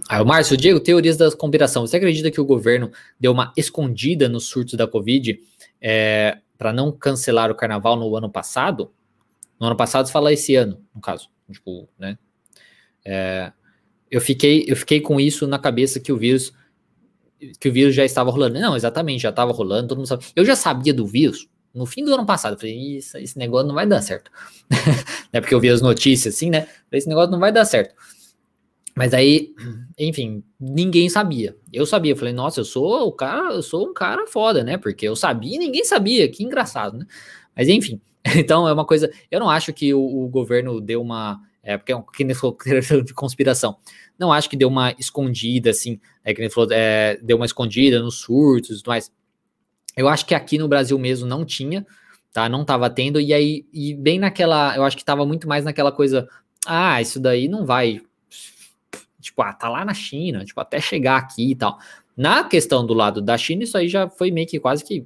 Aí 0.08 0.20
o 0.22 0.24
Márcio, 0.24 0.56
Diego, 0.56 0.80
teorias 0.80 1.16
da 1.16 1.30
conspiração. 1.32 1.86
Você 1.86 1.96
acredita 1.96 2.30
que 2.30 2.40
o 2.40 2.44
governo 2.44 2.90
deu 3.18 3.32
uma 3.32 3.52
escondida 3.56 4.28
nos 4.28 4.44
surtos 4.44 4.74
da 4.74 4.86
Covid 4.86 5.38
é, 5.78 6.38
para 6.56 6.72
não 6.72 6.90
cancelar 6.90 7.50
o 7.50 7.54
carnaval 7.54 7.96
no 7.96 8.16
ano 8.16 8.30
passado? 8.30 8.90
No 9.58 9.66
ano 9.66 9.76
passado, 9.76 10.06
você 10.06 10.12
fala 10.12 10.32
esse 10.32 10.54
ano, 10.54 10.80
no 10.94 11.00
caso. 11.00 11.28
Tipo, 11.50 11.88
né? 11.98 12.18
É, 13.04 13.52
eu, 14.10 14.20
fiquei, 14.20 14.64
eu 14.66 14.76
fiquei 14.76 15.00
com 15.00 15.20
isso 15.20 15.46
na 15.46 15.58
cabeça 15.58 16.00
que 16.00 16.12
o 16.12 16.16
vírus 16.16 16.52
que 17.60 17.68
o 17.68 17.72
vírus 17.72 17.94
já 17.94 18.04
estava 18.04 18.30
rolando. 18.30 18.58
Não, 18.58 18.74
exatamente, 18.74 19.22
já 19.22 19.30
estava 19.30 19.52
rolando, 19.52 19.88
todo 19.88 19.98
mundo 19.98 20.06
sabe. 20.06 20.24
Eu 20.34 20.44
já 20.44 20.56
sabia 20.56 20.92
do 20.92 21.06
vírus 21.06 21.48
no 21.74 21.84
fim 21.84 22.04
do 22.04 22.14
ano 22.14 22.24
passado. 22.24 22.58
Falei, 22.58 22.96
isso, 22.96 23.16
esse 23.18 23.38
negócio 23.38 23.68
não 23.68 23.74
vai 23.74 23.86
dar 23.86 24.00
certo. 24.00 24.30
é 25.32 25.40
porque 25.40 25.54
eu 25.54 25.60
vi 25.60 25.68
as 25.68 25.82
notícias 25.82 26.34
assim, 26.34 26.50
né? 26.50 26.66
Esse 26.90 27.08
negócio 27.08 27.30
não 27.30 27.38
vai 27.38 27.52
dar 27.52 27.64
certo. 27.64 27.94
Mas 28.94 29.12
aí, 29.12 29.54
enfim, 29.98 30.42
ninguém 30.58 31.10
sabia. 31.10 31.54
Eu 31.70 31.84
sabia, 31.84 32.12
eu 32.12 32.16
falei, 32.16 32.32
nossa, 32.32 32.60
eu 32.60 32.64
sou 32.64 33.06
o 33.06 33.12
cara, 33.12 33.52
eu 33.52 33.62
sou 33.62 33.90
um 33.90 33.92
cara 33.92 34.26
foda, 34.26 34.64
né? 34.64 34.78
Porque 34.78 35.06
eu 35.06 35.14
sabia 35.14 35.56
e 35.56 35.58
ninguém 35.58 35.84
sabia, 35.84 36.26
que 36.30 36.42
engraçado, 36.42 36.96
né? 36.96 37.06
Mas 37.54 37.68
enfim, 37.68 38.00
então 38.34 38.66
é 38.66 38.72
uma 38.72 38.84
coisa. 38.84 39.10
Eu 39.30 39.38
não 39.38 39.48
acho 39.48 39.72
que 39.72 39.94
o, 39.94 40.00
o 40.00 40.28
governo 40.28 40.80
deu 40.80 41.00
uma. 41.00 41.40
É, 41.62 41.76
porque 41.76 41.92
é 41.92 41.96
um 41.96 42.02
que 42.02 42.24
nem 42.24 42.34
falou 42.34 42.56
de 43.04 43.14
conspiração. 43.14 43.76
Não 44.18 44.32
acho 44.32 44.48
que 44.48 44.56
deu 44.56 44.68
uma 44.68 44.92
escondida, 44.98 45.70
assim, 45.70 46.00
é, 46.24 46.32
que 46.32 46.40
nem 46.40 46.50
falou, 46.50 46.70
é, 46.72 47.18
deu 47.22 47.36
uma 47.36 47.46
escondida 47.46 48.00
nos 48.00 48.20
surtos 48.20 48.70
e 48.70 48.78
tudo 48.78 48.88
mais. 48.88 49.12
Eu 49.96 50.08
acho 50.08 50.26
que 50.26 50.34
aqui 50.34 50.58
no 50.58 50.68
Brasil 50.68 50.98
mesmo 50.98 51.26
não 51.26 51.44
tinha, 51.44 51.86
tá? 52.32 52.48
Não 52.48 52.64
tava 52.64 52.88
tendo, 52.88 53.20
e 53.20 53.32
aí, 53.34 53.66
e 53.72 53.94
bem 53.94 54.18
naquela, 54.18 54.76
eu 54.76 54.84
acho 54.84 54.96
que 54.96 55.04
tava 55.04 55.26
muito 55.26 55.48
mais 55.48 55.64
naquela 55.64 55.90
coisa, 55.90 56.28
ah, 56.66 57.00
isso 57.00 57.18
daí 57.18 57.48
não 57.48 57.64
vai 57.64 58.00
tipo, 59.26 59.42
ah, 59.42 59.52
tá 59.52 59.68
lá 59.68 59.84
na 59.84 59.94
China, 59.94 60.44
tipo, 60.44 60.60
até 60.60 60.80
chegar 60.80 61.16
aqui 61.16 61.50
e 61.50 61.56
tal. 61.56 61.78
Na 62.16 62.44
questão 62.44 62.86
do 62.86 62.94
lado 62.94 63.20
da 63.20 63.36
China, 63.36 63.64
isso 63.64 63.76
aí 63.76 63.88
já 63.88 64.08
foi 64.08 64.30
meio 64.30 64.46
que 64.46 64.58
quase 64.58 64.84
que 64.84 65.04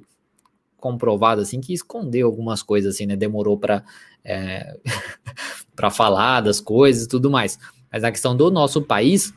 comprovado, 0.81 1.41
assim, 1.41 1.61
que 1.61 1.73
escondeu 1.73 2.27
algumas 2.27 2.61
coisas, 2.61 2.95
assim, 2.95 3.05
né? 3.05 3.15
Demorou 3.15 3.57
para 3.57 3.83
é, 4.25 4.77
para 5.75 5.89
falar 5.89 6.41
das 6.41 6.59
coisas 6.59 7.05
e 7.05 7.07
tudo 7.07 7.31
mais. 7.31 7.57
Mas 7.91 8.01
na 8.01 8.11
questão 8.11 8.35
do 8.35 8.49
nosso 8.51 8.81
país, 8.81 9.33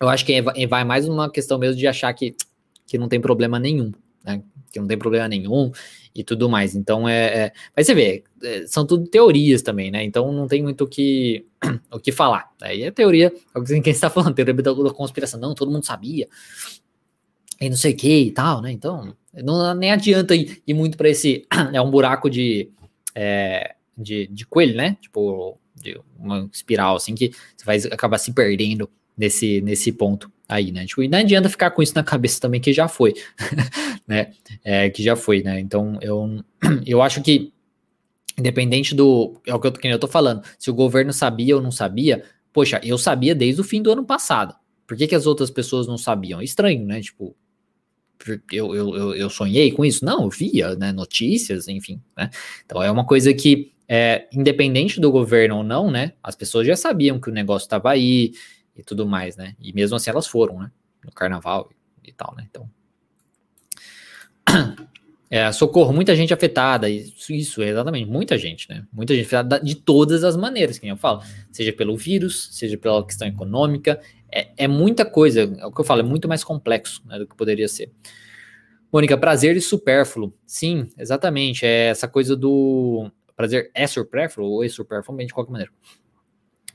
eu 0.00 0.08
acho 0.08 0.24
que 0.24 0.42
vai 0.66 0.84
mais 0.84 1.06
uma 1.08 1.30
questão 1.30 1.58
mesmo 1.58 1.76
de 1.76 1.86
achar 1.86 2.12
que, 2.12 2.34
que 2.86 2.98
não 2.98 3.08
tem 3.08 3.20
problema 3.20 3.58
nenhum, 3.58 3.92
né? 4.24 4.42
Que 4.72 4.80
não 4.80 4.86
tem 4.88 4.98
problema 4.98 5.28
nenhum 5.28 5.70
e 6.14 6.24
tudo 6.24 6.48
mais. 6.48 6.74
Então 6.74 7.08
é. 7.08 7.46
é 7.46 7.52
mas 7.76 7.86
você 7.86 7.94
vê, 7.94 8.24
é, 8.42 8.66
são 8.66 8.86
tudo 8.86 9.06
teorias 9.06 9.62
também, 9.62 9.90
né? 9.90 10.02
Então 10.02 10.32
não 10.32 10.46
tem 10.46 10.62
muito 10.62 10.84
o 10.84 10.88
que, 10.88 11.46
o 11.92 11.98
que 11.98 12.10
falar. 12.10 12.50
Aí 12.62 12.82
é 12.82 12.90
teoria, 12.90 13.32
é 13.54 13.80
quem 13.80 13.92
está 13.92 14.08
falando, 14.10 14.34
teoria 14.34 14.54
da 14.54 14.94
conspiração. 14.94 15.38
Não, 15.38 15.54
todo 15.54 15.70
mundo 15.70 15.84
sabia. 15.84 16.28
E 17.60 17.68
não 17.70 17.76
sei 17.76 17.92
o 17.92 17.96
que 17.96 18.18
e 18.24 18.30
tal, 18.32 18.60
né? 18.60 18.72
Então, 18.72 19.16
não, 19.42 19.74
nem 19.74 19.90
adianta 19.90 20.34
ir, 20.34 20.62
ir 20.66 20.74
muito 20.74 20.96
para 20.96 21.08
esse. 21.08 21.46
É 21.72 21.80
um 21.80 21.90
buraco 21.90 22.28
de, 22.30 22.70
é, 23.14 23.74
de, 23.96 24.26
de 24.28 24.46
coelho, 24.46 24.76
né? 24.76 24.96
Tipo, 25.00 25.58
de 25.74 26.00
uma 26.18 26.48
espiral, 26.52 26.96
assim, 26.96 27.14
que 27.14 27.32
você 27.56 27.64
vai 27.64 27.76
acabar 27.92 28.18
se 28.18 28.32
perdendo 28.32 28.88
nesse, 29.16 29.60
nesse 29.60 29.92
ponto 29.92 30.30
aí, 30.48 30.70
né? 30.70 30.86
Tipo, 30.86 31.02
e 31.02 31.08
não 31.08 31.18
adianta 31.18 31.48
ficar 31.48 31.70
com 31.70 31.82
isso 31.82 31.94
na 31.94 32.04
cabeça 32.04 32.40
também, 32.40 32.60
que 32.60 32.72
já 32.72 32.88
foi, 32.88 33.14
né? 34.06 34.32
É, 34.62 34.90
que 34.90 35.02
já 35.02 35.16
foi, 35.16 35.42
né? 35.42 35.58
Então, 35.60 35.98
eu, 36.00 36.42
eu 36.86 37.02
acho 37.02 37.22
que, 37.22 37.52
independente 38.38 38.94
do. 38.94 39.40
É 39.46 39.54
o 39.54 39.60
que 39.60 39.66
eu, 39.66 39.72
que 39.72 39.88
eu 39.88 39.98
tô 39.98 40.08
falando, 40.08 40.42
se 40.58 40.70
o 40.70 40.74
governo 40.74 41.12
sabia 41.12 41.56
ou 41.56 41.62
não 41.62 41.70
sabia, 41.70 42.24
poxa, 42.52 42.80
eu 42.84 42.98
sabia 42.98 43.34
desde 43.34 43.60
o 43.60 43.64
fim 43.64 43.82
do 43.82 43.92
ano 43.92 44.04
passado. 44.04 44.54
Por 44.86 44.96
que, 44.96 45.06
que 45.06 45.14
as 45.14 45.26
outras 45.26 45.50
pessoas 45.50 45.86
não 45.86 45.96
sabiam? 45.96 46.42
Estranho, 46.42 46.84
né? 46.84 47.00
Tipo, 47.00 47.34
eu, 48.52 48.74
eu, 48.74 49.14
eu, 49.14 49.30
sonhei 49.30 49.70
com 49.72 49.84
isso? 49.84 50.04
Não, 50.04 50.24
eu 50.24 50.30
via, 50.30 50.74
né? 50.74 50.92
Notícias, 50.92 51.68
enfim, 51.68 52.00
né? 52.16 52.30
Então, 52.64 52.82
é 52.82 52.90
uma 52.90 53.06
coisa 53.06 53.32
que. 53.32 53.72
É, 53.86 54.26
independente 54.32 54.98
do 54.98 55.12
governo 55.12 55.58
ou 55.58 55.62
não, 55.62 55.90
né? 55.90 56.14
As 56.22 56.34
pessoas 56.34 56.66
já 56.66 56.74
sabiam 56.74 57.20
que 57.20 57.28
o 57.28 57.32
negócio 57.32 57.66
estava 57.66 57.90
aí, 57.90 58.32
e 58.76 58.82
tudo 58.82 59.06
mais, 59.06 59.36
né? 59.36 59.54
E 59.60 59.72
mesmo 59.72 59.96
assim 59.96 60.10
elas 60.10 60.26
foram, 60.26 60.58
né? 60.58 60.70
No 61.04 61.12
carnaval 61.12 61.70
e, 62.02 62.12
tal, 62.12 62.34
né? 62.36 62.46
Então. 62.50 62.68
É, 65.30 65.50
socorro, 65.50 65.92
muita 65.92 66.14
gente 66.14 66.32
afetada, 66.32 66.88
isso, 66.88 67.32
isso, 67.32 67.60
exatamente, 67.60 68.08
muita 68.08 68.38
gente, 68.38 68.68
né? 68.68 68.86
Muita 68.92 69.14
gente 69.14 69.26
afetada 69.26 69.58
de 69.58 69.74
todas 69.74 70.22
as 70.22 70.36
maneiras, 70.36 70.78
que 70.78 70.86
eu 70.86 70.96
falo, 70.96 71.22
seja 71.50 71.72
pelo 71.72 71.96
vírus, 71.96 72.50
seja 72.52 72.78
pela 72.78 73.04
questão 73.04 73.26
econômica, 73.26 74.00
é, 74.34 74.48
é 74.56 74.68
muita 74.68 75.04
coisa, 75.04 75.42
é 75.42 75.66
o 75.66 75.70
que 75.70 75.80
eu 75.80 75.84
falo, 75.84 76.00
é 76.00 76.04
muito 76.04 76.26
mais 76.26 76.42
complexo 76.42 77.00
né, 77.06 77.18
do 77.18 77.26
que 77.26 77.36
poderia 77.36 77.68
ser. 77.68 77.92
Mônica, 78.92 79.16
prazer 79.16 79.56
e 79.56 79.60
supérfluo. 79.60 80.32
Sim, 80.46 80.88
exatamente. 80.98 81.64
É 81.64 81.86
essa 81.86 82.08
coisa 82.08 82.36
do. 82.36 83.10
Prazer 83.36 83.70
é 83.74 83.86
supérfluo 83.86 84.48
ou 84.48 84.64
é 84.64 84.68
supérfluo, 84.68 85.18
de 85.18 85.32
qualquer 85.34 85.52
maneira. 85.52 85.72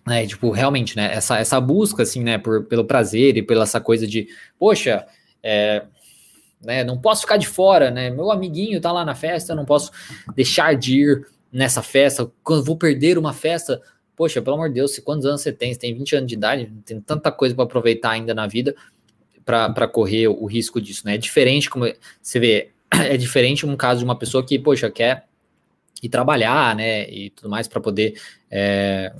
É, 0.09 0.25
tipo, 0.25 0.49
realmente, 0.51 0.95
né, 0.95 1.13
essa, 1.13 1.37
essa 1.37 1.61
busca, 1.61 2.03
assim, 2.03 2.23
né, 2.23 2.37
por, 2.37 2.65
pelo 2.65 2.85
prazer 2.85 3.37
e 3.37 3.43
pela 3.43 3.63
essa 3.63 3.79
coisa 3.79 4.07
de, 4.07 4.27
poxa, 4.57 5.05
é, 5.43 5.85
né, 6.61 6.83
não 6.83 6.99
posso 6.99 7.21
ficar 7.21 7.37
de 7.37 7.47
fora, 7.47 7.91
né, 7.91 8.09
meu 8.09 8.31
amiguinho 8.31 8.81
tá 8.81 8.91
lá 8.91 9.05
na 9.05 9.13
festa, 9.13 9.51
eu 9.51 9.55
não 9.55 9.65
posso 9.65 9.91
deixar 10.35 10.75
de 10.75 11.01
ir 11.01 11.27
nessa 11.51 11.81
festa, 11.81 12.29
quando 12.43 12.63
vou 12.63 12.77
perder 12.77 13.17
uma 13.17 13.33
festa, 13.33 13.81
poxa, 14.19 14.41
pelo 14.41 14.57
amor 14.57 14.67
de 14.67 14.75
Deus, 14.75 14.99
quantos 14.99 15.25
anos 15.25 15.39
você 15.39 15.53
tem? 15.53 15.73
Você 15.73 15.79
tem 15.79 15.95
20 15.95 16.17
anos 16.17 16.27
de 16.27 16.35
idade, 16.35 16.69
tem 16.85 16.99
tanta 16.99 17.31
coisa 17.31 17.55
para 17.55 17.63
aproveitar 17.63 18.09
ainda 18.09 18.33
na 18.33 18.47
vida 18.47 18.75
para 19.45 19.87
correr 19.87 20.27
o 20.27 20.45
risco 20.45 20.81
disso, 20.81 21.03
né, 21.05 21.15
é 21.15 21.17
diferente, 21.17 21.69
como 21.69 21.85
você 22.21 22.37
vê, 22.37 22.69
é 22.91 23.15
diferente 23.15 23.65
um 23.65 23.77
caso 23.77 23.99
de 23.99 24.05
uma 24.05 24.17
pessoa 24.17 24.45
que, 24.45 24.59
poxa, 24.59 24.91
quer 24.91 25.25
ir 26.03 26.09
trabalhar, 26.09 26.75
né, 26.75 27.09
e 27.09 27.29
tudo 27.29 27.49
mais 27.49 27.67
para 27.67 27.79
poder... 27.79 28.19
É, 28.51 29.13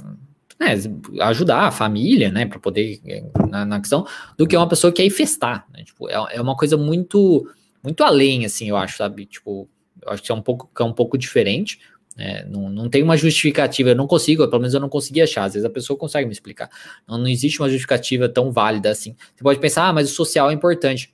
né, 0.60 0.74
ajudar 1.22 1.62
a 1.62 1.72
família, 1.72 2.30
né, 2.30 2.46
para 2.46 2.60
poder 2.60 3.00
é, 3.06 3.24
na, 3.50 3.66
na, 3.66 3.80
questão, 3.80 4.06
do 4.38 4.46
que 4.46 4.58
uma 4.58 4.68
pessoa 4.68 4.92
que 4.92 5.02
quer 5.02 5.10
festar, 5.10 5.66
né, 5.74 5.86
tipo, 5.86 6.10
é, 6.10 6.36
é 6.36 6.42
uma 6.42 6.58
coisa 6.58 6.76
muito, 6.76 7.50
muito 7.82 8.04
além, 8.04 8.44
assim, 8.44 8.68
eu 8.68 8.76
acho, 8.76 8.98
sabe, 8.98 9.26
tipo, 9.26 9.70
eu 10.02 10.12
acho 10.12 10.22
que 10.22 10.32
é 10.32 10.36
um 10.36 10.42
pouco, 10.42 10.70
é 10.78 10.84
um 10.84 10.94
pouco 10.94 11.18
diferente, 11.18 11.80
né, 12.20 12.46
não, 12.50 12.70
não 12.70 12.90
tem 12.90 13.02
uma 13.02 13.16
justificativa, 13.16 13.90
eu 13.90 13.96
não 13.96 14.06
consigo, 14.06 14.46
pelo 14.48 14.62
menos 14.62 14.74
eu 14.74 14.80
não 14.80 14.90
consegui 14.90 15.22
achar, 15.22 15.46
às 15.46 15.54
vezes 15.54 15.66
a 15.66 15.70
pessoa 15.70 15.98
consegue 15.98 16.28
me 16.28 16.34
explicar, 16.34 16.70
não, 17.08 17.18
não 17.18 17.28
existe 17.28 17.62
uma 17.62 17.70
justificativa 17.70 18.28
tão 18.28 18.52
válida 18.52 18.92
assim, 18.92 19.16
você 19.36 19.44
pode 19.44 19.60
pensar, 19.60 19.88
ah, 19.88 19.94
mas 19.94 20.12
o 20.12 20.14
social 20.14 20.52
é 20.52 20.54
importante, 20.54 21.14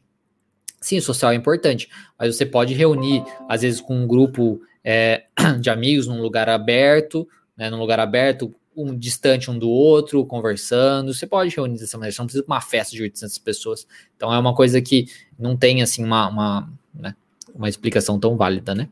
Sim, 0.86 1.00
o 1.00 1.02
social 1.02 1.32
é 1.32 1.36
importante, 1.36 1.90
mas 2.16 2.36
você 2.36 2.46
pode 2.46 2.76
reunir, 2.76 3.24
às 3.50 3.64
vezes, 3.64 3.82
com 3.82 4.04
um 4.04 4.06
grupo 4.06 4.62
é, 4.84 5.24
de 5.60 5.68
amigos 5.72 6.06
num 6.06 6.22
lugar 6.22 6.48
aberto, 6.48 7.28
né, 7.58 7.72
num 7.72 7.80
lugar 7.80 8.00
aberto, 8.00 8.54
um 8.78 8.96
distante 8.96 9.50
um 9.50 9.58
do 9.58 9.68
outro, 9.68 10.24
conversando. 10.28 11.12
Você 11.12 11.26
pode 11.26 11.56
reunir 11.56 11.80
dessa 11.80 11.98
maneira, 11.98 12.14
você 12.14 12.22
não 12.22 12.28
precisa 12.28 12.44
de 12.44 12.48
uma 12.48 12.62
festa 12.62 12.96
de 12.96 13.02
800 13.02 13.38
pessoas. 13.40 13.88
Então 14.16 14.32
é 14.32 14.38
uma 14.38 14.54
coisa 14.54 14.80
que 14.80 15.08
não 15.40 15.58
tem 15.58 15.82
assim 15.82 16.04
uma, 16.04 16.28
uma, 16.28 16.74
né, 16.94 17.16
uma 17.56 17.68
explicação 17.68 18.20
tão 18.20 18.38
válida, 18.38 18.76
né? 18.76 18.88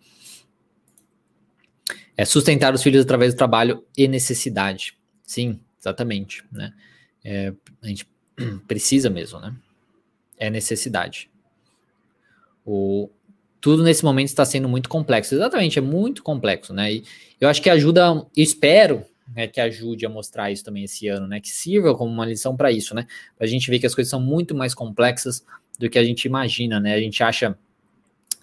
É 2.16 2.26
sustentar 2.26 2.74
os 2.74 2.84
filhos 2.84 3.04
através 3.04 3.34
do 3.34 3.38
trabalho 3.38 3.84
e 3.98 4.08
necessidade. 4.08 4.98
Sim, 5.24 5.60
exatamente, 5.80 6.44
né? 6.52 6.74
É, 7.24 7.54
a 7.82 7.88
gente 7.88 8.08
precisa 8.68 9.10
mesmo, 9.10 9.40
né? 9.40 9.56
É 10.38 10.50
necessidade. 10.50 11.30
O, 12.66 13.10
tudo 13.60 13.84
nesse 13.84 14.04
momento 14.04 14.28
está 14.28 14.46
sendo 14.46 14.68
muito 14.70 14.90
complexo. 14.90 15.34
Exatamente, 15.34 15.80
é 15.80 15.82
muito 15.82 16.22
complexo, 16.22 16.74
né? 16.74 16.94
E 16.94 17.04
eu 17.40 17.50
acho 17.50 17.62
que 17.62 17.70
ajuda, 17.70 18.26
espero 18.36 19.06
né, 19.34 19.48
que 19.48 19.60
ajude 19.60 20.06
a 20.06 20.10
mostrar 20.10 20.52
isso 20.52 20.64
também 20.64 20.84
esse 20.84 21.08
ano, 21.08 21.28
né? 21.28 21.40
Que 21.40 21.50
sirva 21.50 21.96
como 21.96 22.12
uma 22.12 22.26
lição 22.26 22.56
para 22.56 22.72
isso, 22.72 22.94
né? 22.94 23.08
Para 23.38 23.46
a 23.46 23.50
gente 23.50 23.70
ver 23.70 23.80
que 23.80 23.86
as 23.86 23.96
coisas 23.96 24.10
são 24.10 24.22
muito 24.22 24.54
mais 24.54 24.74
complexas 24.74 25.46
do 25.80 25.90
que 25.90 25.98
a 25.98 26.04
gente 26.04 26.26
imagina, 26.26 26.80
né? 26.80 26.94
A 26.94 27.00
gente 27.00 27.24
acha 27.24 27.58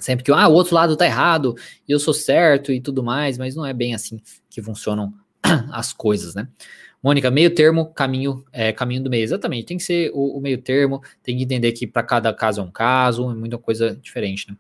sempre 0.01 0.25
que 0.25 0.33
ah, 0.33 0.49
o 0.49 0.53
outro 0.53 0.75
lado 0.75 0.97
tá 0.97 1.07
errado, 1.07 1.55
e 1.89 1.93
eu 1.93 2.01
sou 2.01 2.13
certo 2.13 2.73
e 2.73 2.81
tudo 2.81 3.03
mais, 3.03 3.39
mas 3.39 3.55
não 3.55 3.65
é 3.65 3.73
bem 3.73 3.95
assim 3.95 4.21
que 4.49 4.61
funcionam 4.61 5.13
as 5.73 5.93
coisas, 5.93 6.35
né? 6.35 6.49
Mônica, 7.03 7.31
meio 7.31 7.55
termo, 7.55 7.87
caminho, 7.87 8.45
é, 8.53 8.73
caminho 8.73 9.03
do 9.03 9.09
meio. 9.09 9.25
Exatamente, 9.25 9.67
tem 9.67 9.77
que 9.79 9.83
ser 9.83 10.11
o, 10.13 10.37
o 10.37 10.41
meio 10.41 10.59
termo, 10.59 11.01
tem 11.23 11.37
que 11.37 11.45
entender 11.45 11.73
que 11.73 11.87
para 11.87 12.03
cada 12.03 12.33
caso 12.33 12.61
é 12.61 12.65
um 12.65 12.71
caso, 12.71 13.31
é 13.31 13.35
muita 13.35 13.57
coisa 13.57 13.97
diferente, 14.03 14.51
né? 14.51 14.57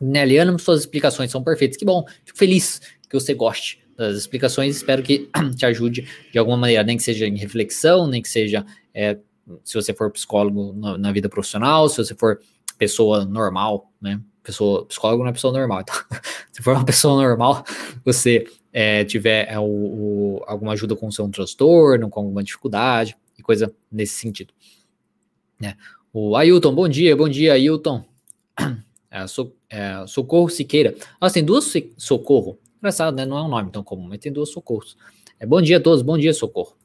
Neliano, 0.00 0.58
suas 0.58 0.80
explicações 0.80 1.30
são 1.30 1.42
perfeitas. 1.42 1.76
Que 1.76 1.84
bom, 1.84 2.04
fico 2.24 2.38
feliz 2.38 2.80
que 3.08 3.14
você 3.14 3.32
goste 3.34 3.84
das 3.96 4.16
explicações. 4.16 4.76
Espero 4.76 5.02
que 5.02 5.30
te 5.56 5.66
ajude 5.66 6.08
de 6.32 6.38
alguma 6.38 6.56
maneira, 6.56 6.82
nem 6.82 6.96
que 6.96 7.02
seja 7.02 7.26
em 7.26 7.36
reflexão, 7.36 8.06
nem 8.06 8.20
que 8.20 8.28
seja 8.28 8.64
é, 8.92 9.18
se 9.62 9.74
você 9.74 9.92
for 9.92 10.10
psicólogo 10.10 10.72
na, 10.72 10.98
na, 10.98 11.12
vida 11.12 11.28
profissional, 11.28 11.88
se 11.88 11.98
você 11.98 12.14
for 12.14 12.40
pessoa 12.78 13.24
normal, 13.24 13.92
né? 14.00 14.20
Pessoa, 14.44 14.84
psicólogo 14.84 15.24
não 15.24 15.30
é 15.30 15.32
pessoa 15.32 15.52
normal, 15.52 15.80
então, 15.80 15.96
se 16.52 16.62
for 16.62 16.76
uma 16.76 16.84
pessoa 16.84 17.20
normal, 17.20 17.64
você 18.04 18.46
é, 18.72 19.04
tiver 19.04 19.50
é, 19.50 19.58
o, 19.58 19.64
o, 19.64 20.44
alguma 20.46 20.72
ajuda 20.72 20.94
com 20.94 21.06
o 21.06 21.12
seu 21.12 21.26
transtorno, 21.30 22.10
com 22.10 22.20
alguma 22.20 22.44
dificuldade 22.44 23.16
e 23.38 23.42
coisa 23.42 23.74
nesse 23.90 24.14
sentido. 24.14 24.52
Né? 25.58 25.76
O 26.12 26.36
Ailton, 26.36 26.74
bom 26.74 26.88
dia, 26.88 27.16
bom 27.16 27.28
dia, 27.28 27.54
Ailton. 27.54 28.04
É, 29.10 29.26
so, 29.28 29.54
é, 29.70 30.04
Socorro 30.08 30.48
Siqueira. 30.48 30.94
Nossa, 31.20 31.34
tem 31.34 31.44
duas 31.44 31.72
Socorro. 31.96 32.58
Engraçado, 32.78 33.14
né? 33.14 33.24
Não 33.24 33.38
é 33.38 33.42
um 33.42 33.48
nome 33.48 33.70
tão 33.70 33.82
comum, 33.82 34.08
mas 34.08 34.18
tem 34.18 34.32
duas 34.32 34.50
Socorros. 34.50 34.96
É, 35.38 35.46
bom 35.46 35.62
dia 35.62 35.76
a 35.76 35.80
todos, 35.80 36.02
bom 36.02 36.18
dia, 36.18 36.34
Socorro. 36.34 36.76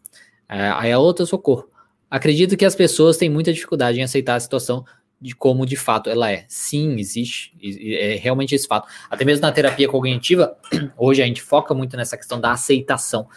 É, 0.48 0.70
aí 0.76 0.92
a 0.92 1.00
outra 1.00 1.26
Socorro. 1.26 1.68
Acredito 2.10 2.56
que 2.56 2.66
as 2.66 2.76
pessoas 2.76 3.18
têm 3.18 3.30
muita 3.30 3.52
dificuldade 3.52 4.00
em 4.00 4.04
aceitar 4.04 4.36
a 4.36 4.40
situação 4.40 4.86
de 5.22 5.36
como 5.36 5.66
de 5.66 5.76
fato 5.76 6.10
ela 6.10 6.32
é. 6.32 6.46
Sim, 6.48 6.98
existe, 6.98 7.54
é 7.62 8.16
realmente 8.16 8.56
esse 8.56 8.68
fato. 8.68 8.88
Até 9.10 9.26
mesmo 9.26 9.42
na 9.42 9.52
terapia 9.52 9.88
cognitiva, 9.88 10.58
hoje 10.98 11.22
a 11.22 11.26
gente 11.26 11.42
foca 11.42 11.74
muito 11.74 11.98
nessa 11.98 12.16
questão 12.16 12.40
da 12.40 12.52
aceitação, 12.52 13.28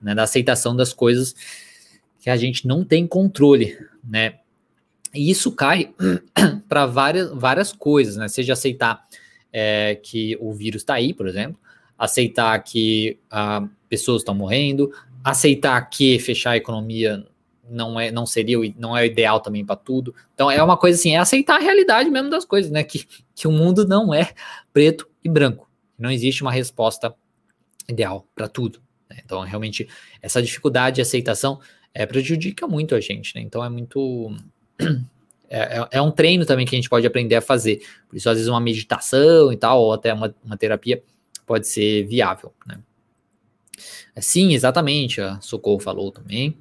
né, 0.00 0.14
da 0.14 0.24
aceitação 0.24 0.76
das 0.76 0.92
coisas 0.92 1.34
que 2.20 2.28
a 2.28 2.36
gente 2.36 2.66
não 2.66 2.84
tem 2.84 3.06
controle, 3.06 3.78
né? 4.04 4.34
E 5.14 5.30
isso 5.30 5.52
cai 5.52 5.92
para 6.68 6.86
várias, 6.86 7.30
várias 7.32 7.72
coisas, 7.72 8.16
né? 8.16 8.28
Seja 8.28 8.52
aceitar 8.52 9.06
é, 9.52 9.98
que 10.02 10.36
o 10.40 10.52
vírus 10.52 10.82
está 10.82 10.94
aí, 10.94 11.14
por 11.14 11.26
exemplo, 11.26 11.58
aceitar 11.98 12.58
que 12.62 13.18
ah, 13.30 13.66
pessoas 13.88 14.20
estão 14.20 14.34
morrendo, 14.34 14.92
aceitar 15.24 15.80
que 15.88 16.18
fechar 16.18 16.52
a 16.52 16.56
economia 16.56 17.26
não 17.70 17.98
é 17.98 18.10
não 18.10 18.26
seria 18.26 18.58
não 18.76 18.96
é 18.96 19.02
o 19.02 19.04
ideal 19.04 19.40
também 19.40 19.64
para 19.64 19.76
tudo. 19.76 20.14
Então 20.34 20.50
é 20.50 20.62
uma 20.62 20.76
coisa 20.76 20.98
assim, 20.98 21.14
é 21.14 21.18
aceitar 21.18 21.56
a 21.56 21.62
realidade 21.62 22.10
mesmo 22.10 22.28
das 22.28 22.44
coisas, 22.44 22.70
né? 22.70 22.82
Que, 22.82 23.06
que 23.34 23.46
o 23.46 23.52
mundo 23.52 23.86
não 23.86 24.12
é 24.12 24.32
preto 24.72 25.08
e 25.24 25.28
branco. 25.28 25.70
Não 25.98 26.10
existe 26.10 26.42
uma 26.42 26.52
resposta 26.52 27.14
ideal 27.88 28.26
para 28.34 28.48
tudo. 28.48 28.80
Né? 29.08 29.18
Então 29.24 29.40
realmente 29.42 29.88
essa 30.20 30.42
dificuldade 30.42 30.96
de 30.96 31.02
aceitação 31.02 31.60
é, 31.94 32.04
prejudica 32.06 32.66
muito 32.66 32.94
a 32.94 33.00
gente, 33.00 33.34
né? 33.34 33.42
Então 33.42 33.64
é 33.64 33.68
muito 33.68 34.34
é, 35.48 35.78
é, 35.78 35.88
é, 35.92 36.02
um 36.02 36.10
treino 36.10 36.46
também 36.46 36.66
que 36.66 36.74
a 36.74 36.78
gente 36.78 36.88
pode 36.88 37.06
aprender 37.06 37.36
a 37.36 37.40
fazer. 37.40 37.82
Por 38.08 38.16
isso, 38.16 38.28
às 38.28 38.36
vezes, 38.36 38.48
uma 38.48 38.60
meditação 38.60 39.52
e 39.52 39.56
tal, 39.56 39.82
ou 39.82 39.92
até 39.92 40.12
uma, 40.12 40.34
uma 40.44 40.56
terapia 40.56 41.02
pode 41.46 41.66
ser 41.66 42.04
viável, 42.04 42.54
né? 42.66 42.78
Sim, 44.20 44.52
exatamente, 44.52 45.20
a 45.20 45.40
Socorro 45.40 45.80
falou 45.80 46.10
também. 46.12 46.56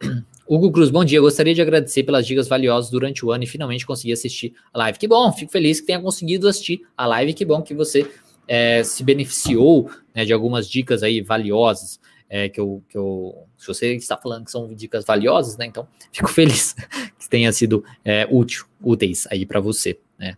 Hugo 0.48 0.70
Cruz, 0.70 0.90
bom 0.90 1.04
dia. 1.04 1.20
Gostaria 1.20 1.54
de 1.54 1.60
agradecer 1.60 2.04
pelas 2.04 2.26
dicas 2.26 2.48
valiosas 2.48 2.90
durante 2.90 3.24
o 3.24 3.32
ano 3.32 3.44
e 3.44 3.46
finalmente 3.46 3.86
consegui 3.86 4.12
assistir 4.12 4.54
a 4.72 4.78
live. 4.78 4.98
Que 4.98 5.08
bom, 5.08 5.32
fico 5.32 5.50
feliz 5.50 5.80
que 5.80 5.86
tenha 5.86 6.00
conseguido 6.00 6.48
assistir 6.48 6.82
a 6.96 7.06
live. 7.06 7.34
Que 7.34 7.44
bom 7.44 7.62
que 7.62 7.74
você 7.74 8.08
é, 8.46 8.82
se 8.84 9.02
beneficiou 9.02 9.90
né, 10.14 10.24
de 10.24 10.32
algumas 10.32 10.68
dicas 10.68 11.02
aí 11.02 11.20
valiosas. 11.20 12.00
É, 12.28 12.48
que, 12.48 12.58
eu, 12.58 12.82
que 12.88 12.98
eu. 12.98 13.46
Se 13.56 13.68
você 13.68 13.94
está 13.94 14.16
falando 14.16 14.44
que 14.44 14.50
são 14.50 14.72
dicas 14.74 15.04
valiosas, 15.04 15.56
né? 15.56 15.66
Então, 15.66 15.86
fico 16.12 16.28
feliz 16.30 16.74
que 17.18 17.28
tenha 17.28 17.52
sido 17.52 17.84
é, 18.04 18.26
útil, 18.28 18.66
úteis 18.82 19.26
aí 19.30 19.46
para 19.46 19.60
você. 19.60 19.98
Né? 20.18 20.36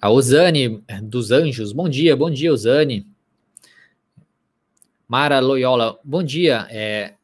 A 0.00 0.10
Osane 0.10 0.82
dos 1.02 1.30
Anjos, 1.30 1.72
bom 1.72 1.88
dia, 1.88 2.16
bom 2.16 2.30
dia, 2.30 2.52
Osane. 2.52 3.06
Mara 5.06 5.38
Loyola, 5.40 5.98
bom 6.02 6.22
dia. 6.22 6.66
É, 6.70 7.14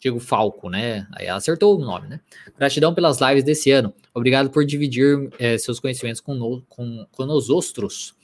Diego 0.00 0.18
Falco, 0.18 0.70
né? 0.70 1.06
Aí 1.12 1.26
ela 1.26 1.36
acertou 1.36 1.78
o 1.78 1.84
nome, 1.84 2.08
né? 2.08 2.20
Gratidão 2.56 2.94
pelas 2.94 3.20
lives 3.20 3.44
desse 3.44 3.70
ano. 3.70 3.92
Obrigado 4.14 4.48
por 4.48 4.64
dividir 4.64 5.28
é, 5.38 5.58
seus 5.58 5.78
conhecimentos 5.78 6.20
com, 6.22 6.34
no, 6.34 6.62
com, 6.68 7.06
com 7.12 7.24
os 7.24 7.50
outros. 7.50 8.14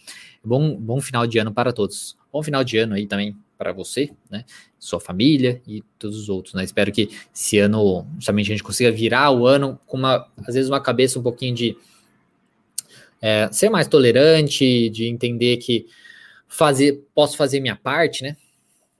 Bom, 0.42 0.74
bom 0.74 1.00
final 1.00 1.26
de 1.26 1.38
ano 1.38 1.52
para 1.52 1.72
todos. 1.72 2.16
Bom 2.32 2.42
final 2.42 2.64
de 2.64 2.78
ano 2.78 2.94
aí 2.94 3.06
também 3.06 3.36
para 3.58 3.72
você, 3.72 4.10
né? 4.30 4.44
Sua 4.78 4.98
família 5.00 5.60
e 5.66 5.82
todos 5.98 6.18
os 6.18 6.28
outros, 6.30 6.54
né? 6.54 6.64
Espero 6.64 6.90
que 6.90 7.10
esse 7.34 7.58
ano, 7.58 8.06
justamente, 8.14 8.46
a 8.46 8.54
gente 8.54 8.62
consiga 8.62 8.90
virar 8.90 9.30
o 9.30 9.46
ano 9.46 9.78
com 9.86 9.98
uma, 9.98 10.26
às 10.46 10.54
vezes, 10.54 10.70
uma 10.70 10.80
cabeça 10.80 11.18
um 11.18 11.22
pouquinho 11.22 11.54
de 11.54 11.76
é, 13.20 13.50
ser 13.52 13.68
mais 13.68 13.86
tolerante, 13.86 14.88
de 14.88 15.06
entender 15.06 15.58
que 15.58 15.86
fazer, 16.48 17.04
posso 17.14 17.36
fazer 17.36 17.60
minha 17.60 17.76
parte, 17.76 18.22
né? 18.22 18.36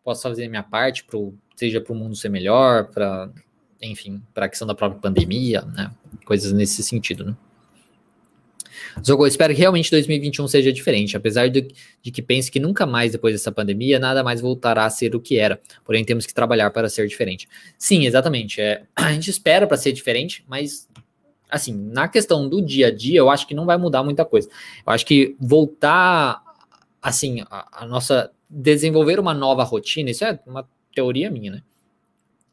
Posso 0.05 0.23
fazer 0.23 0.49
minha 0.49 0.63
parte 0.63 1.05
pro, 1.05 1.35
seja 1.57 1.81
para 1.81 1.93
o 1.93 1.97
mundo 1.97 2.15
ser 2.15 2.29
melhor, 2.29 2.85
para, 2.91 3.31
enfim, 3.83 4.23
para 4.33 4.47
a 4.47 4.49
questão 4.49 4.69
da 4.69 4.75
própria 4.75 5.01
pandemia, 5.01 5.63
né? 5.63 5.91
Coisas 6.25 6.53
nesse 6.53 6.83
sentido, 6.83 7.25
né? 7.25 7.37
Zogo, 9.05 9.27
espero 9.27 9.55
que 9.55 9.61
realmente 9.61 9.91
2021 9.91 10.49
seja 10.49 10.73
diferente, 10.73 11.17
apesar 11.17 11.49
de, 11.49 11.69
de, 12.03 12.11
que 12.11 12.23
pense 12.23 12.51
que 12.51 12.61
nunca 12.61 12.87
mais 12.87 13.13
depois 13.13 13.35
dessa 13.35 13.53
pandemia 13.53 13.99
nada 13.99 14.23
mais 14.23 14.41
voltará 14.41 14.85
a 14.85 14.91
ser 14.91 15.15
o 15.15 15.21
que 15.21 15.39
era. 15.39 15.61
Porém, 15.85 16.05
temos 16.05 16.25
que 16.25 16.33
trabalhar 16.33 16.71
para 16.71 16.89
ser 16.89 17.07
diferente. 17.07 17.49
Sim, 17.79 18.07
exatamente. 18.07 18.61
É, 18.61 18.85
a 18.95 19.13
gente 19.13 19.31
espera 19.31 19.67
para 19.67 19.77
ser 19.77 19.93
diferente, 19.93 20.45
mas 20.49 20.89
assim, 21.49 21.75
na 21.75 22.09
questão 22.09 22.49
do 22.49 22.61
dia 22.61 22.89
a 22.89 22.91
dia, 22.91 23.19
eu 23.19 23.31
acho 23.31 23.47
que 23.47 23.55
não 23.55 23.67
vai 23.67 23.77
mudar 23.77 24.03
muita 24.03 24.25
coisa. 24.25 24.49
Eu 24.87 24.93
acho 24.93 25.07
que 25.07 25.37
voltar 25.39 26.43
assim, 27.01 27.43
a, 27.51 27.85
a 27.85 27.87
nossa 27.87 28.31
desenvolver 28.49 29.19
uma 29.19 29.35
nova 29.35 29.63
rotina, 29.63 30.11
isso 30.11 30.25
é 30.25 30.39
uma 30.47 30.69
teoria 30.97 31.31
minha, 31.31 31.53
né? 31.53 31.63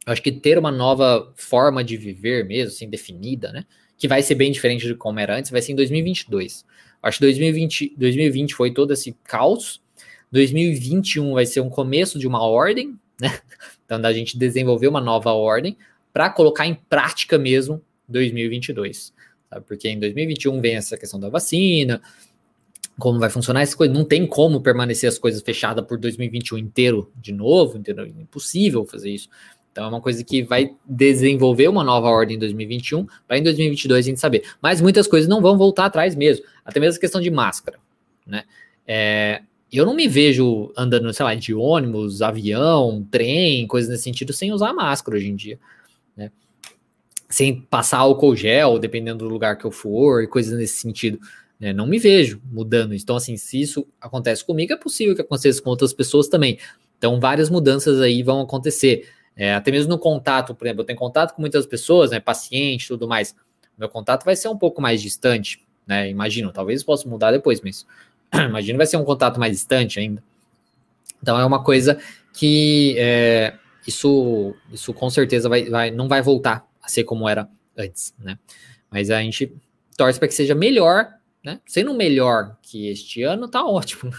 Eu 0.06 0.12
acho 0.12 0.22
que 0.22 0.32
ter 0.32 0.58
uma 0.58 0.72
nova 0.72 1.32
forma 1.36 1.84
de 1.84 1.96
viver 1.96 2.46
mesmo, 2.46 2.74
assim, 2.74 2.89
definida, 2.89 3.52
né? 3.54 3.66
Que 3.98 4.08
vai 4.08 4.22
ser 4.22 4.36
bem 4.36 4.52
diferente 4.52 4.86
de 4.86 4.94
como 4.94 5.20
era 5.20 5.38
antes, 5.38 5.50
vai 5.50 5.62
ser 5.62 5.72
em 5.72 5.76
2022. 5.76 6.66
Eu 7.02 7.10
acho 7.10 7.20
que 7.20 7.26
2020, 7.26 7.94
2020 7.98 8.54
foi 8.54 8.72
todo 8.72 8.91
esse 8.91 9.16
caos. 9.24 9.82
2021 10.32 11.34
vai 11.34 11.46
ser 11.46 11.62
um 11.62 11.70
começo 11.70 12.20
de 12.20 12.28
uma 12.28 12.44
ordem, 12.44 12.98
né? 13.20 13.39
Então, 13.86 14.00
da 14.00 14.14
gente 14.14 14.38
desenvolver 14.38 14.88
uma 14.88 15.02
nova 15.02 15.34
ordem 15.34 15.78
para 16.14 16.30
colocar 16.30 16.66
em 16.66 16.74
prática 16.74 17.38
mesmo 17.38 17.82
2022. 18.08 19.14
Sabe? 19.50 19.66
Porque 19.68 19.89
em 19.89 20.00
2021 20.00 20.62
vem 20.62 20.76
essa 20.78 20.98
questão 20.98 21.20
da 21.20 21.30
vacina, 21.30 22.02
como 23.00 23.20
vai 23.20 23.30
funcionar 23.30 23.62
essa 23.62 23.76
coisa. 23.76 23.94
Não 23.94 24.06
tem 24.06 24.26
como 24.26 24.62
permanecer 24.62 25.10
as 25.10 25.18
coisas 25.18 25.41
fechadas 25.41 25.86
por 25.86 25.98
2021 25.98 26.58
inteiro 26.58 27.12
de 27.16 27.32
novo, 27.32 27.78
entendeu? 27.78 28.06
Impossível 28.06 28.86
fazer 28.86 29.12
isso. 29.12 29.30
Então 29.72 29.86
é 29.86 29.88
uma 29.88 30.02
coisa 30.02 30.24
que 30.24 30.44
vai 30.44 30.76
desenvolver 30.86 31.68
uma 31.68 31.84
nova 31.84 32.08
ordem 32.08 32.36
em 32.36 32.39
2021 32.39 33.08
para 33.28 33.39
em 33.39 33.44
2022 33.44 34.06
a 34.06 34.10
gente 34.10 34.20
saber. 34.20 34.44
Mas 34.62 34.80
muitas 34.80 35.08
coisas 35.08 35.28
não 35.28 35.41
vão 35.41 35.58
voltar 35.58 35.86
atrás 35.86 36.16
mesmo. 36.16 36.46
Até 36.64 36.80
mesmo 36.80 36.98
a 36.98 37.02
questão 37.02 37.20
de 37.20 37.32
máscara, 37.32 37.80
né? 38.26 38.44
É, 38.88 39.41
eu 39.72 39.86
não 39.86 39.96
me 39.96 40.08
vejo 40.08 40.72
andando, 40.78 41.12
sei 41.12 41.26
lá, 41.26 41.34
de 41.34 41.56
ônibus, 41.56 42.22
avião, 42.22 43.06
trem, 43.10 43.66
coisas 43.66 43.89
nesse 43.89 44.04
sentido, 44.04 44.32
sem 44.32 44.52
usar 44.52 44.72
máscara 44.74 45.18
hoje 45.18 45.30
em 45.30 45.36
dia, 45.36 45.60
né? 46.16 46.32
Sem 47.28 47.62
passar 47.62 47.98
álcool 47.98 48.36
gel, 48.36 48.78
dependendo 48.78 49.26
do 49.26 49.32
lugar 49.32 49.58
que 49.58 49.66
eu 49.66 49.72
for, 49.72 50.22
e 50.22 50.28
coisas 50.28 50.56
nesse 50.56 50.80
sentido. 50.80 51.20
Né? 51.64 51.72
Não 51.72 51.88
me 51.88 51.97
vejo 51.97 52.41
mudando. 52.51 52.93
Então, 52.93 53.16
assim, 53.16 53.38
se 53.38 53.61
isso 53.61 53.88
acontece 54.01 54.43
comigo, 54.43 54.74
é 54.74 54.76
possível 54.76 55.16
que 55.16 55.22
aconteça 55.22 55.61
com 55.61 55.70
outras 55.70 55.93
pessoas 55.93 56.28
também. 56.28 56.59
Então, 56.97 57.22
várias 57.22 57.49
mudanças 57.49 58.01
aí 58.01 58.22
vão 58.22 58.41
acontecer. 58.41 59.07
É, 59.34 59.53
até 59.53 59.72
mesmo 59.72 59.91
no 59.91 59.97
contato, 59.97 60.53
por 60.53 60.66
exemplo, 60.66 60.82
eu 60.82 60.86
tenho 60.86 60.99
contato 60.99 61.34
com 61.34 61.41
muitas 61.41 61.66
pessoas, 61.66 62.11
né, 62.11 62.20
paciente 62.20 62.89
tudo 62.89 63.07
mais. 63.07 63.34
Meu 63.78 63.88
contato 63.88 64.26
vai 64.26 64.36
ser 64.36 64.49
um 64.49 64.57
pouco 64.57 64.82
mais 64.82 65.01
distante, 65.01 65.66
né? 65.88 66.09
Imagino, 66.09 66.51
talvez 66.51 66.84
possa 66.84 67.07
mudar 67.07 67.32
depois, 67.32 67.61
mas 67.61 67.88
imagino 68.36 68.78
vai 68.78 68.86
ser 68.86 68.97
um 68.97 69.05
contato 69.05 69.39
mais 69.39 69.53
distante 69.53 69.99
ainda. 69.99 70.22
Então 71.22 71.39
é 71.39 71.45
uma 71.45 71.64
coisa 71.64 71.97
que 72.34 72.93
é, 72.97 73.53
isso, 73.88 74.53
isso 74.72 74.93
com 74.93 75.09
certeza 75.09 75.49
vai, 75.49 75.64
vai, 75.64 75.89
não 75.89 76.07
vai 76.07 76.22
voltar 76.22 76.68
a 76.82 76.89
ser 76.89 77.05
como 77.05 77.28
era 77.28 77.49
antes, 77.76 78.14
né? 78.20 78.38
Mas 78.91 79.09
a 79.09 79.20
gente 79.22 79.51
torce 79.97 80.20
para 80.20 80.28
que 80.28 80.36
seja 80.36 80.53
melhor 80.53 81.11
né? 81.44 81.60
Sendo 81.66 81.94
melhor 81.94 82.58
que 82.62 82.88
este 82.88 83.24
ano, 83.24 83.48
tá 83.48 83.64
ótimo, 83.66 84.12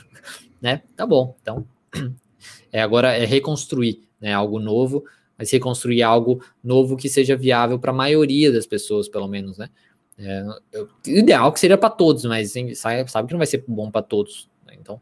né? 0.60 0.82
Tá 0.96 1.06
bom. 1.06 1.36
Então, 1.40 1.66
é, 2.70 2.82
agora 2.82 3.12
é 3.12 3.24
reconstruir 3.24 4.02
né, 4.20 4.32
algo 4.32 4.58
novo, 4.58 5.04
mas 5.36 5.50
reconstruir 5.50 6.02
algo 6.02 6.44
novo 6.62 6.96
que 6.96 7.08
seja 7.08 7.36
viável 7.36 7.78
para 7.78 7.90
a 7.90 7.94
maioria 7.94 8.52
das 8.52 8.66
pessoas, 8.66 9.08
pelo 9.08 9.26
menos, 9.26 9.58
né? 9.58 9.70
É, 10.16 10.44
eu, 10.72 10.88
ideal 11.06 11.52
que 11.52 11.58
seria 11.58 11.76
para 11.76 11.90
todos, 11.90 12.24
mas 12.24 12.52
sabe, 12.74 13.10
sabe 13.10 13.28
que 13.28 13.34
não 13.34 13.38
vai 13.38 13.46
ser 13.46 13.64
bom 13.66 13.90
para 13.90 14.02
todos. 14.02 14.48
Né? 14.64 14.76
Então, 14.80 15.00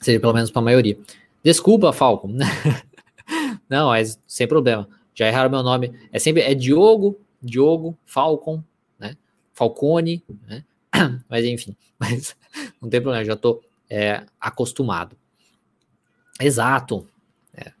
seria 0.00 0.20
pelo 0.20 0.34
menos 0.34 0.50
para 0.50 0.60
a 0.60 0.64
maioria. 0.64 0.98
Desculpa, 1.42 1.92
Falco. 1.92 2.28
não, 3.68 3.88
mas 3.88 4.20
sem 4.26 4.46
problema. 4.46 4.88
Já 5.14 5.28
erraram 5.28 5.50
meu 5.50 5.62
nome. 5.62 5.92
É 6.12 6.18
sempre 6.18 6.42
é 6.42 6.54
Diogo, 6.54 7.18
Diogo, 7.42 7.96
Falcon, 8.04 8.62
né? 8.98 9.16
Falcone, 9.52 10.22
né? 10.46 10.64
Mas 11.28 11.44
enfim, 11.44 11.76
mas 11.98 12.36
não 12.80 12.88
tem 12.88 13.00
problema, 13.00 13.24
já 13.24 13.34
estou 13.34 13.62
é, 13.90 14.24
acostumado. 14.40 15.16
Exato. 16.40 17.06
É, 17.54 17.72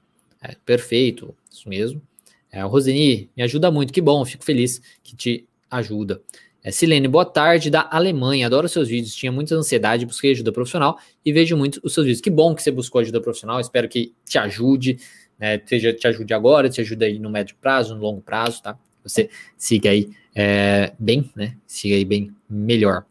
é, 0.42 0.56
perfeito, 0.64 1.34
isso 1.50 1.68
mesmo. 1.68 2.02
É, 2.50 2.62
Roseni, 2.62 3.30
me 3.36 3.42
ajuda 3.42 3.70
muito, 3.70 3.92
que 3.92 4.00
bom, 4.00 4.24
fico 4.24 4.44
feliz 4.44 4.80
que 5.02 5.16
te 5.16 5.46
ajuda. 5.70 6.22
É, 6.62 6.70
Silene, 6.70 7.08
boa 7.08 7.26
tarde, 7.26 7.68
da 7.68 7.88
Alemanha. 7.90 8.46
Adoro 8.46 8.68
seus 8.68 8.88
vídeos, 8.88 9.14
tinha 9.14 9.30
muita 9.30 9.54
ansiedade, 9.54 10.06
busquei 10.06 10.30
ajuda 10.30 10.52
profissional 10.52 10.98
e 11.24 11.32
vejo 11.32 11.56
muito 11.56 11.80
os 11.82 11.92
seus 11.92 12.06
vídeos. 12.06 12.22
Que 12.22 12.30
bom 12.30 12.54
que 12.54 12.62
você 12.62 12.70
buscou 12.70 13.00
ajuda 13.00 13.20
profissional, 13.20 13.60
espero 13.60 13.88
que 13.88 14.14
te 14.24 14.38
ajude, 14.38 14.98
né, 15.38 15.60
seja, 15.66 15.92
te 15.92 16.06
ajude 16.06 16.32
agora, 16.32 16.68
te 16.70 16.80
ajude 16.80 17.04
aí 17.04 17.18
no 17.18 17.28
médio 17.28 17.56
prazo, 17.60 17.94
no 17.94 18.00
longo 18.00 18.22
prazo, 18.22 18.62
tá? 18.62 18.78
Você 19.04 19.30
siga 19.56 19.90
aí 19.90 20.10
é, 20.34 20.92
bem, 20.98 21.30
né? 21.36 21.56
Siga 21.66 21.94
aí 21.94 22.04
bem 22.04 22.34
melhor. 22.48 23.04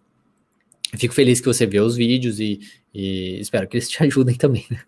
fico 0.97 1.13
feliz 1.13 1.39
que 1.39 1.47
você 1.47 1.65
vê 1.65 1.79
os 1.79 1.95
vídeos 1.95 2.39
e, 2.39 2.59
e 2.93 3.39
espero 3.39 3.67
que 3.67 3.77
eles 3.77 3.87
te 3.89 4.03
ajudem 4.03 4.35
também, 4.35 4.65
né? 4.69 4.81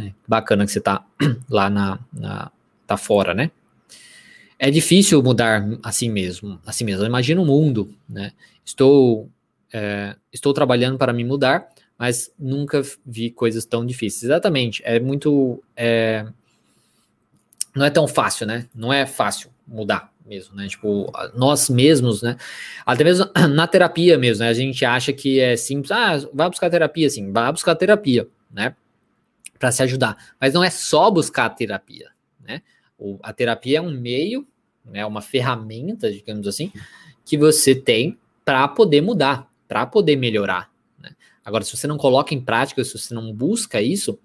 É, 0.00 0.12
bacana 0.26 0.66
que 0.66 0.72
você 0.72 0.80
tá 0.80 1.06
lá 1.48 1.70
na, 1.70 1.98
na, 2.12 2.50
tá 2.86 2.96
fora, 2.96 3.32
né? 3.32 3.50
É 4.58 4.70
difícil 4.70 5.22
mudar 5.22 5.66
assim 5.82 6.10
mesmo, 6.10 6.60
assim 6.66 6.84
mesmo. 6.84 7.04
Imagina 7.04 7.40
o 7.40 7.46
mundo, 7.46 7.92
né? 8.08 8.32
Estou 8.64 9.28
é, 9.72 10.16
estou 10.32 10.52
trabalhando 10.52 10.98
para 10.98 11.12
me 11.12 11.24
mudar, 11.24 11.68
mas 11.98 12.32
nunca 12.38 12.82
vi 13.04 13.30
coisas 13.30 13.64
tão 13.64 13.86
difíceis. 13.86 14.24
Exatamente, 14.24 14.82
é 14.84 15.00
muito 15.00 15.62
é, 15.76 16.26
não 17.74 17.84
é 17.84 17.90
tão 17.90 18.06
fácil, 18.06 18.46
né? 18.46 18.68
Não 18.74 18.92
é 18.92 19.06
fácil 19.06 19.50
mudar 19.66 20.11
mesmo, 20.24 20.54
né? 20.54 20.66
Tipo, 20.68 21.10
nós 21.34 21.68
mesmos, 21.68 22.22
né? 22.22 22.36
Até 22.84 23.04
mesmo 23.04 23.26
na 23.50 23.66
terapia 23.66 24.18
mesmo, 24.18 24.44
né? 24.44 24.50
A 24.50 24.54
gente 24.54 24.84
acha 24.84 25.12
que 25.12 25.40
é 25.40 25.56
simples, 25.56 25.90
ah, 25.90 26.18
vai 26.32 26.48
buscar 26.48 26.70
terapia, 26.70 27.08
sim, 27.08 27.32
vai 27.32 27.50
buscar 27.52 27.74
terapia, 27.74 28.28
né? 28.50 28.74
Para 29.58 29.72
se 29.72 29.82
ajudar. 29.82 30.16
Mas 30.40 30.54
não 30.54 30.64
é 30.64 30.70
só 30.70 31.10
buscar 31.10 31.48
terapia, 31.50 32.10
né? 32.40 32.62
O, 32.98 33.18
a 33.22 33.32
terapia 33.32 33.78
é 33.78 33.80
um 33.80 33.90
meio, 33.90 34.46
né? 34.84 35.04
Uma 35.04 35.20
ferramenta, 35.20 36.10
digamos 36.10 36.46
assim, 36.46 36.72
que 37.24 37.36
você 37.36 37.74
tem 37.74 38.18
para 38.44 38.66
poder 38.68 39.00
mudar, 39.00 39.50
para 39.68 39.86
poder 39.86 40.16
melhorar. 40.16 40.70
Né? 40.98 41.10
Agora, 41.44 41.64
se 41.64 41.76
você 41.76 41.86
não 41.86 41.96
coloca 41.96 42.34
em 42.34 42.40
prática, 42.40 42.82
se 42.84 42.98
você 42.98 43.14
não 43.14 43.32
busca 43.32 43.80
isso, 43.80 44.18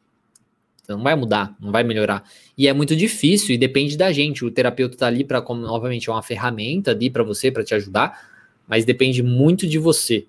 não 0.96 1.04
vai 1.04 1.16
mudar, 1.16 1.56
não 1.60 1.72
vai 1.72 1.84
melhorar. 1.84 2.24
E 2.58 2.68
é 2.68 2.74
muito 2.74 2.96
difícil 2.96 3.54
e 3.54 3.58
depende 3.58 3.98
da 3.98 4.12
gente. 4.12 4.46
O 4.46 4.52
terapeuta 4.52 4.96
está 4.96 5.08
ali 5.08 5.24
para, 5.24 5.40
obviamente, 5.40 6.10
é 6.10 6.12
uma 6.12 6.24
ferramenta 6.24 6.92
ali 6.92 7.10
para 7.10 7.24
você, 7.24 7.52
para 7.52 7.64
te 7.64 7.74
ajudar, 7.76 8.30
mas 8.68 8.86
depende 8.86 9.22
muito 9.22 9.68
de 9.68 9.78
você, 9.78 10.26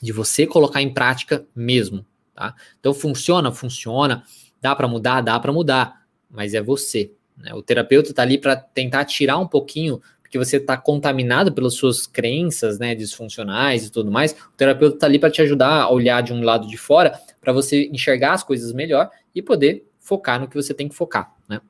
de 0.00 0.12
você 0.12 0.46
colocar 0.46 0.80
em 0.80 0.92
prática 0.92 1.44
mesmo, 1.54 2.04
tá? 2.34 2.54
Então 2.78 2.94
funciona, 2.94 3.52
funciona, 3.52 4.24
dá 4.60 4.74
para 4.74 4.88
mudar, 4.88 5.20
dá 5.20 5.38
para 5.38 5.52
mudar, 5.52 6.06
mas 6.30 6.54
é 6.54 6.62
você. 6.62 7.12
Né? 7.36 7.54
O 7.54 7.62
terapeuta 7.62 8.10
está 8.10 8.22
ali 8.22 8.38
para 8.38 8.56
tentar 8.56 9.04
tirar 9.04 9.38
um 9.38 9.46
pouquinho 9.46 10.00
porque 10.30 10.38
você 10.38 10.58
está 10.58 10.76
contaminado 10.76 11.52
pelas 11.52 11.74
suas 11.74 12.06
crenças, 12.06 12.78
né, 12.78 12.94
disfuncionais 12.94 13.84
e 13.84 13.90
tudo 13.90 14.12
mais. 14.12 14.30
O 14.30 14.56
terapeuta 14.56 14.94
está 14.94 15.06
ali 15.08 15.18
para 15.18 15.28
te 15.28 15.42
ajudar 15.42 15.82
a 15.82 15.90
olhar 15.90 16.22
de 16.22 16.32
um 16.32 16.40
lado 16.44 16.68
de 16.68 16.76
fora, 16.76 17.18
para 17.40 17.52
você 17.52 17.88
enxergar 17.92 18.34
as 18.34 18.44
coisas 18.44 18.72
melhor 18.72 19.10
e 19.34 19.42
poder 19.42 19.84
focar 19.98 20.40
no 20.40 20.46
que 20.46 20.54
você 20.54 20.72
tem 20.72 20.88
que 20.88 20.94
focar, 20.94 21.34
né? 21.48 21.60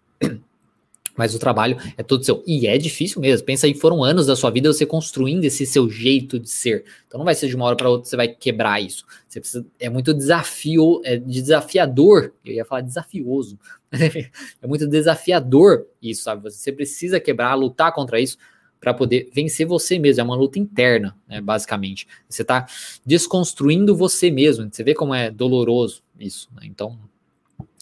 Mas 1.21 1.35
o 1.35 1.39
trabalho 1.39 1.77
é 1.99 2.03
todo 2.03 2.25
seu. 2.25 2.43
E 2.47 2.67
é 2.67 2.79
difícil 2.79 3.21
mesmo. 3.21 3.45
Pensa 3.45 3.67
aí, 3.67 3.75
foram 3.75 4.03
anos 4.03 4.25
da 4.25 4.35
sua 4.35 4.51
vida 4.51 4.73
você 4.73 4.87
construindo 4.87 5.45
esse 5.45 5.67
seu 5.67 5.87
jeito 5.91 6.39
de 6.39 6.49
ser. 6.49 6.83
Então 7.07 7.19
não 7.19 7.27
vai 7.27 7.35
ser 7.35 7.47
de 7.47 7.55
uma 7.55 7.67
hora 7.67 7.77
para 7.77 7.91
outra 7.91 8.09
você 8.09 8.17
vai 8.17 8.27
quebrar 8.29 8.81
isso. 8.81 9.05
Você 9.29 9.39
precisa, 9.39 9.67
é 9.79 9.91
muito 9.91 10.15
desafio, 10.15 11.03
é 11.05 11.19
desafiador. 11.19 12.33
Eu 12.43 12.55
ia 12.55 12.65
falar 12.65 12.81
desafioso. 12.81 13.59
é 13.93 14.67
muito 14.67 14.87
desafiador 14.87 15.87
isso, 16.01 16.23
sabe? 16.23 16.51
Você 16.51 16.73
precisa 16.73 17.21
quebrar, 17.21 17.55
lutar 17.55 17.93
contra 17.93 18.19
isso 18.19 18.39
para 18.81 18.95
poder 18.95 19.29
vencer 19.35 19.67
você 19.67 19.99
mesmo. 19.99 20.23
É 20.23 20.25
uma 20.25 20.37
luta 20.37 20.59
interna, 20.59 21.15
né, 21.29 21.39
basicamente. 21.43 22.09
Você 22.31 22.41
está 22.41 22.67
desconstruindo 23.05 23.95
você 23.95 24.31
mesmo. 24.31 24.71
Você 24.73 24.83
vê 24.83 24.95
como 24.95 25.15
é 25.15 25.31
doloroso 25.31 26.03
isso. 26.19 26.49
Né? 26.55 26.63
Então, 26.65 26.99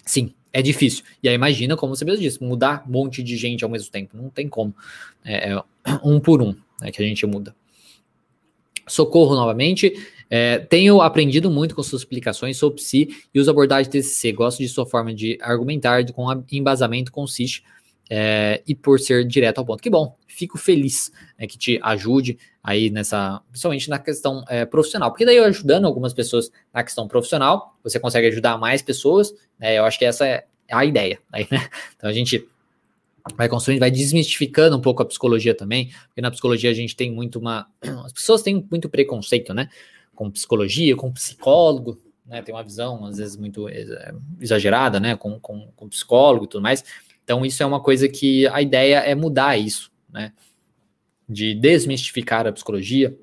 Sim, 0.09 0.35
é 0.53 0.63
difícil. 0.63 1.05
E 1.23 1.29
aí 1.29 1.35
imagina, 1.35 1.77
como 1.77 1.95
você 1.95 2.05
mesmo 2.05 2.23
disse, 2.23 2.43
mudar 2.43 2.85
um 2.87 2.93
monte 2.93 3.23
de 3.23 3.37
gente 3.37 3.65
ao 3.65 3.71
mesmo 3.71 3.91
tempo. 3.91 4.17
Não 4.17 4.31
tem 4.31 4.49
como. 4.49 4.75
É, 5.25 5.53
é 5.53 5.63
um 6.03 6.19
por 6.21 6.43
um 6.43 6.55
né, 6.81 6.91
que 6.91 7.03
a 7.03 7.07
gente 7.07 7.27
muda. 7.27 7.55
Socorro 8.87 9.35
novamente. 9.35 9.93
É, 10.31 10.59
tenho 10.59 11.01
aprendido 11.01 11.51
muito 11.51 11.75
com 11.75 11.83
suas 11.83 12.03
explicações 12.03 12.57
sobre 12.57 12.77
psi 12.77 13.09
e 13.35 13.41
os 13.41 13.49
abordagens 13.49 13.89
TCC. 13.89 14.33
Gosto 14.33 14.59
de 14.59 14.69
sua 14.69 14.87
forma 14.87 15.15
de 15.15 15.39
argumentar 15.41 16.05
com 16.13 16.27
embasamento 16.53 17.11
consiste 17.11 17.63
é, 18.11 18.63
e 18.67 18.75
por 18.75 18.99
ser 18.99 19.25
direto 19.27 19.59
ao 19.59 19.65
ponto. 19.65 19.83
Que 19.83 19.91
bom, 19.91 20.17
fico 20.27 20.57
feliz 20.57 21.13
né, 21.39 21.47
que 21.47 21.59
te 21.59 21.79
ajude 21.83 22.39
aí 22.63 22.91
nessa, 22.91 23.43
principalmente 23.51 23.91
na 23.91 23.99
questão 23.99 24.45
é, 24.49 24.65
profissional, 24.65 25.11
porque 25.11 25.25
daí 25.25 25.39
ajudando 25.39 25.87
algumas 25.87 26.13
pessoas 26.13 26.51
na 26.73 26.83
questão 26.83 27.09
profissional, 27.09 27.77
você 27.83 27.99
consegue 27.99 28.29
ajudar 28.29 28.59
mais 28.59 28.83
pessoas, 28.83 29.33
né, 29.59 29.79
eu 29.79 29.85
acho 29.85 29.99
que 29.99 30.05
essa 30.05 30.27
é 30.27 30.47
a 30.71 30.85
ideia, 30.85 31.19
aí, 31.33 31.47
né? 31.51 31.69
Então 31.97 32.09
a 32.09 32.13
gente 32.13 32.47
vai 33.35 33.49
construindo, 33.49 33.81
vai 33.81 33.91
desmistificando 33.91 34.77
um 34.77 34.81
pouco 34.81 35.03
a 35.03 35.07
psicologia 35.07 35.55
também, 35.55 35.91
porque 36.07 36.21
na 36.21 36.31
psicologia 36.31 36.71
a 36.71 36.75
gente 36.75 36.95
tem 36.95 37.11
muito 37.11 37.39
uma, 37.39 37.67
as 38.05 38.13
pessoas 38.13 38.43
têm 38.43 38.67
muito 38.71 38.89
preconceito, 38.89 39.53
né, 39.53 39.69
com 40.15 40.31
psicologia, 40.31 40.97
com 40.97 41.13
psicólogo, 41.13 42.01
né, 42.27 42.43
tem 42.43 42.55
uma 42.55 42.63
visão 42.63 43.05
às 43.07 43.17
vezes 43.17 43.37
muito 43.37 43.69
é, 43.69 44.13
exagerada, 44.41 45.01
né, 45.01 45.17
com, 45.17 45.39
com, 45.41 45.71
com 45.75 45.89
psicólogo 45.89 46.45
e 46.45 46.49
tudo 46.49 46.63
mais, 46.63 46.85
então, 47.29 47.45
isso 47.45 47.63
é 47.63 47.67
uma 47.67 47.79
coisa 47.79 48.09
que 48.09 48.47
a 48.47 48.63
ideia 48.63 49.01
é 49.01 49.15
mudar 49.15 49.55
isso, 49.59 49.93
né? 50.11 50.33
De 51.29 51.55
desmistificar 51.55 52.47
a 52.47 52.53
psicologia, 52.53 53.15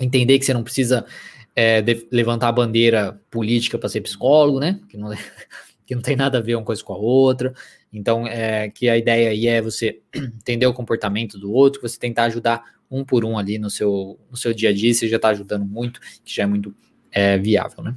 entender 0.00 0.40
que 0.40 0.44
você 0.44 0.52
não 0.52 0.64
precisa 0.64 1.06
é, 1.54 1.84
levantar 2.10 2.48
a 2.48 2.52
bandeira 2.52 3.22
política 3.30 3.78
para 3.78 3.88
ser 3.88 4.00
psicólogo, 4.00 4.58
né? 4.58 4.80
Que 4.88 4.96
não, 4.96 5.10
que 5.86 5.94
não 5.94 6.02
tem 6.02 6.16
nada 6.16 6.38
a 6.38 6.40
ver 6.40 6.56
uma 6.56 6.64
coisa 6.64 6.82
com 6.82 6.94
a 6.94 6.96
outra. 6.96 7.54
Então, 7.92 8.26
é, 8.26 8.68
que 8.70 8.88
a 8.88 8.98
ideia 8.98 9.30
aí 9.30 9.46
é 9.46 9.62
você 9.62 10.00
entender 10.12 10.66
o 10.66 10.74
comportamento 10.74 11.38
do 11.38 11.52
outro, 11.52 11.80
você 11.80 11.96
tentar 11.96 12.24
ajudar 12.24 12.74
um 12.90 13.04
por 13.04 13.24
um 13.24 13.38
ali 13.38 13.56
no 13.56 13.70
seu, 13.70 14.18
no 14.28 14.36
seu 14.36 14.52
dia 14.52 14.70
a 14.70 14.72
dia, 14.72 14.92
você 14.92 15.06
já 15.06 15.14
está 15.14 15.28
ajudando 15.28 15.64
muito, 15.64 16.00
que 16.24 16.34
já 16.34 16.42
é 16.42 16.46
muito 16.46 16.74
é, 17.12 17.38
viável, 17.38 17.84
né? 17.84 17.94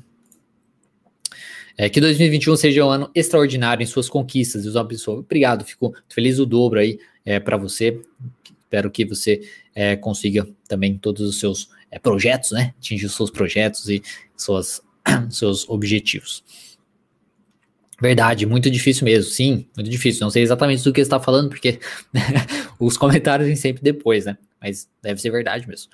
É, 1.78 1.90
que 1.90 2.00
2021 2.00 2.56
seja 2.56 2.86
um 2.86 2.90
ano 2.90 3.12
extraordinário 3.14 3.84
em 3.84 3.86
suas 3.86 4.08
conquistas. 4.08 4.66
Uma 4.66 4.86
pessoa, 4.86 5.20
obrigado, 5.20 5.66
fico 5.66 5.94
feliz 6.10 6.40
o 6.40 6.46
dobro 6.46 6.80
aí 6.80 7.00
é, 7.26 7.40
para 7.40 7.58
você. 7.58 8.00
Espero 8.62 8.90
que 8.90 9.06
você 9.06 9.42
é, 9.74 9.96
consiga 9.96 10.48
também 10.68 10.98
todos 10.98 11.22
os 11.22 11.40
seus 11.40 11.70
é, 11.92 12.00
projetos, 12.00 12.52
né? 12.52 12.74
Atingir 12.78 13.06
os 13.06 13.16
seus 13.16 13.30
projetos 13.30 13.90
e 13.90 14.02
suas, 14.38 14.82
seus 15.30 15.68
objetivos. 15.68 16.44
Verdade, 18.02 18.46
muito 18.46 18.70
difícil 18.70 19.06
mesmo, 19.06 19.32
sim, 19.32 19.68
muito 19.76 19.90
difícil. 19.90 20.22
Não 20.22 20.30
sei 20.30 20.44
exatamente 20.44 20.84
do 20.84 20.92
que 20.92 21.02
está 21.02 21.20
falando, 21.20 21.50
porque 21.50 21.80
os 22.80 22.98
comentários 22.98 23.48
vêm 23.48 23.56
sempre 23.56 23.84
depois, 23.84 24.26
né? 24.26 24.38
Mas 24.62 24.90
deve 25.02 25.20
ser 25.20 25.30
verdade 25.30 25.68
mesmo. 25.68 25.92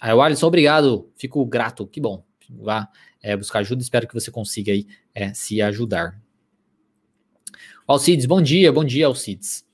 Aí, 0.00 0.12
o 0.12 0.20
Alisson, 0.20 0.46
obrigado, 0.46 1.10
fico 1.16 1.44
grato, 1.46 1.86
que 1.86 2.00
bom. 2.00 2.22
Vá 2.50 2.88
é, 3.22 3.36
buscar 3.36 3.60
ajuda. 3.60 3.82
Espero 3.82 4.06
que 4.06 4.14
você 4.14 4.30
consiga 4.30 4.72
aí 4.72 4.86
é, 5.14 5.32
se 5.32 5.60
ajudar. 5.62 6.20
Alcides, 7.86 8.26
bom 8.26 8.40
dia, 8.40 8.72
bom 8.72 8.84
dia, 8.84 9.06
Alcides. 9.06 9.64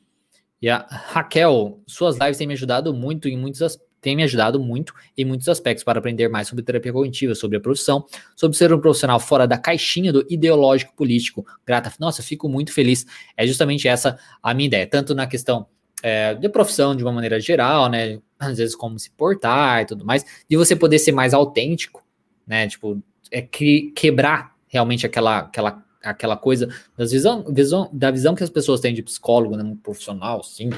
E 0.61 0.68
a 0.68 0.86
Raquel, 0.88 1.80
suas 1.86 2.18
lives 2.18 2.36
têm 2.36 2.46
me 2.46 2.55
ajudado 2.55 2.92
muito 2.92 3.28
em 3.28 3.36
muitos 3.36 3.78
tem 4.01 4.14
me 4.14 4.22
ajudado 4.22 4.61
muito 4.61 4.94
em 5.16 5.24
muitos 5.24 5.49
aspectos 5.49 5.82
para 5.82 5.99
aprender 5.99 6.28
mais 6.28 6.46
sobre 6.46 6.62
terapia 6.62 6.92
cognitiva, 6.92 7.34
sobre 7.34 7.57
a 7.57 7.61
profissão, 7.61 8.07
sobre 8.36 8.57
ser 8.57 8.72
um 8.72 8.80
profissional 8.80 9.18
fora 9.18 9.44
da 9.44 9.59
caixinha 9.59 10.12
do 10.12 10.24
ideológico 10.30 10.94
político. 10.94 11.44
Grata, 11.66 11.92
nossa, 11.99 12.22
fico 12.22 12.49
muito 12.49 12.72
feliz. 12.72 13.05
É 13.36 13.44
justamente 13.44 13.88
essa 13.88 14.16
a 14.40 14.55
minha 14.55 14.68
ideia, 14.68 14.86
tanto 14.86 15.16
na 15.16 15.26
questão 15.26 15.66
é, 16.01 16.32
de 16.32 16.49
profissão 16.49 16.94
de 16.94 17.03
uma 17.03 17.12
maneira 17.12 17.40
geral, 17.40 17.90
né? 17.90 18.20
às 18.38 18.59
vezes, 18.59 18.76
como 18.76 18.99
se 18.99 19.11
portar 19.11 19.82
e 19.82 19.86
tudo 19.86 20.05
mais, 20.05 20.24
de 20.49 20.57
você 20.57 20.76
poder 20.76 20.99
ser 20.99 21.12
mais 21.12 21.34
autêntico, 21.34 22.05
né? 22.46 22.68
Tipo, 22.68 23.03
é 23.31 23.43
que, 23.43 23.93
quebrar 23.95 24.55
realmente 24.68 25.07
aquela, 25.07 25.39
aquela, 25.39 25.85
aquela 26.03 26.37
coisa 26.37 26.68
das 26.97 27.12
visão, 27.12 27.45
visão, 27.49 27.89
da 27.93 28.11
visão 28.11 28.35
que 28.35 28.45
as 28.45 28.51
pessoas 28.51 28.81
têm 28.81 28.95
de 28.95 29.03
psicólogo, 29.03 29.57
né? 29.57 29.62
Um 29.62 29.76
profissional, 29.76 30.41
assim. 30.41 30.70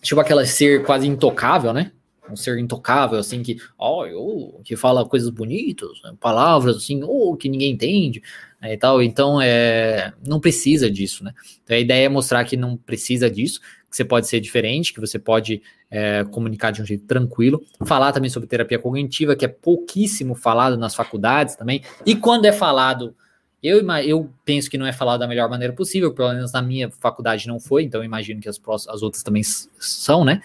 Tipo 0.00 0.20
aquela 0.20 0.44
ser 0.44 0.84
quase 0.84 1.06
intocável, 1.06 1.72
né? 1.72 1.92
um 2.30 2.36
ser 2.36 2.58
intocável, 2.58 3.18
assim, 3.18 3.42
que, 3.42 3.58
oh, 3.78 4.60
que 4.64 4.76
fala 4.76 5.06
coisas 5.06 5.28
bonitas, 5.28 5.90
né? 6.02 6.14
palavras, 6.18 6.76
assim, 6.76 7.02
oh, 7.04 7.36
que 7.36 7.48
ninguém 7.48 7.72
entende, 7.72 8.22
né, 8.60 8.72
e 8.72 8.76
tal. 8.76 9.02
Então, 9.02 9.40
é, 9.40 10.12
não 10.26 10.40
precisa 10.40 10.90
disso, 10.90 11.22
né? 11.22 11.32
Então, 11.62 11.76
a 11.76 11.80
ideia 11.80 12.06
é 12.06 12.08
mostrar 12.08 12.44
que 12.44 12.56
não 12.56 12.76
precisa 12.76 13.30
disso, 13.30 13.60
que 13.94 13.98
você 13.98 14.04
pode 14.04 14.26
ser 14.26 14.40
diferente, 14.40 14.92
que 14.92 14.98
você 14.98 15.20
pode 15.20 15.62
é, 15.88 16.24
comunicar 16.24 16.72
de 16.72 16.82
um 16.82 16.84
jeito 16.84 17.06
tranquilo. 17.06 17.62
Falar 17.86 18.10
também 18.10 18.28
sobre 18.28 18.48
terapia 18.48 18.76
cognitiva, 18.76 19.36
que 19.36 19.44
é 19.44 19.48
pouquíssimo 19.48 20.34
falado 20.34 20.76
nas 20.76 20.96
faculdades 20.96 21.54
também. 21.54 21.80
E 22.04 22.16
quando 22.16 22.44
é 22.44 22.50
falado, 22.50 23.14
eu, 23.62 23.88
eu 24.00 24.28
penso 24.44 24.68
que 24.68 24.76
não 24.76 24.84
é 24.84 24.92
falado 24.92 25.20
da 25.20 25.28
melhor 25.28 25.48
maneira 25.48 25.72
possível, 25.72 26.12
pelo 26.12 26.32
menos 26.32 26.50
na 26.50 26.60
minha 26.60 26.90
faculdade 26.90 27.46
não 27.46 27.60
foi, 27.60 27.84
então 27.84 28.02
imagino 28.02 28.40
que 28.40 28.48
as, 28.48 28.60
as 28.88 29.00
outras 29.00 29.22
também 29.22 29.44
são, 29.44 30.24
né? 30.24 30.42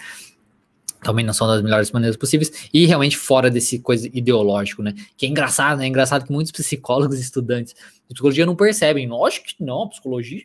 também 1.01 1.25
não 1.25 1.33
são 1.33 1.47
das 1.47 1.61
melhores 1.61 1.91
maneiras 1.91 2.17
possíveis, 2.17 2.69
e 2.73 2.85
realmente 2.85 3.17
fora 3.17 3.49
desse 3.49 3.79
coisa 3.79 4.07
ideológico, 4.13 4.83
né? 4.83 4.93
Que 5.17 5.25
é 5.25 5.29
engraçado, 5.29 5.79
né? 5.79 5.85
É 5.85 5.87
engraçado 5.87 6.25
que 6.25 6.31
muitos 6.31 6.51
psicólogos 6.51 7.17
e 7.17 7.21
estudantes 7.23 7.73
de 7.73 8.13
psicologia 8.13 8.45
não 8.45 8.55
percebem. 8.55 9.07
Lógico 9.07 9.47
que 9.47 9.63
não, 9.63 9.87
psicologia. 9.87 10.43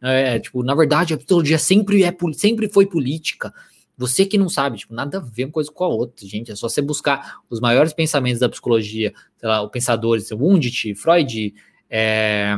É, 0.00 0.38
tipo, 0.38 0.62
na 0.62 0.74
verdade, 0.74 1.14
a 1.14 1.16
psicologia 1.16 1.58
sempre, 1.58 2.04
é, 2.04 2.16
sempre 2.34 2.68
foi 2.68 2.86
política. 2.86 3.52
Você 3.96 4.24
que 4.24 4.38
não 4.38 4.48
sabe, 4.48 4.78
tipo, 4.78 4.94
nada 4.94 5.18
a 5.18 5.20
ver 5.20 5.46
uma 5.46 5.52
coisa 5.52 5.72
com 5.72 5.84
a 5.84 5.88
outra, 5.88 6.24
gente. 6.24 6.52
É 6.52 6.56
só 6.56 6.68
você 6.68 6.80
buscar 6.80 7.40
os 7.50 7.60
maiores 7.60 7.92
pensamentos 7.92 8.38
da 8.38 8.48
psicologia, 8.48 9.12
sei 9.36 9.48
lá, 9.48 9.62
os 9.62 9.70
pensadores, 9.70 10.30
Wundt, 10.30 10.94
Freud, 10.94 11.52
é, 11.90 12.56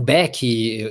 Beck, 0.00 0.42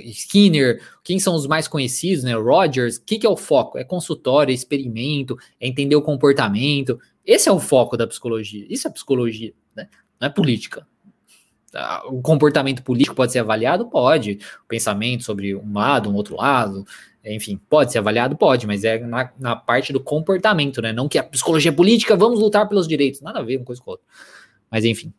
Skinner, 0.06 0.82
quem 1.04 1.20
são 1.20 1.36
os 1.36 1.48
mais 1.48 1.68
conhecidos, 1.68 2.24
né? 2.24 2.34
Rogers, 2.34 2.96
o 2.96 3.04
que, 3.04 3.20
que 3.20 3.28
é 3.28 3.30
o 3.30 3.36
foco? 3.36 3.78
É 3.78 3.84
consultório, 3.84 4.52
é 4.52 4.56
experimento, 4.56 5.38
é 5.60 5.68
entender 5.68 5.98
o 5.98 6.02
comportamento. 6.02 6.98
Esse 7.26 7.50
é 7.50 7.52
o 7.52 7.60
foco 7.60 7.98
da 7.98 8.08
psicologia. 8.08 8.66
Isso 8.70 8.88
é 8.88 8.92
psicologia, 8.92 9.54
né? 9.76 9.90
Não 10.20 10.28
é 10.28 10.32
política. 10.32 10.88
O 12.06 12.22
comportamento 12.22 12.84
político 12.84 13.16
pode 13.16 13.32
ser 13.32 13.40
avaliado? 13.40 13.88
Pode. 13.88 14.40
O 14.64 14.68
pensamento 14.68 15.24
sobre 15.24 15.56
um 15.56 15.74
lado, 15.74 16.10
um 16.10 16.16
outro 16.16 16.36
lado, 16.36 16.86
enfim, 17.24 17.60
pode 17.70 17.92
ser 17.92 18.00
avaliado? 18.00 18.36
Pode, 18.36 18.68
mas 18.68 18.84
é 18.84 19.00
na, 19.00 19.32
na 19.40 19.56
parte 19.56 19.94
do 19.94 20.00
comportamento, 20.00 20.82
né? 20.82 20.92
Não 20.92 21.08
que 21.08 21.18
a 21.18 21.24
psicologia 21.24 21.72
política, 21.72 22.16
vamos 22.16 22.40
lutar 22.40 22.68
pelos 22.68 22.88
direitos. 22.88 23.22
Nada 23.22 23.40
a 23.40 23.44
ver 23.44 23.58
uma 23.58 23.66
coisa 23.66 23.82
com 23.82 23.92
a 23.92 23.94
outra. 23.94 24.06
Mas 24.70 24.84
enfim 24.86 25.14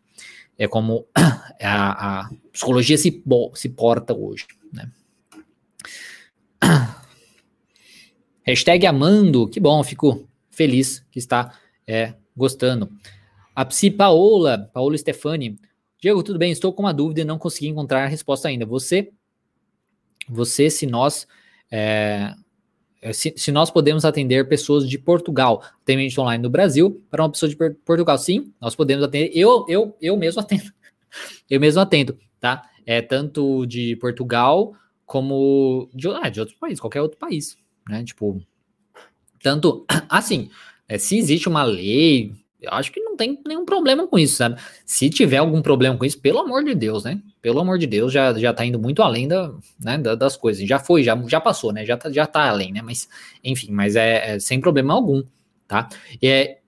é 0.58 0.68
como 0.68 1.06
a, 1.60 2.20
a 2.20 2.30
psicologia 2.52 2.96
se, 2.96 3.22
se 3.54 3.68
porta 3.70 4.14
hoje. 4.14 4.46
Né? 4.72 4.90
Hashtag 8.44 8.86
amando, 8.86 9.48
que 9.48 9.60
bom, 9.60 9.82
fico 9.82 10.28
feliz 10.50 11.04
que 11.10 11.18
está 11.18 11.58
é, 11.86 12.14
gostando. 12.36 12.90
A 13.54 13.64
Psi 13.64 13.90
Paola, 13.90 14.70
Paola 14.72 14.96
Stefani. 14.96 15.58
Diego, 16.02 16.20
tudo 16.20 16.36
bem? 16.36 16.50
Estou 16.50 16.72
com 16.72 16.82
uma 16.82 16.92
dúvida 16.92 17.20
e 17.20 17.24
não 17.24 17.38
consegui 17.38 17.68
encontrar 17.68 18.02
a 18.02 18.08
resposta 18.08 18.48
ainda. 18.48 18.66
Você, 18.66 19.12
você, 20.28 20.68
se 20.68 20.84
nós 20.84 21.28
é, 21.70 22.34
é, 23.00 23.12
se, 23.12 23.32
se, 23.36 23.52
nós 23.52 23.70
podemos 23.70 24.04
atender 24.04 24.48
pessoas 24.48 24.88
de 24.88 24.98
Portugal, 24.98 25.62
atendimento 25.80 26.20
online 26.20 26.42
no 26.42 26.50
Brasil, 26.50 27.00
para 27.08 27.22
uma 27.22 27.30
pessoa 27.30 27.48
de 27.48 27.56
Portugal, 27.84 28.18
sim, 28.18 28.52
nós 28.60 28.74
podemos 28.74 29.04
atender. 29.04 29.30
Eu, 29.32 29.64
eu, 29.68 29.96
eu 30.00 30.16
mesmo 30.16 30.40
atendo. 30.40 30.72
Eu 31.48 31.60
mesmo 31.60 31.78
atendo, 31.78 32.18
tá? 32.40 32.68
É 32.86 33.02
tanto 33.02 33.66
de 33.66 33.94
Portugal 33.96 34.72
como 35.04 35.90
de, 35.92 36.08
ah, 36.08 36.30
de 36.30 36.40
outro 36.40 36.56
país, 36.58 36.80
qualquer 36.80 37.02
outro 37.02 37.18
país, 37.18 37.58
né? 37.86 38.02
Tipo, 38.02 38.42
tanto 39.42 39.84
assim, 40.08 40.50
é, 40.88 40.96
se 40.96 41.18
existe 41.18 41.50
uma 41.50 41.62
lei 41.64 42.32
eu 42.62 42.70
acho 42.72 42.92
que 42.92 43.00
não 43.00 43.16
tem 43.16 43.38
nenhum 43.46 43.64
problema 43.64 44.06
com 44.06 44.18
isso, 44.18 44.36
sabe? 44.36 44.60
Se 44.86 45.10
tiver 45.10 45.38
algum 45.38 45.60
problema 45.60 45.96
com 45.96 46.04
isso, 46.04 46.20
pelo 46.20 46.38
amor 46.38 46.64
de 46.64 46.74
Deus, 46.74 47.04
né? 47.04 47.20
Pelo 47.40 47.58
amor 47.60 47.78
de 47.78 47.86
Deus, 47.86 48.12
já, 48.12 48.32
já 48.34 48.54
tá 48.54 48.64
indo 48.64 48.78
muito 48.78 49.02
além 49.02 49.26
da, 49.26 49.52
né, 49.80 49.98
das 49.98 50.36
coisas. 50.36 50.66
Já 50.66 50.78
foi, 50.78 51.02
já, 51.02 51.20
já 51.26 51.40
passou, 51.40 51.72
né? 51.72 51.84
Já 51.84 51.96
tá, 51.96 52.10
já 52.10 52.26
tá 52.26 52.48
além, 52.48 52.72
né? 52.72 52.80
Mas, 52.80 53.08
enfim, 53.42 53.72
mas 53.72 53.96
é, 53.96 54.36
é 54.36 54.38
sem 54.38 54.60
problema 54.60 54.94
algum, 54.94 55.22
tá? 55.66 55.88
É, 56.22 56.58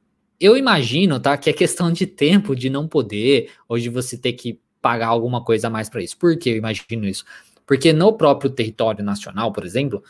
eu 0.40 0.56
imagino, 0.56 1.20
tá, 1.20 1.36
que 1.36 1.48
é 1.48 1.52
questão 1.52 1.92
de 1.92 2.06
tempo 2.06 2.56
de 2.56 2.68
não 2.68 2.88
poder, 2.88 3.52
ou 3.68 3.78
de 3.78 3.88
você 3.88 4.18
ter 4.18 4.32
que 4.32 4.60
pagar 4.82 5.06
alguma 5.06 5.42
coisa 5.42 5.68
a 5.68 5.70
mais 5.70 5.88
para 5.88 6.02
isso. 6.02 6.18
Por 6.18 6.36
que 6.36 6.50
eu 6.50 6.56
imagino 6.56 7.06
isso? 7.06 7.24
Porque 7.64 7.92
no 7.92 8.12
próprio 8.12 8.50
território 8.50 9.04
nacional, 9.04 9.52
por 9.52 9.64
exemplo, 9.64 10.02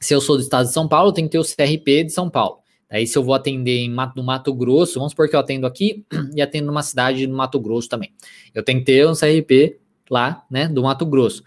se 0.00 0.14
eu 0.14 0.20
sou 0.20 0.36
do 0.36 0.42
estado 0.42 0.66
de 0.66 0.72
São 0.72 0.88
Paulo, 0.88 1.12
tem 1.12 1.24
que 1.24 1.32
ter 1.32 1.38
o 1.38 1.44
CRP 1.44 2.04
de 2.04 2.10
São 2.10 2.30
Paulo. 2.30 2.60
Aí, 2.88 3.06
se 3.06 3.18
eu 3.18 3.24
vou 3.24 3.34
atender 3.34 3.88
no 3.88 4.22
Mato 4.22 4.54
Grosso, 4.54 4.98
vamos 4.98 5.12
supor 5.12 5.28
que 5.28 5.34
eu 5.34 5.40
atendo 5.40 5.66
aqui 5.66 6.04
e 6.34 6.40
atendo 6.40 6.66
numa 6.66 6.82
cidade 6.82 7.26
no 7.26 7.36
Mato 7.36 7.58
Grosso 7.58 7.88
também. 7.88 8.12
Eu 8.54 8.62
tenho 8.62 8.78
que 8.78 8.84
ter 8.84 9.06
um 9.06 9.12
CRP 9.12 9.78
lá, 10.08 10.44
né, 10.50 10.68
do 10.68 10.82
Mato 10.82 11.04
Grosso. 11.04 11.42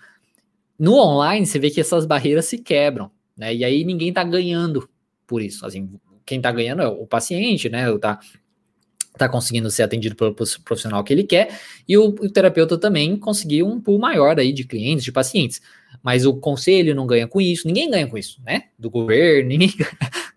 No 0.77 0.95
online, 0.95 1.45
você 1.45 1.59
vê 1.59 1.69
que 1.69 1.81
essas 1.81 2.05
barreiras 2.05 2.45
se 2.45 2.57
quebram, 2.57 3.11
né? 3.35 3.53
E 3.53 3.63
aí 3.65 3.83
ninguém 3.83 4.13
tá 4.13 4.23
ganhando 4.23 4.89
por 5.27 5.41
isso. 5.41 5.65
Assim, 5.65 5.89
quem 6.25 6.39
tá 6.39 6.51
ganhando 6.51 6.81
é 6.81 6.87
o 6.87 7.05
paciente, 7.05 7.69
né? 7.69 7.85
Tá, 7.97 8.19
tá 9.17 9.27
conseguindo 9.27 9.69
ser 9.69 9.83
atendido 9.83 10.15
pelo 10.15 10.33
profissional 10.33 11.03
que 11.03 11.11
ele 11.11 11.23
quer, 11.23 11.59
e 11.87 11.97
o, 11.97 12.07
o 12.07 12.29
terapeuta 12.29 12.77
também 12.77 13.17
conseguir 13.17 13.63
um 13.63 13.79
pool 13.79 13.99
maior 13.99 14.39
aí 14.39 14.53
de 14.53 14.63
clientes, 14.63 15.03
de 15.03 15.11
pacientes. 15.11 15.61
Mas 16.01 16.25
o 16.25 16.35
conselho 16.35 16.95
não 16.95 17.05
ganha 17.05 17.27
com 17.27 17.41
isso, 17.41 17.67
ninguém 17.67 17.89
ganha 17.89 18.07
com 18.07 18.17
isso, 18.17 18.41
né? 18.45 18.69
Do 18.77 18.89
governo, 18.89 19.49
ninguém 19.49 19.73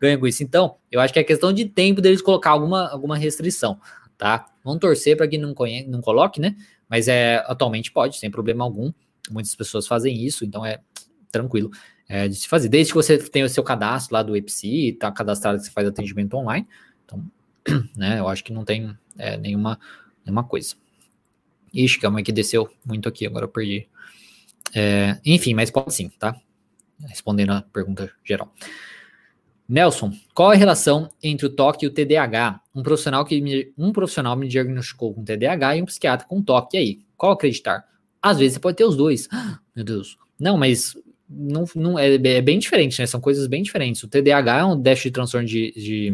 ganha 0.00 0.18
com 0.18 0.26
isso. 0.26 0.42
Então, 0.42 0.76
eu 0.90 1.00
acho 1.00 1.12
que 1.12 1.18
é 1.18 1.24
questão 1.24 1.52
de 1.52 1.64
tempo 1.66 2.00
deles 2.00 2.20
colocar 2.20 2.50
alguma, 2.50 2.88
alguma 2.88 3.16
restrição, 3.16 3.78
tá? 4.18 4.46
Vamos 4.64 4.80
torcer 4.80 5.16
para 5.16 5.28
que 5.28 5.38
não, 5.38 5.54
conhe, 5.54 5.86
não 5.86 6.00
coloque, 6.00 6.40
né? 6.40 6.56
Mas 6.88 7.08
é, 7.08 7.36
atualmente 7.46 7.90
pode, 7.92 8.18
sem 8.18 8.30
problema 8.30 8.64
algum. 8.64 8.92
Muitas 9.30 9.54
pessoas 9.54 9.86
fazem 9.86 10.24
isso, 10.24 10.44
então 10.44 10.66
é 10.66 10.80
tranquilo 11.30 11.70
é, 12.08 12.28
de 12.28 12.34
se 12.34 12.46
fazer. 12.46 12.68
Desde 12.68 12.92
que 12.92 12.96
você 12.96 13.16
tenha 13.16 13.46
o 13.46 13.48
seu 13.48 13.62
cadastro 13.62 14.14
lá 14.14 14.22
do 14.22 14.36
EPSI, 14.36 14.92
tá 15.00 15.10
cadastrado 15.10 15.58
que 15.58 15.64
você 15.64 15.70
faz 15.70 15.88
atendimento 15.88 16.34
online. 16.36 16.68
Então, 17.04 17.24
né, 17.96 18.18
eu 18.18 18.28
acho 18.28 18.44
que 18.44 18.52
não 18.52 18.64
tem 18.64 18.94
é, 19.16 19.38
nenhuma, 19.38 19.78
nenhuma 20.24 20.44
coisa. 20.44 20.74
Ixi, 21.72 21.98
calma 21.98 22.18
aí 22.18 22.24
que 22.24 22.32
desceu 22.32 22.68
muito 22.84 23.08
aqui, 23.08 23.26
agora 23.26 23.46
eu 23.46 23.48
perdi. 23.48 23.88
É, 24.74 25.18
enfim, 25.24 25.54
mas 25.54 25.70
pode 25.70 25.94
sim, 25.94 26.08
tá? 26.18 26.34
Respondendo 27.06 27.50
a 27.50 27.62
pergunta 27.62 28.10
geral. 28.24 28.52
Nelson, 29.68 30.12
qual 30.34 30.50
a 30.50 30.54
relação 30.54 31.10
entre 31.22 31.46
o 31.46 31.50
toque 31.50 31.86
e 31.86 31.88
o 31.88 31.90
TDAH? 31.90 32.60
Um 32.74 32.82
profissional 32.82 33.24
que 33.24 33.40
me, 33.40 33.72
um 33.76 33.92
profissional 33.92 34.36
me 34.36 34.48
diagnosticou 34.48 35.14
com 35.14 35.24
TDAH 35.24 35.76
e 35.76 35.82
um 35.82 35.86
psiquiatra 35.86 36.26
com 36.26 36.42
toque. 36.42 36.76
E 36.76 36.80
aí, 36.80 37.00
qual 37.16 37.32
acreditar? 37.32 37.84
Às 38.20 38.38
vezes 38.38 38.54
você 38.54 38.60
pode 38.60 38.76
ter 38.76 38.84
os 38.84 38.96
dois. 38.96 39.28
Meu 39.74 39.84
Deus. 39.84 40.18
Não, 40.38 40.58
mas 40.58 40.94
não, 41.28 41.64
não 41.74 41.98
é, 41.98 42.14
é 42.14 42.40
bem 42.40 42.58
diferente, 42.58 43.00
né? 43.00 43.06
São 43.06 43.20
coisas 43.20 43.46
bem 43.46 43.62
diferentes. 43.62 44.02
O 44.02 44.08
TDAH 44.08 44.58
é 44.58 44.64
um 44.64 44.80
déficit 44.80 45.08
de 45.08 45.14
transtorno 45.14 45.46
de, 45.46 45.72
de 45.72 46.12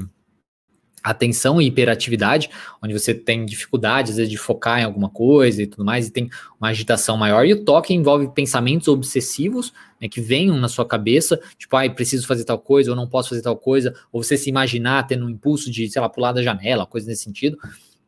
atenção 1.02 1.60
e 1.60 1.66
hiperatividade, 1.66 2.50
onde 2.82 2.92
você 2.92 3.14
tem 3.14 3.44
dificuldade, 3.44 4.10
às 4.10 4.16
vezes, 4.16 4.30
de 4.30 4.36
focar 4.36 4.80
em 4.80 4.84
alguma 4.84 5.08
coisa 5.08 5.62
e 5.62 5.66
tudo 5.66 5.84
mais, 5.84 6.08
e 6.08 6.10
tem 6.10 6.28
uma 6.60 6.68
agitação 6.68 7.16
maior. 7.16 7.46
E 7.46 7.52
o 7.52 7.64
toque 7.64 7.94
envolve 7.94 8.28
pensamentos 8.28 8.88
obsessivos, 8.88 9.72
né, 10.00 10.08
que 10.08 10.20
venham 10.20 10.56
na 10.56 10.68
sua 10.68 10.86
cabeça, 10.86 11.40
tipo, 11.56 11.76
ai, 11.76 11.88
ah, 11.88 11.90
preciso 11.90 12.26
fazer 12.26 12.44
tal 12.44 12.58
coisa, 12.58 12.90
ou 12.90 12.96
não 12.96 13.08
posso 13.08 13.30
fazer 13.30 13.42
tal 13.42 13.56
coisa, 13.56 13.94
ou 14.12 14.22
você 14.22 14.36
se 14.36 14.48
imaginar 14.48 15.06
tendo 15.06 15.26
um 15.26 15.30
impulso 15.30 15.70
de, 15.70 15.88
sei 15.88 16.00
lá, 16.00 16.08
pular 16.08 16.32
da 16.32 16.42
janela, 16.42 16.86
coisa 16.86 17.06
nesse 17.06 17.24
sentido. 17.24 17.58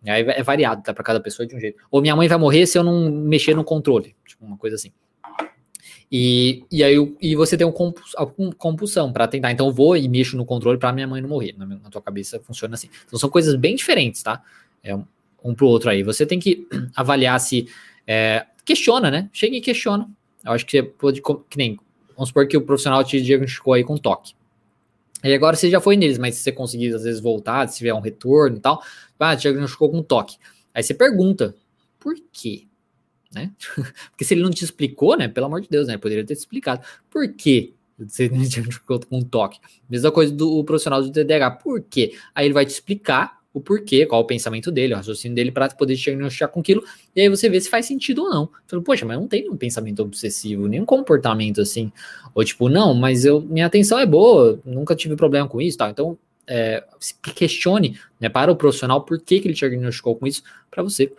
Aí 0.06 0.22
é 0.22 0.42
variado, 0.42 0.82
tá? 0.82 0.94
Para 0.94 1.04
cada 1.04 1.20
pessoa 1.20 1.46
de 1.46 1.54
um 1.54 1.60
jeito. 1.60 1.78
Ou 1.90 2.00
minha 2.00 2.16
mãe 2.16 2.26
vai 2.26 2.38
morrer 2.38 2.66
se 2.66 2.78
eu 2.78 2.82
não 2.82 3.10
mexer 3.10 3.54
no 3.54 3.64
controle, 3.64 4.14
tipo, 4.26 4.44
uma 4.44 4.56
coisa 4.56 4.76
assim. 4.76 4.92
E, 6.12 6.64
e 6.72 6.82
aí 6.82 6.96
e 7.20 7.36
você 7.36 7.56
tem 7.56 7.64
um 7.64 7.70
compuls, 7.70 8.14
compulsão 8.58 9.12
para 9.12 9.28
tentar. 9.28 9.52
Então 9.52 9.68
eu 9.68 9.72
vou 9.72 9.96
e 9.96 10.08
mexo 10.08 10.36
no 10.36 10.44
controle 10.44 10.76
para 10.76 10.92
minha 10.92 11.06
mãe 11.06 11.22
não 11.22 11.28
morrer. 11.28 11.54
Na, 11.56 11.64
na, 11.64 11.90
tua 11.90 12.02
cabeça 12.02 12.40
funciona 12.40 12.74
assim. 12.74 12.88
Então 13.06 13.18
são 13.18 13.30
coisas 13.30 13.54
bem 13.54 13.76
diferentes, 13.76 14.22
tá? 14.22 14.42
É 14.82 14.94
um, 14.94 15.04
um 15.44 15.54
pro 15.54 15.68
outro 15.68 15.88
aí. 15.88 16.02
Você 16.02 16.26
tem 16.26 16.40
que 16.40 16.66
avaliar 16.96 17.38
se. 17.38 17.68
É, 18.06 18.44
questiona, 18.64 19.10
né? 19.10 19.30
Chega 19.32 19.56
e 19.56 19.60
questiona. 19.60 20.10
Eu 20.44 20.52
acho 20.52 20.66
que 20.66 20.72
você 20.72 20.82
pode. 20.82 21.22
Que 21.48 21.56
nem. 21.56 21.78
Vamos 22.16 22.30
supor 22.30 22.48
que 22.48 22.56
o 22.56 22.62
profissional 22.62 23.04
te 23.04 23.22
diagnosticou 23.22 23.74
aí 23.74 23.84
com 23.84 23.96
toque. 23.96 24.34
E 25.22 25.32
agora 25.32 25.54
você 25.54 25.70
já 25.70 25.80
foi 25.80 25.96
neles, 25.96 26.18
mas 26.18 26.34
se 26.34 26.42
você 26.42 26.50
conseguir 26.50 26.94
às 26.94 27.04
vezes 27.04 27.20
voltar, 27.20 27.68
se 27.68 27.78
tiver 27.78 27.94
um 27.94 28.00
retorno 28.00 28.56
e 28.56 28.60
tal, 28.60 28.82
ah, 29.18 29.36
te 29.36 29.42
diagnosticou 29.42 29.90
com 29.90 30.02
toque. 30.02 30.36
Aí 30.74 30.82
você 30.82 30.94
pergunta, 30.94 31.54
por 31.98 32.14
quê? 32.32 32.64
Né? 33.32 33.52
Porque 34.10 34.24
se 34.24 34.34
ele 34.34 34.42
não 34.42 34.50
te 34.50 34.64
explicou, 34.64 35.16
né? 35.16 35.28
Pelo 35.28 35.46
amor 35.46 35.60
de 35.60 35.68
Deus, 35.68 35.88
né? 35.88 35.96
Poderia 35.96 36.24
ter 36.24 36.34
te 36.34 36.38
explicado. 36.38 36.82
Por 37.08 37.32
que 37.32 37.74
Você 37.98 38.28
diagnosticou 38.28 39.00
com 39.00 39.22
toque. 39.22 39.58
Mesma 39.88 40.10
coisa 40.10 40.32
do 40.32 40.64
profissional 40.64 41.02
do 41.02 41.12
TDAH. 41.12 41.50
Por 41.52 41.82
quê? 41.82 42.14
Aí 42.34 42.46
ele 42.46 42.54
vai 42.54 42.64
te 42.64 42.70
explicar 42.70 43.40
o 43.52 43.60
porquê, 43.60 44.06
qual 44.06 44.20
o 44.20 44.24
pensamento 44.24 44.70
dele, 44.70 44.94
o 44.94 44.96
raciocínio 44.96 45.34
dele 45.34 45.50
para 45.50 45.68
poder 45.70 45.96
diagnosticar 45.96 46.48
com 46.48 46.60
aquilo, 46.60 46.84
e 47.14 47.20
aí 47.20 47.28
você 47.28 47.48
vê 47.48 47.60
se 47.60 47.68
faz 47.68 47.84
sentido 47.86 48.22
ou 48.22 48.30
não. 48.30 48.48
Fala, 48.66 48.82
poxa, 48.82 49.04
mas 49.04 49.18
não 49.18 49.26
tem 49.26 49.50
um 49.50 49.56
pensamento 49.56 50.00
obsessivo, 50.02 50.68
nenhum 50.68 50.84
comportamento 50.84 51.60
assim. 51.60 51.90
Ou 52.32 52.44
tipo, 52.44 52.68
não, 52.68 52.94
mas 52.94 53.24
eu, 53.24 53.40
minha 53.40 53.66
atenção 53.66 53.98
é 53.98 54.06
boa, 54.06 54.60
nunca 54.64 54.94
tive 54.94 55.16
problema 55.16 55.48
com 55.48 55.60
isso, 55.60 55.76
tá? 55.76 55.90
Então, 55.90 56.16
é, 56.46 56.84
se 56.98 57.14
questione 57.34 57.98
né, 58.20 58.28
para 58.28 58.50
o 58.52 58.56
profissional 58.56 59.02
por 59.02 59.20
que, 59.20 59.40
que 59.40 59.48
ele 59.48 59.54
diagnosticou 59.54 60.16
com 60.16 60.26
isso, 60.26 60.42
para 60.70 60.82
você 60.82 61.12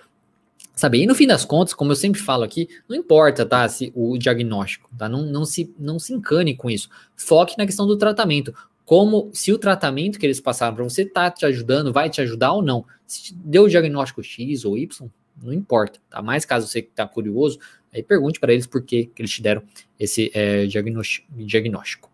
saber. 0.74 1.00
E 1.00 1.08
no 1.08 1.16
fim 1.16 1.28
das 1.28 1.46
contas, 1.46 1.74
como 1.74 1.92
eu 1.92 1.96
sempre 1.96 2.22
falo 2.22 2.44
aqui, 2.44 2.68
não 2.88 2.96
importa, 2.96 3.46
tá, 3.46 3.68
se 3.68 3.92
o 3.96 4.18
diagnóstico, 4.18 4.90
tá? 4.98 5.08
Não, 5.08 5.24
não, 5.24 5.46
se, 5.46 5.74
não 5.78 6.00
se 6.00 6.14
encane 6.14 6.56
com 6.56 6.70
isso. 6.70 6.90
Foque 7.16 7.58
na 7.58 7.66
questão 7.66 7.86
do 7.86 7.98
tratamento 7.98 8.54
como 8.92 9.30
se 9.32 9.54
o 9.54 9.58
tratamento 9.58 10.20
que 10.20 10.26
eles 10.26 10.42
passaram 10.42 10.76
para 10.76 10.84
você 10.84 11.06
tá 11.06 11.32
te 11.32 11.46
ajudando, 11.46 11.94
vai 11.94 12.10
te 12.10 12.20
ajudar 12.20 12.52
ou 12.52 12.62
não. 12.62 12.86
Se 13.08 13.34
deu 13.34 13.64
o 13.64 13.70
diagnóstico 13.70 14.22
X 14.22 14.66
ou 14.66 14.78
Y, 14.78 15.10
não 15.42 15.54
importa, 15.54 15.98
tá? 16.10 16.22
Mas 16.22 16.44
caso 16.44 16.68
você 16.68 16.80
está 16.80 17.08
curioso, 17.08 17.58
aí 17.94 18.04
pergunte 18.04 18.38
para 18.38 18.52
eles 18.52 18.68
por 18.68 18.82
que, 18.82 19.06
que 19.06 19.22
eles 19.22 19.32
te 19.32 19.42
deram 19.42 19.64
esse 19.98 20.30
é, 20.34 20.66
diagnóstico. 20.66 22.12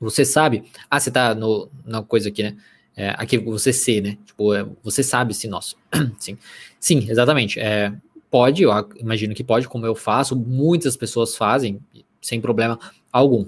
Você 0.00 0.24
sabe? 0.24 0.64
Ah, 0.90 0.98
você 0.98 1.10
tá 1.10 1.34
no, 1.34 1.68
na 1.84 2.02
coisa 2.02 2.30
aqui, 2.30 2.42
né? 2.42 2.56
É, 2.96 3.10
aqui 3.10 3.38
você 3.38 3.72
C, 3.72 4.00
né? 4.00 4.18
Tipo, 4.24 4.54
é, 4.54 4.66
você 4.82 5.02
sabe 5.02 5.34
se 5.34 5.48
nosso. 5.48 5.76
Sim. 6.18 6.38
Sim, 6.78 7.06
exatamente. 7.08 7.58
É, 7.58 7.92
pode, 8.30 8.62
eu 8.62 8.70
imagino 8.96 9.34
que 9.34 9.42
pode, 9.42 9.68
como 9.68 9.86
eu 9.86 9.94
faço, 9.94 10.36
muitas 10.36 10.96
pessoas 10.96 11.36
fazem, 11.36 11.80
sem 12.20 12.40
problema 12.40 12.78
algum 13.12 13.46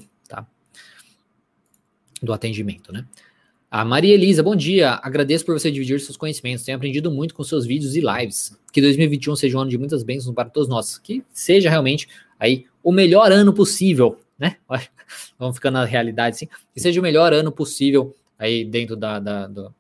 do 2.23 2.33
atendimento, 2.33 2.93
né? 2.93 3.07
A 3.71 3.85
Maria 3.85 4.15
Elisa, 4.15 4.43
bom 4.43 4.55
dia. 4.55 4.99
Agradeço 5.03 5.45
por 5.45 5.59
você 5.59 5.71
dividir 5.71 6.01
seus 6.01 6.17
conhecimentos. 6.17 6.65
Tenho 6.65 6.77
aprendido 6.77 7.11
muito 7.11 7.35
com 7.35 7.43
seus 7.43 7.67
vídeos 7.67 7.97
e 7.97 8.01
lives. 8.01 8.57
Que 8.73 8.81
2021 8.81 9.37
seja 9.37 9.59
um 9.59 9.61
ano 9.61 9.71
de 9.71 9.77
muitas 9.77 10.03
bênçãos 10.03 10.35
para 10.35 10.49
todos 10.49 10.69
nós. 10.69 10.99
Que 10.99 11.25
seja 11.33 11.69
realmente 11.69 12.09
aí 12.39 12.65
o 12.83 12.93
melhor 12.93 13.33
ano 13.33 13.53
possível, 13.53 14.19
né? 14.39 14.57
Vamos 15.39 15.57
ficando 15.57 15.75
na 15.75 15.85
realidade, 15.85 16.39
sim. 16.39 16.49
Que 16.73 16.81
seja 16.81 17.01
o 17.01 17.03
melhor 17.03 17.33
ano 17.33 17.51
possível 17.51 18.15
aí 18.39 18.65
dentro 18.65 18.97
da, 18.97 19.19
da 19.19 19.47
do, 19.47 19.75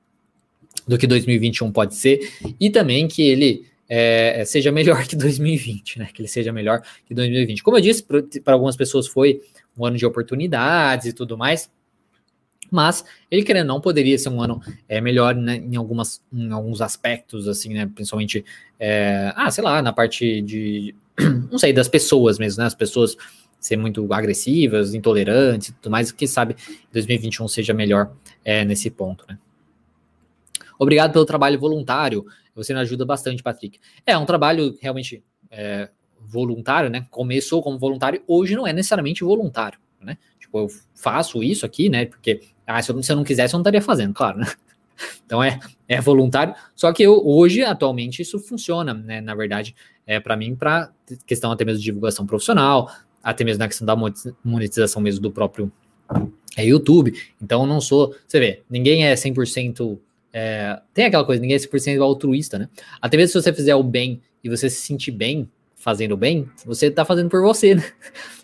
do 0.86 0.98
que 0.98 1.06
2021 1.06 1.70
pode 1.72 1.94
ser. 1.94 2.20
E 2.58 2.70
também 2.70 3.08
que 3.08 3.22
ele 3.22 3.66
é, 3.88 4.44
seja 4.44 4.72
melhor 4.72 5.06
que 5.06 5.16
2020, 5.16 5.98
né? 5.98 6.08
Que 6.12 6.22
ele 6.22 6.28
seja 6.28 6.52
melhor 6.52 6.82
que 7.06 7.14
2020. 7.14 7.62
Como 7.62 7.76
eu 7.76 7.80
disse, 7.80 8.04
para 8.42 8.54
algumas 8.54 8.76
pessoas 8.76 9.06
foi 9.06 9.40
um 9.76 9.84
ano 9.84 9.96
de 9.96 10.06
oportunidades 10.06 11.06
e 11.06 11.12
tudo 11.12 11.36
mais. 11.36 11.70
Mas 12.70 13.04
ele 13.30 13.44
querendo 13.44 13.68
não 13.68 13.80
poderia 13.80 14.18
ser 14.18 14.28
um 14.28 14.42
ano 14.42 14.60
é, 14.88 15.00
melhor 15.00 15.34
né, 15.36 15.56
em, 15.56 15.76
algumas, 15.76 16.20
em 16.32 16.50
alguns 16.50 16.80
aspectos, 16.80 17.46
assim, 17.46 17.72
né? 17.72 17.86
Principalmente, 17.94 18.44
é, 18.78 19.32
ah, 19.36 19.50
sei 19.50 19.62
lá, 19.62 19.80
na 19.80 19.92
parte 19.92 20.42
de, 20.42 20.94
não 21.50 21.58
sei, 21.58 21.72
das 21.72 21.88
pessoas 21.88 22.38
mesmo, 22.38 22.60
né? 22.60 22.66
As 22.66 22.74
pessoas 22.74 23.16
ser 23.58 23.76
muito 23.76 24.12
agressivas, 24.12 24.94
intolerantes 24.94 25.74
tudo 25.80 25.90
mais, 25.90 26.12
que 26.12 26.26
sabe 26.26 26.56
2021 26.92 27.48
seja 27.48 27.74
melhor 27.74 28.12
é, 28.44 28.64
nesse 28.64 28.90
ponto, 28.90 29.24
né? 29.28 29.38
Obrigado 30.78 31.12
pelo 31.12 31.24
trabalho 31.24 31.58
voluntário. 31.58 32.26
Você 32.54 32.74
me 32.74 32.80
ajuda 32.80 33.04
bastante, 33.04 33.42
Patrick. 33.42 33.78
É 34.04 34.16
um 34.16 34.26
trabalho 34.26 34.76
realmente 34.80 35.24
é, 35.50 35.88
voluntário, 36.20 36.90
né? 36.90 37.06
Começou 37.10 37.62
como 37.62 37.78
voluntário, 37.78 38.22
hoje 38.26 38.54
não 38.54 38.66
é 38.66 38.72
necessariamente 38.72 39.24
voluntário, 39.24 39.78
né? 40.00 40.18
Tipo, 40.38 40.58
eu 40.58 40.68
faço 40.94 41.42
isso 41.42 41.64
aqui, 41.64 41.88
né? 41.88 42.06
Porque 42.06 42.40
ah, 42.66 42.80
se 42.82 42.90
eu, 42.90 43.02
se 43.02 43.12
eu 43.12 43.16
não 43.16 43.24
quisesse, 43.24 43.54
eu 43.54 43.58
não 43.58 43.62
estaria 43.62 43.82
fazendo, 43.82 44.14
claro, 44.14 44.38
né? 44.38 44.46
Então 45.26 45.44
é, 45.44 45.60
é 45.86 46.00
voluntário. 46.00 46.54
Só 46.74 46.90
que 46.90 47.02
eu, 47.02 47.20
hoje, 47.22 47.62
atualmente, 47.62 48.22
isso 48.22 48.38
funciona, 48.38 48.94
né? 48.94 49.20
Na 49.20 49.34
verdade, 49.34 49.76
é 50.06 50.18
para 50.18 50.34
mim, 50.36 50.56
para 50.56 50.90
questão 51.26 51.52
até 51.52 51.66
mesmo 51.66 51.80
de 51.80 51.84
divulgação 51.84 52.26
profissional, 52.26 52.90
até 53.26 53.42
mesmo 53.42 53.58
na 53.58 53.66
questão 53.66 53.84
da 53.84 53.96
monetização 54.44 55.02
mesmo 55.02 55.20
do 55.20 55.32
próprio 55.32 55.70
é, 56.56 56.64
YouTube. 56.64 57.12
Então, 57.42 57.62
eu 57.62 57.66
não 57.66 57.80
sou. 57.80 58.14
Você 58.24 58.38
vê, 58.38 58.62
ninguém 58.70 59.04
é 59.04 59.14
100%. 59.14 59.98
É, 60.32 60.80
tem 60.94 61.06
aquela 61.06 61.24
coisa, 61.24 61.42
ninguém 61.42 61.56
é 61.56 61.58
100% 61.58 62.00
altruísta, 62.00 62.56
né? 62.56 62.68
Até 63.02 63.16
mesmo 63.16 63.32
se 63.32 63.42
você 63.42 63.52
fizer 63.52 63.74
o 63.74 63.82
bem 63.82 64.20
e 64.44 64.48
você 64.48 64.70
se 64.70 64.80
sentir 64.80 65.10
bem 65.10 65.50
fazendo 65.74 66.16
bem, 66.16 66.48
você 66.64 66.88
tá 66.88 67.04
fazendo 67.04 67.28
por 67.28 67.42
você, 67.42 67.74
né? 67.74 67.82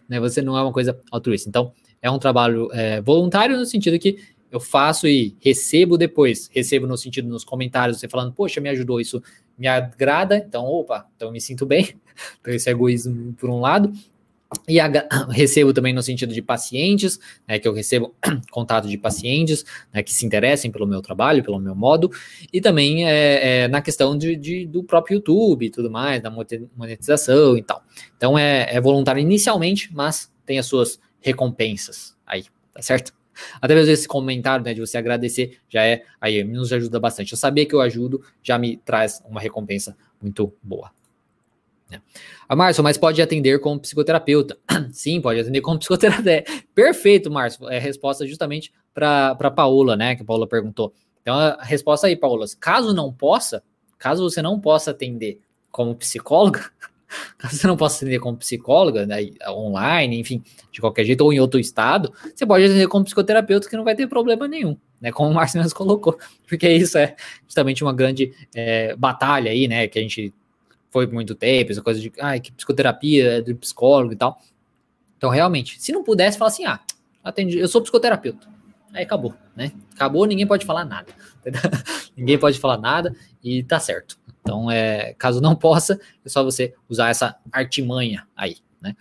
né? 0.09 0.18
Você 0.18 0.43
não 0.43 0.59
é 0.59 0.62
uma 0.62 0.72
coisa 0.72 0.99
altruísta. 1.12 1.49
Então, 1.49 1.72
é 2.01 2.11
um 2.11 2.18
trabalho 2.18 2.68
é, 2.72 3.01
voluntário 3.01 3.57
no 3.57 3.64
sentido 3.64 3.97
que 4.01 4.18
eu 4.51 4.59
faço 4.59 5.07
e 5.07 5.37
recebo 5.39 5.97
depois. 5.97 6.51
Recebo 6.53 6.89
no 6.89 6.97
sentido 6.97 7.28
nos 7.28 7.45
comentários, 7.45 8.01
você 8.01 8.09
falando, 8.09 8.33
poxa, 8.33 8.61
me 8.61 8.68
ajudou, 8.70 9.01
isso 9.01 9.22
me 9.57 9.68
agrada, 9.68 10.39
então, 10.39 10.64
opa, 10.64 11.07
então 11.14 11.30
me 11.30 11.41
sinto 11.41 11.64
bem. 11.64 11.95
Então, 12.41 12.53
esse 12.53 12.68
é 12.68 12.72
egoísmo 12.72 13.33
por 13.33 13.49
um 13.49 13.59
lado. 13.59 13.91
E 14.69 14.79
a, 14.81 14.91
recebo 15.31 15.73
também 15.73 15.93
no 15.93 16.03
sentido 16.03 16.33
de 16.33 16.43
pacientes, 16.43 17.19
né, 17.47 17.59
que 17.59 17.67
eu 17.67 17.73
recebo 17.73 18.15
contato 18.51 18.89
de 18.89 18.97
pacientes 18.99 19.65
né, 19.93 20.03
que 20.03 20.13
se 20.13 20.25
interessem 20.25 20.71
pelo 20.71 20.87
meu 20.87 21.01
trabalho, 21.01 21.43
pelo 21.43 21.59
meu 21.59 21.75
modo, 21.75 22.11
e 22.53 22.61
também 22.61 23.07
é, 23.09 23.63
é 23.65 23.69
na 23.69 23.81
questão 23.81 24.17
de, 24.17 24.37
de, 24.37 24.67
do 24.67 24.83
próprio 24.85 25.17
YouTube 25.17 25.67
e 25.67 25.71
tudo 25.71 25.91
mais, 25.91 26.23
da 26.23 26.31
monetização 26.31 27.57
e 27.57 27.63
tal. 27.63 27.83
Então 28.17 28.39
é, 28.39 28.75
é 28.75 28.81
voluntário 28.81 29.21
inicialmente, 29.21 29.91
mas 29.93 30.31
tem 30.45 30.59
as 30.59 30.67
suas 30.67 31.01
recompensas 31.21 32.17
aí, 32.27 32.45
tá 32.75 32.83
certo? 32.83 33.13
Até 33.61 33.75
mesmo 33.75 33.93
esse 33.93 34.07
comentário, 34.07 34.65
né, 34.65 34.75
de 34.75 34.81
você 34.81 34.99
agradecer, 34.99 35.59
já 35.69 35.85
é, 35.85 36.05
aí 36.21 36.45
nos 36.45 36.73
ajuda 36.73 37.01
bastante. 37.01 37.33
Eu 37.33 37.67
que 37.67 37.75
eu 37.75 37.81
ajudo, 37.81 38.23
já 38.43 38.59
me 38.59 38.77
traz 38.77 39.23
uma 39.27 39.41
recompensa 39.41 39.97
muito 40.21 40.53
boa. 40.63 40.91
Né? 41.93 42.03
A 42.49 42.57
Márcio, 42.57 42.82
mas 42.82 42.99
pode 42.99 43.20
atender 43.20 43.61
como 43.61 43.78
psicoterapeuta? 43.78 44.59
Sim, 44.90 45.20
pode 45.20 45.40
atender 45.40 45.61
como 45.61 45.78
psicoterapeuta. 45.78 46.45
Perfeito, 46.74 47.30
Márcio. 47.30 47.68
É 47.68 47.78
resposta 47.78 48.26
justamente 48.26 48.72
para 48.95 49.51
Paola, 49.51 49.97
né, 49.97 50.16
que 50.16 50.22
a 50.22 50.24
Paola 50.24 50.47
perguntou. 50.47 50.93
Então, 51.20 51.34
a 51.34 51.62
resposta 51.62 52.07
aí, 52.07 52.16
Paola, 52.16 52.47
caso 52.59 52.93
não 52.93 53.12
possa, 53.12 53.62
caso 53.99 54.28
você 54.28 54.43
não 54.43 54.59
possa 54.59 54.90
atender 54.90 55.40
como 55.70 55.95
psicóloga, 55.95 56.70
Caso 57.38 57.57
você 57.57 57.66
não 57.66 57.76
possa 57.76 57.97
atender 57.97 58.18
como 58.18 58.36
psicóloga, 58.36 59.07
né, 59.07 59.16
online, 59.49 60.18
enfim, 60.18 60.43
de 60.70 60.80
qualquer 60.80 61.05
jeito, 61.05 61.22
ou 61.22 61.32
em 61.32 61.40
outro 61.40 61.61
estado, 61.61 62.12
você 62.34 62.47
pode 62.47 62.64
atender 62.64 62.88
como 62.88 63.05
psicoterapeuta 63.05 63.68
que 63.68 63.76
não 63.76 63.84
vai 63.84 63.95
ter 63.95 64.07
problema 64.07 64.49
nenhum, 64.49 64.76
né? 65.01 65.12
Como 65.12 65.30
o 65.30 65.34
Márcio 65.34 65.62
colocou, 65.74 66.18
porque 66.47 66.68
isso 66.70 66.99
é 66.99 67.14
justamente 67.47 67.82
uma 67.82 67.93
grande 67.93 68.32
é, 68.55 68.95
batalha 68.97 69.51
aí, 69.51 69.68
né? 69.68 69.86
Que 69.88 69.99
a 69.99 70.03
gente 70.03 70.32
foi 70.93 71.07
por 71.07 71.14
muito 71.14 71.34
tempo, 71.34 71.72
essa 71.72 71.82
coisa 71.82 71.99
de 71.99 72.12
ah, 72.20 72.38
que 72.38 72.53
psicoterapia 72.53 73.38
é 73.38 73.40
do 73.40 73.57
psicólogo 73.57 74.12
e 74.12 74.16
tal. 74.16 74.38
Então, 75.16 75.30
realmente, 75.30 75.80
se 75.82 75.90
não 75.90 76.05
pudesse, 76.05 76.36
falar 76.36 76.51
assim: 76.51 76.66
ah, 76.66 76.80
atendi, 77.24 77.59
eu 77.59 77.66
sou 77.66 77.80
psicoterapeuta. 77.80 78.47
Aí 78.93 79.05
acabou, 79.05 79.34
né? 79.57 79.72
Acabou, 79.95 80.26
ninguém 80.26 80.47
pode 80.47 80.66
falar 80.66 80.84
nada. 80.84 81.11
ninguém 82.14 82.38
pode 82.38 82.59
falar 82.59 82.76
nada 82.76 83.16
e 83.43 83.62
tá 83.62 83.80
certo. 83.80 84.18
Então, 84.43 84.70
é, 84.70 85.14
caso 85.14 85.40
não 85.40 85.57
possa, 85.57 85.99
é 86.24 86.28
só 86.28 86.45
você 86.45 86.74
usar 86.88 87.09
essa 87.09 87.36
artimanha 87.51 88.28
aí, 88.36 88.57
né? 88.80 88.95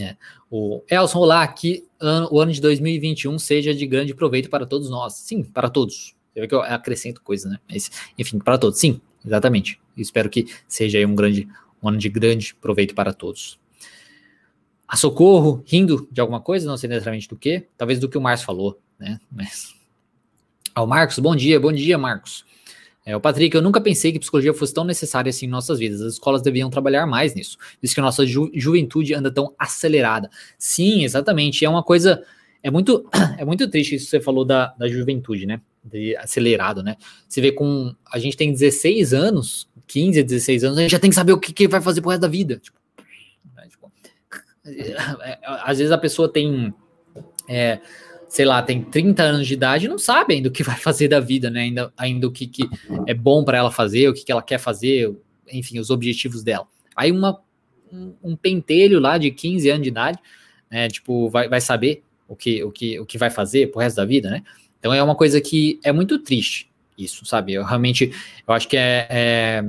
É. 0.00 0.16
O 0.50 0.82
Elson, 0.88 1.18
olá, 1.18 1.46
que 1.48 1.84
ano, 1.98 2.28
o 2.30 2.40
ano 2.40 2.52
de 2.52 2.60
2021 2.60 3.38
seja 3.38 3.74
de 3.74 3.86
grande 3.86 4.14
proveito 4.14 4.50
para 4.50 4.66
todos 4.66 4.90
nós. 4.90 5.14
Sim, 5.14 5.42
para 5.42 5.70
todos. 5.70 6.14
Você 6.32 6.40
vê 6.40 6.46
que 6.46 6.54
eu 6.54 6.60
acrescento 6.60 7.22
coisa, 7.22 7.48
né? 7.48 7.58
Mas, 7.68 7.90
enfim, 8.18 8.38
para 8.38 8.58
todos. 8.58 8.78
Sim, 8.78 9.00
exatamente. 9.24 9.80
Espero 10.02 10.30
que 10.30 10.46
seja 10.66 11.04
um 11.06 11.14
grande 11.14 11.48
um 11.82 11.88
ano 11.88 11.98
de 11.98 12.08
grande 12.08 12.54
proveito 12.54 12.94
para 12.94 13.12
todos. 13.12 13.58
A 14.86 14.96
socorro, 14.96 15.62
rindo 15.66 16.08
de 16.10 16.20
alguma 16.20 16.40
coisa, 16.40 16.66
não 16.66 16.76
sei 16.76 16.88
necessariamente 16.88 17.28
do 17.28 17.36
que, 17.36 17.66
talvez 17.76 17.98
do 17.98 18.08
que 18.08 18.16
o 18.16 18.20
Marcos 18.20 18.44
falou, 18.44 18.80
né? 18.98 19.20
Mas. 19.30 19.74
Ao 20.74 20.86
Marcos, 20.86 21.18
bom 21.18 21.34
dia, 21.36 21.58
bom 21.60 21.72
dia, 21.72 21.98
Marcos. 21.98 22.44
É, 23.04 23.16
o 23.16 23.20
Patrick, 23.20 23.54
eu 23.54 23.62
nunca 23.62 23.80
pensei 23.80 24.12
que 24.12 24.18
psicologia 24.18 24.52
fosse 24.52 24.72
tão 24.72 24.84
necessária 24.84 25.30
assim 25.30 25.46
em 25.46 25.48
nossas 25.48 25.78
vidas. 25.78 26.00
As 26.00 26.14
escolas 26.14 26.42
deviam 26.42 26.70
trabalhar 26.70 27.06
mais 27.06 27.34
nisso, 27.34 27.56
visto 27.80 27.94
que 27.94 28.00
a 28.00 28.02
nossa 28.02 28.26
ju 28.26 28.50
juventude 28.54 29.14
anda 29.14 29.30
tão 29.30 29.54
acelerada. 29.58 30.30
Sim, 30.58 31.04
exatamente. 31.04 31.64
É 31.64 31.68
uma 31.68 31.82
coisa. 31.82 32.22
É 32.62 32.70
muito, 32.70 33.08
é 33.38 33.44
muito 33.44 33.68
triste 33.68 33.94
isso 33.94 34.06
que 34.06 34.10
você 34.10 34.20
falou 34.20 34.44
da, 34.44 34.74
da 34.78 34.88
juventude, 34.88 35.46
né? 35.46 35.60
De 35.82 36.16
acelerado, 36.16 36.82
né? 36.82 36.96
Você 37.28 37.40
vê 37.40 37.50
com. 37.50 37.94
A 38.12 38.18
gente 38.18 38.36
tem 38.36 38.52
16 38.52 39.14
anos, 39.14 39.68
15 39.88 40.20
a 40.20 40.22
16 40.22 40.64
anos, 40.64 40.78
a 40.78 40.82
gente 40.82 40.90
já 40.90 40.98
tem 40.98 41.10
que 41.10 41.16
saber 41.16 41.32
o 41.32 41.38
que, 41.38 41.52
que 41.52 41.66
vai 41.66 41.80
fazer 41.80 42.00
pro 42.00 42.10
resto 42.10 42.22
da 42.22 42.28
vida. 42.28 42.58
Tipo, 42.58 42.78
né? 43.56 43.66
tipo, 43.68 43.90
às 45.44 45.78
vezes 45.78 45.90
a 45.90 45.98
pessoa 45.98 46.28
tem. 46.32 46.72
É, 47.48 47.80
sei 48.28 48.44
lá, 48.44 48.62
tem 48.62 48.84
30 48.84 49.22
anos 49.22 49.46
de 49.46 49.54
idade 49.54 49.86
e 49.86 49.88
não 49.88 49.98
sabe 49.98 50.34
ainda 50.34 50.50
o 50.50 50.52
que 50.52 50.62
vai 50.62 50.76
fazer 50.76 51.08
da 51.08 51.18
vida, 51.18 51.50
né? 51.50 51.62
Ainda, 51.62 51.92
ainda 51.96 52.28
o 52.28 52.30
que, 52.30 52.46
que 52.46 52.68
é 53.06 53.14
bom 53.14 53.42
para 53.42 53.58
ela 53.58 53.70
fazer, 53.70 54.08
o 54.08 54.12
que, 54.12 54.24
que 54.24 54.30
ela 54.30 54.42
quer 54.42 54.58
fazer, 54.58 55.16
enfim, 55.50 55.78
os 55.78 55.88
objetivos 55.88 56.42
dela. 56.42 56.66
Aí 56.94 57.10
uma, 57.10 57.40
um, 57.90 58.14
um 58.22 58.36
pentelho 58.36 59.00
lá 59.00 59.16
de 59.16 59.30
15 59.30 59.70
anos 59.70 59.82
de 59.82 59.88
idade 59.88 60.18
né? 60.70 60.88
Tipo, 60.88 61.28
vai, 61.28 61.48
vai 61.48 61.60
saber 61.60 62.02
o 62.26 62.36
que, 62.36 62.62
o, 62.62 62.70
que, 62.70 63.00
o 63.00 63.06
que 63.06 63.18
vai 63.18 63.30
fazer 63.30 63.70
pro 63.70 63.80
resto 63.80 63.96
da 63.96 64.04
vida, 64.04 64.30
né? 64.30 64.42
Então 64.78 64.92
é 64.92 65.02
uma 65.02 65.16
coisa 65.16 65.40
que 65.40 65.80
é 65.82 65.92
muito 65.92 66.18
triste 66.18 66.67
isso, 66.98 67.24
sabe? 67.24 67.54
Eu 67.54 67.64
realmente, 67.64 68.12
eu 68.46 68.54
acho 68.54 68.68
que 68.68 68.76
é, 68.76 69.06
é 69.08 69.64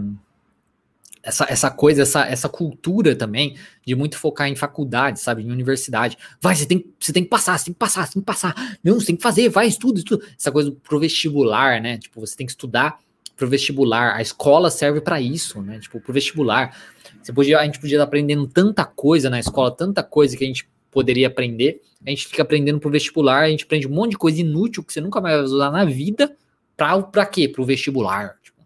essa, 1.24 1.46
essa 1.50 1.70
coisa, 1.70 2.02
essa, 2.02 2.26
essa 2.26 2.50
cultura 2.50 3.16
também 3.16 3.56
de 3.86 3.96
muito 3.96 4.18
focar 4.18 4.48
em 4.48 4.56
faculdade, 4.56 5.20
sabe, 5.20 5.44
em 5.44 5.52
universidade. 5.52 6.18
Vai, 6.42 6.56
você 6.56 6.66
tem, 6.66 6.86
você 7.00 7.14
tem 7.14 7.24
que 7.24 7.30
passar, 7.30 7.58
você 7.58 7.66
tem 7.66 7.74
que 7.74 7.80
passar, 7.80 8.08
você 8.08 8.14
tem 8.14 8.22
que 8.22 8.26
passar. 8.26 8.78
Não, 8.84 9.00
você 9.00 9.08
tem 9.08 9.16
que 9.16 9.22
fazer, 9.22 9.50
vai, 9.50 9.68
estuda, 9.68 10.00
estuda. 10.00 10.26
Essa 10.38 10.52
coisa 10.52 10.72
pro 10.84 11.00
vestibular, 11.00 11.82
né? 11.82 11.98
Tipo, 11.98 12.20
você 12.20 12.36
tem 12.36 12.46
que 12.46 12.52
estudar 12.52 13.00
pro 13.36 13.48
vestibular. 13.48 14.16
A 14.16 14.22
escola 14.22 14.70
serve 14.70 15.02
para 15.02 15.22
isso, 15.22 15.62
né? 15.62 15.80
Tipo, 15.80 16.00
pro 16.00 16.14
vestibular. 16.14 16.76
Você 17.22 17.34
podia, 17.34 17.60
a 17.60 17.66
gente 17.66 17.80
podia 17.80 17.98
estar 17.98 18.06
aprendendo 18.06 18.48
tanta 18.48 18.86
coisa 18.86 19.30
na 19.30 19.40
escola, 19.40 19.72
tanta 19.72 20.02
coisa 20.04 20.36
que 20.36 20.44
a 20.44 20.48
gente 20.48 20.68
poderia 20.92 21.28
aprender. 21.28 21.82
A 22.06 22.10
gente 22.10 22.28
fica 22.28 22.42
aprendendo 22.42 22.80
pro 22.80 22.90
vestibular, 22.90 23.44
a 23.44 23.50
gente 23.50 23.66
aprende 23.66 23.88
um 23.88 23.92
monte 23.92 24.12
de 24.12 24.18
coisa 24.18 24.40
inútil 24.40 24.84
que 24.84 24.94
você 24.94 25.02
nunca 25.02 25.20
vai 25.20 25.40
usar 25.42 25.70
na 25.70 25.84
vida. 25.84 26.36
Pra, 26.80 27.02
pra 27.02 27.26
quê? 27.26 27.50
Pro 27.50 27.66
vestibular. 27.66 28.38
Tipo. 28.42 28.66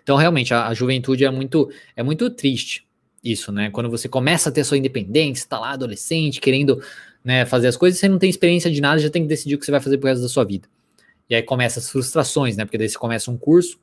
Então, 0.00 0.16
realmente, 0.16 0.54
a, 0.54 0.68
a, 0.68 0.74
juventude 0.74 1.24
é 1.24 1.30
muito, 1.30 1.68
é 1.96 2.02
muito 2.04 2.30
triste 2.30 2.86
isso, 3.22 3.50
né? 3.50 3.68
Quando 3.70 3.90
você 3.90 4.08
começa 4.08 4.48
a 4.48 4.52
ter 4.52 4.62
sua 4.62 4.78
independência, 4.78 5.48
tá 5.48 5.58
lá 5.58 5.72
adolescente, 5.72 6.40
querendo 6.40 6.80
né, 7.24 7.44
fazer 7.44 7.66
as 7.66 7.76
coisas, 7.76 7.98
você 7.98 8.08
não 8.08 8.16
tem 8.16 8.30
experiência 8.30 8.70
de 8.70 8.80
nada, 8.80 9.00
já 9.00 9.10
tem 9.10 9.22
que 9.22 9.28
decidir 9.28 9.56
o 9.56 9.58
que 9.58 9.64
você 9.64 9.72
vai 9.72 9.80
fazer 9.80 9.98
pro 9.98 10.08
resto 10.08 10.22
da 10.22 10.28
sua 10.28 10.44
vida. 10.44 10.68
E 11.28 11.34
aí 11.34 11.42
começa 11.42 11.80
as 11.80 11.90
frustrações, 11.90 12.56
né? 12.56 12.64
Porque 12.64 12.78
daí 12.78 12.88
você 12.88 12.96
começa 12.96 13.28
um 13.28 13.36
curso, 13.36 13.80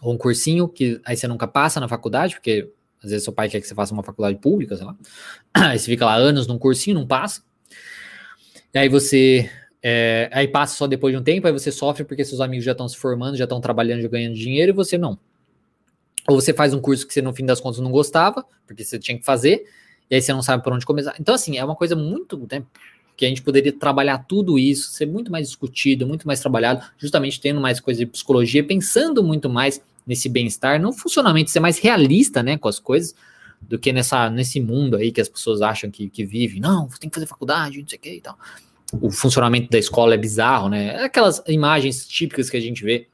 ou 0.00 0.14
um 0.14 0.16
cursinho, 0.16 0.68
que 0.68 1.00
aí 1.04 1.16
você 1.16 1.26
nunca 1.26 1.48
passa 1.48 1.80
na 1.80 1.88
faculdade, 1.88 2.36
porque 2.36 2.70
às 3.02 3.10
vezes 3.10 3.24
seu 3.24 3.32
pai 3.32 3.48
quer 3.48 3.60
que 3.60 3.66
você 3.66 3.74
faça 3.74 3.92
uma 3.92 4.04
faculdade 4.04 4.38
pública, 4.38 4.76
sei 4.76 4.86
lá. 4.86 4.96
Aí 5.52 5.78
você 5.78 5.86
fica 5.86 6.06
lá 6.06 6.14
anos 6.14 6.46
num 6.46 6.58
cursinho, 6.58 6.98
não 6.98 7.06
passa. 7.06 7.42
E 8.72 8.78
aí 8.78 8.88
você 8.88 9.50
é, 9.88 10.28
aí 10.32 10.48
passa 10.48 10.74
só 10.74 10.88
depois 10.88 11.14
de 11.14 11.20
um 11.20 11.22
tempo, 11.22 11.46
aí 11.46 11.52
você 11.52 11.70
sofre 11.70 12.02
porque 12.02 12.24
seus 12.24 12.40
amigos 12.40 12.64
já 12.64 12.72
estão 12.72 12.88
se 12.88 12.96
formando, 12.96 13.36
já 13.36 13.44
estão 13.44 13.60
trabalhando, 13.60 14.02
já 14.02 14.08
ganhando 14.08 14.34
dinheiro, 14.34 14.72
e 14.72 14.74
você 14.74 14.98
não. 14.98 15.16
Ou 16.28 16.40
você 16.40 16.52
faz 16.52 16.74
um 16.74 16.80
curso 16.80 17.06
que 17.06 17.14
você, 17.14 17.22
no 17.22 17.32
fim 17.32 17.46
das 17.46 17.60
contas, 17.60 17.78
não 17.78 17.92
gostava, 17.92 18.44
porque 18.66 18.82
você 18.82 18.98
tinha 18.98 19.16
que 19.16 19.24
fazer, 19.24 19.64
e 20.10 20.16
aí 20.16 20.20
você 20.20 20.32
não 20.32 20.42
sabe 20.42 20.64
por 20.64 20.72
onde 20.72 20.84
começar. 20.84 21.14
Então, 21.20 21.36
assim, 21.36 21.56
é 21.56 21.64
uma 21.64 21.76
coisa 21.76 21.94
muito. 21.94 22.36
Né, 22.50 22.64
que 23.16 23.24
a 23.24 23.28
gente 23.28 23.42
poderia 23.42 23.72
trabalhar 23.72 24.18
tudo 24.26 24.58
isso, 24.58 24.90
ser 24.90 25.06
muito 25.06 25.30
mais 25.30 25.46
discutido, 25.46 26.04
muito 26.04 26.26
mais 26.26 26.40
trabalhado, 26.40 26.84
justamente 26.98 27.40
tendo 27.40 27.60
mais 27.60 27.78
coisa 27.78 28.00
de 28.00 28.06
psicologia, 28.06 28.62
pensando 28.62 29.22
muito 29.22 29.48
mais 29.48 29.80
nesse 30.04 30.28
bem-estar, 30.28 30.78
no 30.78 30.92
funcionamento, 30.92 31.50
ser 31.50 31.60
mais 31.60 31.78
realista, 31.78 32.42
né, 32.42 32.58
com 32.58 32.68
as 32.68 32.78
coisas, 32.80 33.14
do 33.58 33.78
que 33.78 33.90
nessa, 33.90 34.28
nesse 34.28 34.60
mundo 34.60 34.96
aí 34.96 35.10
que 35.10 35.20
as 35.20 35.30
pessoas 35.30 35.62
acham 35.62 35.90
que, 35.90 36.10
que 36.10 36.26
vive. 36.26 36.60
Não, 36.60 36.90
você 36.90 36.98
tem 36.98 37.08
que 37.08 37.14
fazer 37.14 37.26
faculdade, 37.26 37.80
não 37.80 37.88
sei 37.88 37.96
o 37.96 38.00
que 38.02 38.14
e 38.16 38.20
tal 38.20 38.36
o 38.92 39.10
funcionamento 39.10 39.70
da 39.70 39.78
escola 39.78 40.14
é 40.14 40.18
bizarro, 40.18 40.68
né? 40.68 41.02
Aquelas 41.02 41.42
imagens 41.46 42.06
típicas 42.06 42.48
que 42.48 42.56
a 42.56 42.60
gente 42.60 42.84
vê 42.84 43.08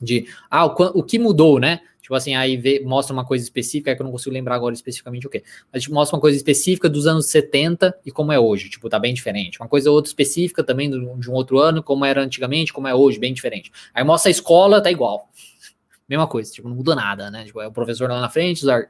de 0.00 0.28
ah, 0.50 0.66
o, 0.66 0.70
o 0.98 1.02
que 1.02 1.18
mudou, 1.18 1.58
né? 1.58 1.80
Tipo 2.08 2.14
assim, 2.14 2.34
aí 2.34 2.56
vê, 2.56 2.80
mostra 2.80 3.12
uma 3.12 3.24
coisa 3.24 3.44
específica, 3.44 3.90
é 3.90 3.94
que 3.94 4.00
eu 4.00 4.04
não 4.04 4.10
consigo 4.10 4.32
lembrar 4.32 4.54
agora 4.54 4.74
especificamente 4.74 5.26
o 5.26 5.30
que. 5.30 5.42
Mas 5.70 5.82
tipo, 5.82 5.94
mostra 5.94 6.16
uma 6.16 6.20
coisa 6.22 6.38
específica 6.38 6.88
dos 6.88 7.06
anos 7.06 7.26
70 7.26 7.98
e 8.06 8.10
como 8.10 8.32
é 8.32 8.38
hoje. 8.38 8.70
Tipo, 8.70 8.88
tá 8.88 8.98
bem 8.98 9.12
diferente. 9.12 9.60
Uma 9.60 9.68
coisa 9.68 9.90
outra 9.90 10.08
específica 10.08 10.64
também 10.64 10.88
do, 10.88 11.16
de 11.18 11.30
um 11.30 11.34
outro 11.34 11.58
ano, 11.58 11.82
como 11.82 12.06
era 12.06 12.22
antigamente, 12.22 12.72
como 12.72 12.88
é 12.88 12.94
hoje, 12.94 13.18
bem 13.18 13.34
diferente. 13.34 13.70
Aí 13.92 14.02
mostra 14.02 14.30
a 14.30 14.32
escola, 14.32 14.80
tá 14.80 14.90
igual. 14.90 15.28
Mesma 16.08 16.26
coisa, 16.26 16.50
tipo, 16.50 16.66
não 16.66 16.76
muda 16.76 16.94
nada, 16.94 17.30
né? 17.30 17.44
Tipo, 17.44 17.60
é 17.60 17.66
o 17.66 17.72
professor 17.72 18.08
lá 18.08 18.22
na 18.22 18.30
frente, 18.30 18.64
as 18.70 18.86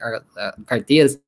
carteiras, 0.64 1.20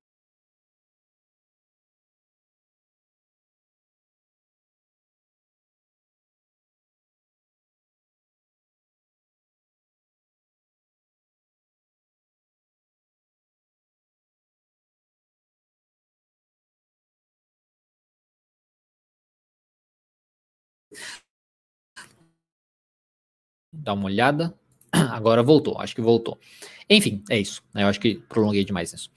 Dá 23.72 23.92
uma 23.92 24.06
olhada. 24.06 24.54
Agora 24.92 25.42
voltou, 25.42 25.78
acho 25.78 25.94
que 25.94 26.00
voltou. 26.00 26.38
Enfim, 26.88 27.22
é 27.30 27.38
isso. 27.38 27.62
Né? 27.72 27.84
Eu 27.84 27.88
acho 27.88 28.00
que 28.00 28.16
prolonguei 28.28 28.64
demais 28.64 28.92
isso. 28.92 29.10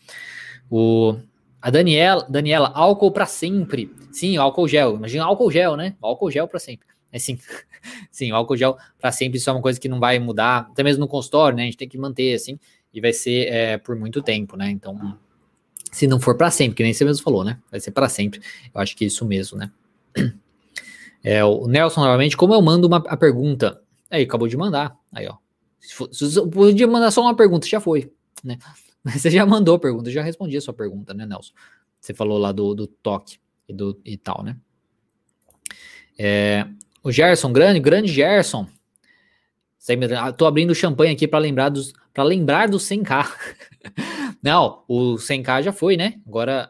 O, 0.69 1.17
a 1.61 1.69
Daniela, 1.69 2.28
Daniela, 2.30 2.71
álcool 2.74 3.11
para 3.11 3.26
sempre. 3.26 3.93
Sim, 4.11 4.38
álcool 4.38 4.67
gel. 4.67 4.95
Imagina 4.95 5.26
álcool 5.26 5.51
gel, 5.51 5.76
né? 5.76 5.95
Álcool 6.01 6.30
gel 6.30 6.47
para 6.47 6.59
sempre. 6.59 6.88
É 7.11 7.17
sim. 7.19 7.38
sim, 8.11 8.32
álcool 8.32 8.57
gel 8.57 8.78
para 8.99 9.11
sempre. 9.11 9.38
Isso 9.38 9.49
é 9.49 9.53
uma 9.53 9.61
coisa 9.61 9.80
que 9.80 9.89
não 9.89 9.99
vai 9.99 10.19
mudar, 10.19 10.67
até 10.71 10.84
mesmo 10.84 11.01
no 11.01 11.07
consultório, 11.07 11.55
né? 11.55 11.63
A 11.63 11.65
gente 11.65 11.78
tem 11.78 11.89
que 11.89 11.97
manter 11.97 12.34
assim, 12.34 12.59
e 12.93 13.01
vai 13.01 13.13
ser 13.13 13.47
é, 13.47 13.78
por 13.78 13.95
muito 13.95 14.21
tempo, 14.21 14.55
né? 14.55 14.69
Então, 14.69 15.17
se 15.91 16.05
não 16.07 16.19
for 16.19 16.38
para 16.38 16.51
sempre, 16.51 16.76
que 16.76 16.84
nem 16.84 16.93
você 16.93 17.03
mesmo 17.03 17.24
falou, 17.24 17.43
né? 17.43 17.59
Vai 17.71 17.80
ser 17.80 17.91
para 17.91 18.07
sempre. 18.07 18.39
Eu 18.74 18.82
acho 18.82 18.95
que 18.95 19.03
é 19.03 19.07
isso 19.07 19.26
mesmo, 19.26 19.57
né? 19.57 19.71
É, 21.24 21.43
o 21.43 21.67
Nelson, 21.67 22.01
novamente, 22.01 22.36
como 22.36 22.53
eu 22.53 22.61
mando 22.61 22.88
uma, 22.88 22.97
a 22.97 23.15
pergunta? 23.15 23.82
Aí, 24.11 24.24
acabou 24.24 24.47
de 24.47 24.57
mandar. 24.57 24.95
Aí, 25.11 25.26
ó. 25.26 25.38
Se, 25.80 25.93
for, 25.93 26.09
se 26.13 26.49
podia 26.49 26.88
mandar 26.88 27.11
só 27.11 27.21
uma 27.21 27.36
pergunta, 27.36 27.65
já 27.65 27.80
foi, 27.80 28.11
né? 28.43 28.57
Mas 29.03 29.21
você 29.21 29.30
já 29.30 29.45
mandou 29.45 29.76
a 29.76 29.80
pergunta, 29.80 30.11
já 30.11 30.21
respondi 30.21 30.55
a 30.55 30.61
sua 30.61 30.74
pergunta, 30.74 31.13
né, 31.13 31.26
Nelson? 31.26 31.53
Você 31.99 32.13
falou 32.13 32.38
lá 32.38 32.51
do, 32.51 32.74
do 32.74 32.88
toque 32.88 33.38
e, 33.67 33.74
do, 33.74 33.99
e 34.03 34.17
tal, 34.17 34.43
né? 34.43 34.57
É, 36.17 36.67
o 37.01 37.11
Gerson, 37.11 37.51
grande, 37.51 37.80
grande 37.80 38.11
Gerson. 38.11 38.67
Ah, 40.17 40.32
tô 40.32 40.45
abrindo 40.45 40.74
champanhe 40.74 41.13
aqui 41.13 41.28
para 41.28 41.39
lembrar 41.39 41.67
dos 41.69 41.93
para 42.13 42.24
lembrar 42.24 42.69
do 42.69 42.78
100k. 42.78 43.30
Não, 44.41 44.84
o 44.88 45.15
100k 45.15 45.63
já 45.63 45.74
foi, 45.74 45.97
né? 45.97 46.21
Agora 46.26 46.69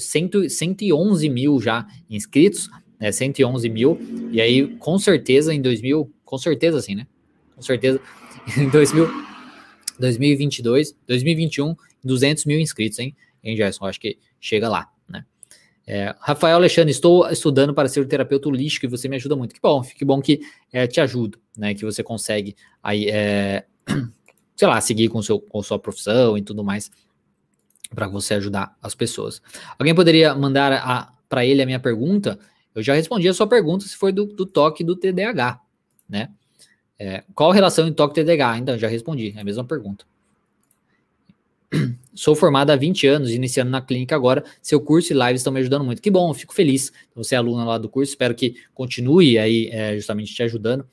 100, 0.00 0.48
111 0.48 1.28
mil 1.28 1.60
já 1.60 1.86
inscritos 2.10 2.68
né, 3.00 3.12
111 3.12 3.68
mil, 3.68 3.98
e 4.30 4.40
aí 4.40 4.76
com 4.76 4.98
certeza 4.98 5.52
em 5.54 5.60
2000, 5.60 6.10
com 6.24 6.38
certeza 6.38 6.78
assim, 6.78 6.94
né, 6.94 7.06
com 7.54 7.62
certeza 7.62 8.00
em 8.56 8.68
2000, 8.68 9.08
2022, 9.98 10.96
2021, 11.06 11.74
200 12.04 12.44
mil 12.44 12.60
inscritos, 12.60 12.98
hein, 12.98 13.14
hein 13.42 13.56
Gerson, 13.56 13.86
acho 13.86 14.00
que 14.00 14.18
chega 14.40 14.68
lá, 14.68 14.88
né. 15.08 15.24
É, 15.86 16.14
Rafael 16.20 16.56
Alexandre, 16.56 16.90
estou 16.90 17.26
estudando 17.30 17.72
para 17.72 17.88
ser 17.88 18.06
terapeuta 18.06 18.46
holístico 18.46 18.84
e 18.84 18.88
você 18.90 19.08
me 19.08 19.16
ajuda 19.16 19.34
muito. 19.34 19.54
Que 19.54 19.60
bom, 19.62 19.80
que 19.80 20.04
bom 20.04 20.20
que 20.20 20.40
é, 20.70 20.86
te 20.86 21.00
ajudo, 21.00 21.38
né? 21.56 21.72
Que 21.72 21.82
você 21.82 22.02
consegue 22.02 22.54
aí, 22.82 23.08
é, 23.08 23.64
sei 24.54 24.68
lá, 24.68 24.78
seguir 24.82 25.08
com, 25.08 25.22
seu, 25.22 25.40
com 25.40 25.62
sua 25.62 25.78
profissão 25.78 26.36
e 26.36 26.42
tudo 26.42 26.62
mais 26.62 26.90
para 27.94 28.06
você 28.06 28.34
ajudar 28.34 28.76
as 28.82 28.94
pessoas. 28.94 29.40
Alguém 29.78 29.94
poderia 29.94 30.34
mandar 30.34 31.14
para 31.28 31.46
ele 31.46 31.62
a 31.62 31.66
minha 31.66 31.80
pergunta? 31.80 32.38
Eu 32.78 32.82
já 32.82 32.94
respondi 32.94 33.28
a 33.28 33.34
sua 33.34 33.46
pergunta 33.46 33.84
se 33.84 33.96
foi 33.96 34.12
do, 34.12 34.24
do 34.24 34.46
toque 34.46 34.84
do 34.84 34.94
TDAH, 34.94 35.60
né? 36.08 36.30
É, 36.98 37.22
qual 37.34 37.50
a 37.50 37.54
relação 37.54 37.86
em 37.86 37.92
toque 37.92 38.14
TDAH? 38.14 38.58
Então, 38.58 38.78
já 38.78 38.88
respondi, 38.88 39.34
é 39.36 39.40
a 39.40 39.44
mesma 39.44 39.64
pergunta. 39.64 40.04
Sou 42.14 42.34
formada 42.34 42.72
há 42.72 42.76
20 42.76 43.06
anos, 43.06 43.30
iniciando 43.30 43.70
na 43.70 43.80
clínica 43.80 44.14
agora. 44.14 44.44
Seu 44.60 44.80
curso 44.80 45.12
e 45.12 45.16
lives 45.16 45.40
estão 45.40 45.52
me 45.52 45.60
ajudando 45.60 45.84
muito. 45.84 46.02
Que 46.02 46.10
bom, 46.10 46.32
fico 46.34 46.54
feliz. 46.54 46.92
Você 47.14 47.34
é 47.34 47.38
aluna 47.38 47.64
lá 47.64 47.78
do 47.78 47.88
curso, 47.88 48.12
espero 48.12 48.34
que 48.34 48.56
continue 48.74 49.38
aí 49.38 49.68
é, 49.72 49.94
justamente 49.96 50.34
te 50.34 50.42
ajudando. 50.42 50.86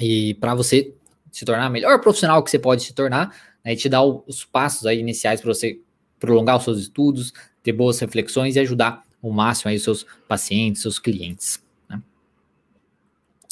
E 0.00 0.34
para 0.34 0.54
você 0.54 0.94
se 1.30 1.44
tornar 1.44 1.68
melhor 1.70 2.00
profissional 2.00 2.42
que 2.42 2.50
você 2.50 2.58
pode 2.58 2.82
se 2.82 2.92
tornar, 2.94 3.34
né, 3.64 3.72
e 3.72 3.76
te 3.76 3.88
dar 3.88 4.02
os 4.02 4.44
passos 4.44 4.86
aí 4.86 4.98
iniciais 4.98 5.40
para 5.40 5.52
você 5.52 5.80
prolongar 6.18 6.56
os 6.56 6.64
seus 6.64 6.78
estudos, 6.78 7.32
ter 7.62 7.72
boas 7.72 7.98
reflexões 7.98 8.56
e 8.56 8.60
ajudar 8.60 9.04
o 9.20 9.32
máximo 9.32 9.70
aí 9.70 9.76
os 9.76 9.82
seus 9.82 10.06
pacientes, 10.26 10.82
seus 10.82 10.98
clientes. 10.98 11.62
Né? 11.88 12.00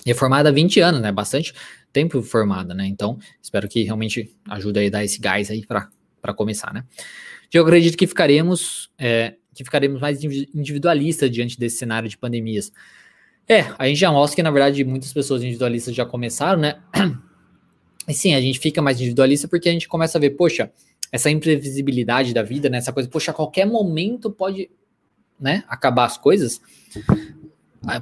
E 0.04 0.10
é 0.10 0.14
formada 0.14 0.48
há 0.48 0.52
20 0.52 0.80
anos, 0.80 1.00
né? 1.00 1.10
Bastante 1.10 1.52
tempo 1.92 2.22
formada, 2.22 2.74
né? 2.74 2.86
Então, 2.86 3.18
espero 3.40 3.66
que 3.66 3.82
realmente 3.82 4.30
ajude 4.48 4.78
aí 4.78 4.86
a 4.88 4.90
dar 4.90 5.04
esse 5.04 5.18
gás 5.18 5.50
aí 5.50 5.64
para 5.66 6.34
começar, 6.34 6.72
né? 6.74 6.84
Eu 7.50 7.62
acredito 7.62 7.96
que 7.96 8.06
ficaremos, 8.06 8.90
é, 8.98 9.34
que 9.54 9.64
ficaremos 9.64 9.98
mais 9.98 10.22
individualistas 10.22 11.30
diante 11.30 11.58
desse 11.58 11.78
cenário 11.78 12.06
de 12.06 12.18
pandemias. 12.18 12.70
É, 13.48 13.72
a 13.78 13.86
gente 13.86 13.98
já 13.98 14.12
mostra 14.12 14.36
que, 14.36 14.42
na 14.42 14.50
verdade, 14.50 14.84
muitas 14.84 15.12
pessoas 15.12 15.42
individualistas 15.42 15.94
já 15.94 16.04
começaram, 16.04 16.60
né? 16.60 16.80
E 18.08 18.14
sim, 18.14 18.34
a 18.34 18.40
gente 18.40 18.60
fica 18.60 18.80
mais 18.80 18.98
individualista 18.98 19.48
porque 19.48 19.68
a 19.68 19.72
gente 19.72 19.88
começa 19.88 20.16
a 20.16 20.20
ver, 20.20 20.30
poxa, 20.30 20.70
essa 21.10 21.30
imprevisibilidade 21.30 22.32
da 22.32 22.42
vida, 22.42 22.68
né? 22.68 22.78
Essa 22.78 22.92
coisa, 22.92 23.08
poxa, 23.08 23.30
a 23.30 23.34
qualquer 23.34 23.66
momento 23.66 24.30
pode 24.30 24.70
né, 25.38 25.64
acabar 25.68 26.04
as 26.04 26.16
coisas, 26.16 26.60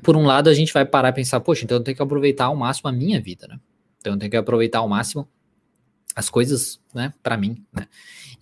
por 0.02 0.16
um 0.16 0.24
lado 0.24 0.48
a 0.48 0.54
gente 0.54 0.72
vai 0.72 0.84
parar 0.84 1.08
e 1.08 1.12
pensar, 1.12 1.40
poxa, 1.40 1.64
então 1.64 1.78
eu 1.78 1.82
tenho 1.82 1.96
que 1.96 2.02
aproveitar 2.02 2.46
ao 2.46 2.56
máximo 2.56 2.88
a 2.88 2.92
minha 2.92 3.20
vida, 3.20 3.46
né? 3.46 3.58
Então 4.00 4.14
eu 4.14 4.18
tenho 4.18 4.30
que 4.30 4.36
aproveitar 4.36 4.78
ao 4.78 4.88
máximo 4.88 5.28
as 6.14 6.30
coisas, 6.30 6.80
né, 6.94 7.12
para 7.22 7.36
mim, 7.36 7.64
né? 7.72 7.86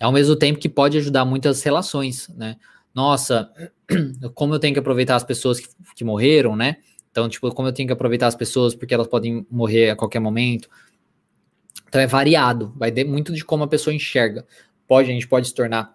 Ao 0.01 0.13
mesmo 0.13 0.37
tempo 0.37 0.59
que 0.59 0.69
pode 0.69 0.99
ajudar 0.99 1.25
muitas 1.25 1.63
relações, 1.63 2.29
né? 2.37 2.57
nossa, 2.95 3.51
como 4.35 4.55
eu 4.55 4.59
tenho 4.59 4.75
que 4.75 4.81
aproveitar 4.81 5.17
as 5.17 5.25
pessoas 5.25 5.61
que, 5.61 5.69
que 5.97 6.05
morreram, 6.05 6.57
né? 6.57 6.77
Então, 7.11 7.29
tipo, 7.29 7.51
como 7.55 7.69
eu 7.69 7.73
tenho 7.73 7.87
que 7.87 7.93
aproveitar 7.93 8.27
as 8.27 8.35
pessoas 8.35 8.75
porque 8.75 8.95
elas 8.95 9.07
podem 9.07 9.47
morrer 9.51 9.91
a 9.91 9.97
qualquer 9.97 10.21
momento. 10.21 10.69
Então 11.89 12.01
é 12.01 12.07
variado, 12.07 12.73
vai 12.77 12.91
ter 12.91 13.05
muito 13.05 13.33
de 13.33 13.45
como 13.45 13.65
a 13.65 13.69
pessoa 13.69 13.95
enxerga. 13.95 14.47
Pode, 14.87 15.11
a 15.11 15.13
gente 15.13 15.29
pode 15.29 15.49
se 15.49 15.55
tornar 15.55 15.95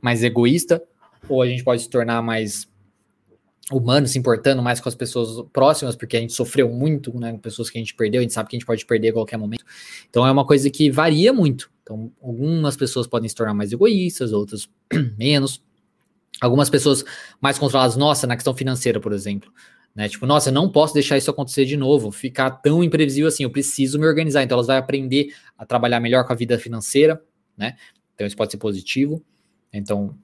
mais 0.00 0.22
egoísta, 0.22 0.82
ou 1.28 1.42
a 1.42 1.46
gente 1.46 1.64
pode 1.64 1.82
se 1.82 1.90
tornar 1.90 2.22
mais 2.22 2.68
humano, 3.72 4.06
se 4.06 4.18
importando 4.18 4.62
mais 4.62 4.80
com 4.80 4.88
as 4.88 4.94
pessoas 4.94 5.46
próximas, 5.52 5.94
porque 5.94 6.16
a 6.16 6.20
gente 6.20 6.32
sofreu 6.32 6.68
muito, 6.68 7.16
né, 7.18 7.32
com 7.32 7.38
pessoas 7.38 7.70
que 7.70 7.78
a 7.78 7.80
gente 7.80 7.94
perdeu, 7.94 8.18
a 8.18 8.22
gente 8.22 8.34
sabe 8.34 8.48
que 8.48 8.56
a 8.56 8.58
gente 8.58 8.66
pode 8.66 8.84
perder 8.84 9.10
a 9.10 9.12
qualquer 9.12 9.36
momento. 9.36 9.64
Então 10.08 10.26
é 10.26 10.30
uma 10.30 10.44
coisa 10.44 10.68
que 10.70 10.90
varia 10.90 11.32
muito. 11.32 11.70
Então, 11.82 12.12
algumas 12.22 12.76
pessoas 12.76 13.06
podem 13.06 13.28
se 13.28 13.34
tornar 13.34 13.54
mais 13.54 13.72
egoístas, 13.72 14.32
outras 14.32 14.68
menos. 15.18 15.62
Algumas 16.40 16.70
pessoas 16.70 17.04
mais 17.40 17.58
controladas, 17.58 17.96
nossa, 17.96 18.26
na 18.26 18.36
questão 18.36 18.54
financeira, 18.54 19.00
por 19.00 19.12
exemplo. 19.12 19.52
Né? 19.94 20.08
Tipo, 20.08 20.24
nossa, 20.24 20.50
eu 20.50 20.54
não 20.54 20.70
posso 20.70 20.94
deixar 20.94 21.18
isso 21.18 21.30
acontecer 21.30 21.64
de 21.64 21.76
novo, 21.76 22.12
ficar 22.12 22.50
tão 22.50 22.82
imprevisível 22.84 23.28
assim, 23.28 23.42
eu 23.42 23.50
preciso 23.50 23.98
me 23.98 24.06
organizar. 24.06 24.42
Então, 24.42 24.56
elas 24.56 24.68
vão 24.68 24.76
aprender 24.76 25.34
a 25.58 25.66
trabalhar 25.66 25.98
melhor 25.98 26.24
com 26.24 26.32
a 26.32 26.36
vida 26.36 26.56
financeira, 26.58 27.20
né? 27.56 27.76
Então, 28.14 28.26
isso 28.26 28.36
pode 28.36 28.52
ser 28.52 28.58
positivo. 28.58 29.22
Então, 29.72 30.16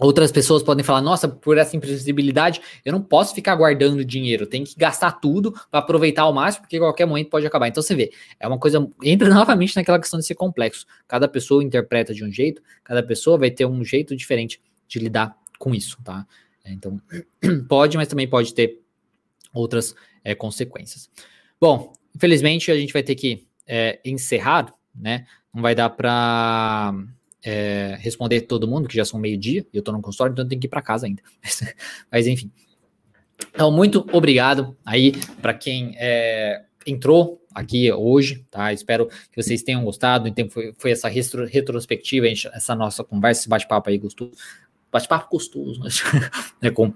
outras 0.00 0.32
pessoas 0.32 0.62
podem 0.62 0.82
falar, 0.82 1.02
nossa, 1.02 1.28
por 1.28 1.58
essa 1.58 1.76
imprevisibilidade, 1.76 2.60
eu 2.84 2.92
não 2.92 3.02
posso 3.02 3.34
ficar 3.34 3.54
guardando 3.54 4.04
dinheiro, 4.04 4.46
tem 4.46 4.64
que 4.64 4.74
gastar 4.76 5.12
tudo 5.12 5.52
para 5.70 5.80
aproveitar 5.80 6.22
ao 6.22 6.32
máximo, 6.32 6.62
porque 6.62 6.78
qualquer 6.78 7.06
momento 7.06 7.28
pode 7.28 7.46
acabar. 7.46 7.68
Então, 7.68 7.82
você 7.82 7.94
vê, 7.94 8.10
é 8.38 8.48
uma 8.48 8.58
coisa, 8.58 8.88
entra 9.02 9.28
novamente 9.32 9.76
naquela 9.76 9.98
questão 9.98 10.18
de 10.18 10.26
ser 10.26 10.34
complexo. 10.34 10.86
Cada 11.06 11.28
pessoa 11.28 11.62
interpreta 11.62 12.14
de 12.14 12.24
um 12.24 12.32
jeito, 12.32 12.62
cada 12.82 13.02
pessoa 13.02 13.38
vai 13.38 13.50
ter 13.50 13.66
um 13.66 13.84
jeito 13.84 14.16
diferente 14.16 14.60
de 14.88 14.98
lidar 14.98 15.36
com 15.58 15.74
isso, 15.74 15.98
tá? 16.02 16.26
Então, 16.64 17.00
pode, 17.68 17.96
mas 17.96 18.08
também 18.08 18.26
pode 18.26 18.54
ter 18.54 18.80
outras 19.52 19.94
é, 20.24 20.34
consequências. 20.34 21.10
Bom, 21.60 21.92
infelizmente 22.14 22.70
a 22.70 22.76
gente 22.76 22.92
vai 22.92 23.02
ter 23.02 23.14
que 23.14 23.46
é, 23.66 24.00
encerrar, 24.04 24.74
né? 24.94 25.26
Não 25.52 25.62
vai 25.62 25.74
dar 25.74 25.90
para 25.90 26.94
é, 27.44 27.96
responder 28.00 28.42
todo 28.42 28.68
mundo, 28.68 28.88
que 28.88 28.96
já 28.96 29.04
são 29.04 29.18
meio-dia, 29.18 29.66
e 29.72 29.76
eu 29.76 29.80
estou 29.80 29.94
no 29.94 30.02
consultório, 30.02 30.32
então 30.32 30.44
eu 30.44 30.48
tenho 30.48 30.60
que 30.60 30.66
ir 30.66 30.70
para 30.70 30.82
casa 30.82 31.06
ainda. 31.06 31.22
Mas 32.10 32.26
enfim. 32.26 32.50
Então, 33.52 33.70
muito 33.70 34.06
obrigado 34.12 34.76
aí 34.84 35.12
para 35.40 35.54
quem 35.54 35.94
é, 35.96 36.62
entrou 36.86 37.40
aqui 37.54 37.90
hoje, 37.90 38.44
tá? 38.50 38.72
Espero 38.72 39.06
que 39.06 39.42
vocês 39.42 39.62
tenham 39.62 39.84
gostado. 39.84 40.28
Então, 40.28 40.48
foi, 40.48 40.74
foi 40.78 40.90
essa 40.90 41.08
retro, 41.08 41.46
retrospectiva, 41.46 42.26
essa 42.28 42.74
nossa 42.74 43.02
conversa, 43.02 43.42
esse 43.42 43.48
bate-papo 43.48 43.88
aí 43.88 43.98
gostoso. 43.98 44.32
Bate-papo 44.92 45.30
gostoso, 45.30 45.80
né? 45.80 46.70
com 46.70 46.92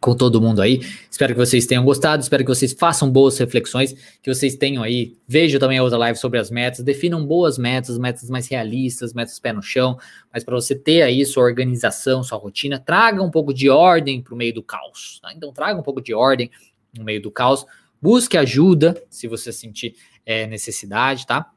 com 0.00 0.16
todo 0.16 0.40
mundo 0.40 0.62
aí. 0.62 0.80
Espero 1.10 1.34
que 1.34 1.38
vocês 1.38 1.66
tenham 1.66 1.84
gostado, 1.84 2.22
espero 2.22 2.42
que 2.42 2.48
vocês 2.48 2.72
façam 2.72 3.10
boas 3.10 3.36
reflexões, 3.38 3.92
que 4.22 4.32
vocês 4.32 4.56
tenham 4.56 4.82
aí, 4.82 5.14
vejam 5.28 5.60
também 5.60 5.76
a 5.76 5.82
outra 5.82 5.98
live 5.98 6.18
sobre 6.18 6.38
as 6.38 6.50
metas, 6.50 6.82
definam 6.82 7.24
boas 7.24 7.58
metas, 7.58 7.98
metas 7.98 8.30
mais 8.30 8.48
realistas, 8.48 9.12
metas 9.12 9.38
pé 9.38 9.52
no 9.52 9.62
chão, 9.62 9.98
mas 10.32 10.42
para 10.42 10.54
você 10.54 10.74
ter 10.74 11.02
aí 11.02 11.24
sua 11.26 11.44
organização, 11.44 12.22
sua 12.22 12.38
rotina, 12.38 12.78
traga 12.78 13.22
um 13.22 13.30
pouco 13.30 13.52
de 13.52 13.68
ordem 13.68 14.22
para 14.22 14.32
o 14.32 14.36
meio 14.36 14.54
do 14.54 14.62
caos. 14.62 15.20
Tá? 15.20 15.32
Então 15.34 15.52
traga 15.52 15.78
um 15.78 15.82
pouco 15.82 16.00
de 16.00 16.14
ordem 16.14 16.50
no 16.96 17.04
meio 17.04 17.20
do 17.20 17.30
caos, 17.30 17.66
busque 18.00 18.38
ajuda 18.38 19.00
se 19.10 19.28
você 19.28 19.52
sentir 19.52 19.94
é, 20.24 20.46
necessidade, 20.46 21.26
tá? 21.26 21.50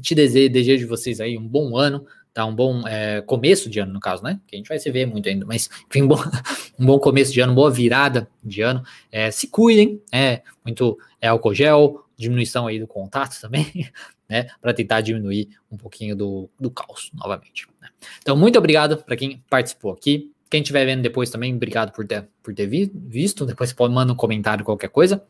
Te 0.00 0.14
desejo, 0.14 0.52
desejo 0.52 0.88
vocês 0.88 1.20
aí 1.20 1.36
um 1.36 1.46
bom 1.46 1.76
ano, 1.76 2.06
tá? 2.32 2.44
Um 2.46 2.54
bom 2.54 2.86
é, 2.86 3.20
começo 3.22 3.68
de 3.68 3.78
ano, 3.80 3.92
no 3.92 4.00
caso, 4.00 4.22
né? 4.22 4.40
Que 4.46 4.56
a 4.56 4.58
gente 4.58 4.68
vai 4.68 4.78
se 4.78 4.90
ver 4.90 5.06
muito 5.06 5.28
ainda, 5.28 5.44
mas 5.44 5.68
enfim, 5.88 6.02
um 6.02 6.08
bom, 6.08 6.16
um 6.78 6.86
bom 6.86 6.98
começo 6.98 7.32
de 7.32 7.40
ano, 7.40 7.54
boa 7.54 7.70
virada 7.70 8.28
de 8.42 8.62
ano. 8.62 8.82
É, 9.10 9.30
se 9.30 9.46
cuidem, 9.48 10.02
é 10.12 10.42
muito 10.64 10.98
é, 11.20 11.28
álcool 11.28 11.54
gel, 11.54 12.06
diminuição 12.16 12.66
aí 12.66 12.78
do 12.78 12.86
contato 12.86 13.38
também, 13.40 13.66
né? 14.28 14.48
Para 14.60 14.72
tentar 14.72 15.00
diminuir 15.00 15.48
um 15.70 15.76
pouquinho 15.76 16.16
do, 16.16 16.48
do 16.58 16.70
caos 16.70 17.10
novamente. 17.14 17.66
Né? 17.80 17.88
Então, 18.20 18.36
muito 18.36 18.58
obrigado 18.58 18.98
para 18.98 19.16
quem 19.16 19.42
participou 19.48 19.92
aqui. 19.92 20.30
Quem 20.50 20.60
estiver 20.60 20.84
vendo 20.84 21.02
depois 21.02 21.30
também, 21.30 21.54
obrigado 21.54 21.92
por 21.92 22.06
ter, 22.06 22.28
por 22.42 22.54
ter 22.54 22.66
visto. 22.66 23.46
Depois 23.46 23.70
você 23.70 23.76
pode 23.76 23.94
mandar 23.94 24.12
um 24.12 24.16
comentário, 24.16 24.64
qualquer 24.64 24.88
coisa. 24.88 25.22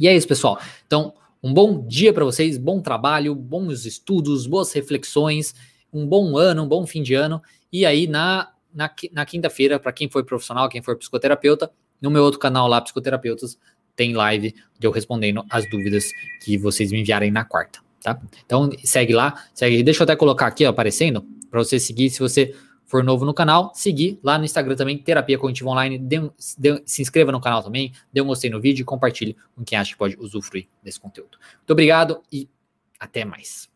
E 0.00 0.08
é 0.08 0.16
isso, 0.16 0.26
pessoal. 0.26 0.58
Então, 0.84 1.14
um 1.40 1.52
bom 1.54 1.86
dia 1.86 2.12
para 2.12 2.24
vocês, 2.24 2.58
bom 2.58 2.80
trabalho, 2.80 3.34
bons 3.36 3.84
estudos, 3.84 4.46
boas 4.46 4.72
reflexões 4.72 5.54
um 5.92 6.06
bom 6.06 6.36
ano, 6.36 6.62
um 6.62 6.68
bom 6.68 6.86
fim 6.86 7.02
de 7.02 7.14
ano. 7.14 7.42
E 7.72 7.84
aí, 7.84 8.06
na, 8.06 8.50
na, 8.74 8.90
na 9.12 9.26
quinta-feira, 9.26 9.78
para 9.78 9.92
quem 9.92 10.08
for 10.08 10.24
profissional, 10.24 10.68
quem 10.68 10.82
for 10.82 10.96
psicoterapeuta, 10.96 11.70
no 12.00 12.10
meu 12.10 12.24
outro 12.24 12.40
canal 12.40 12.66
lá, 12.66 12.80
Psicoterapeutas, 12.80 13.58
tem 13.94 14.14
live 14.14 14.54
de 14.78 14.86
eu 14.86 14.90
respondendo 14.90 15.44
as 15.50 15.68
dúvidas 15.70 16.10
que 16.44 16.58
vocês 16.58 16.90
me 16.90 17.00
enviarem 17.00 17.30
na 17.30 17.44
quarta, 17.44 17.80
tá? 18.02 18.20
Então, 18.44 18.70
segue 18.82 19.12
lá, 19.12 19.44
segue. 19.54 19.82
Deixa 19.82 20.02
eu 20.02 20.04
até 20.04 20.16
colocar 20.16 20.46
aqui, 20.46 20.64
ó, 20.64 20.70
aparecendo, 20.70 21.22
para 21.50 21.62
você 21.62 21.78
seguir. 21.78 22.10
Se 22.10 22.18
você 22.18 22.54
for 22.86 23.04
novo 23.04 23.24
no 23.24 23.32
canal, 23.32 23.72
seguir 23.74 24.18
lá 24.22 24.36
no 24.36 24.44
Instagram 24.44 24.74
também, 24.74 24.98
Terapia 24.98 25.38
Cognitiva 25.38 25.70
Online. 25.70 25.98
Dê, 25.98 26.20
dê, 26.58 26.82
se 26.84 27.00
inscreva 27.00 27.30
no 27.30 27.40
canal 27.40 27.62
também, 27.62 27.92
dê 28.12 28.20
um 28.20 28.26
gostei 28.26 28.50
no 28.50 28.60
vídeo 28.60 28.82
e 28.82 28.84
compartilhe 28.84 29.36
com 29.54 29.64
quem 29.64 29.78
acha 29.78 29.92
que 29.92 29.98
pode 29.98 30.16
usufruir 30.18 30.66
desse 30.82 31.00
conteúdo. 31.00 31.38
Muito 31.58 31.70
obrigado 31.70 32.20
e 32.30 32.48
até 32.98 33.24
mais. 33.24 33.71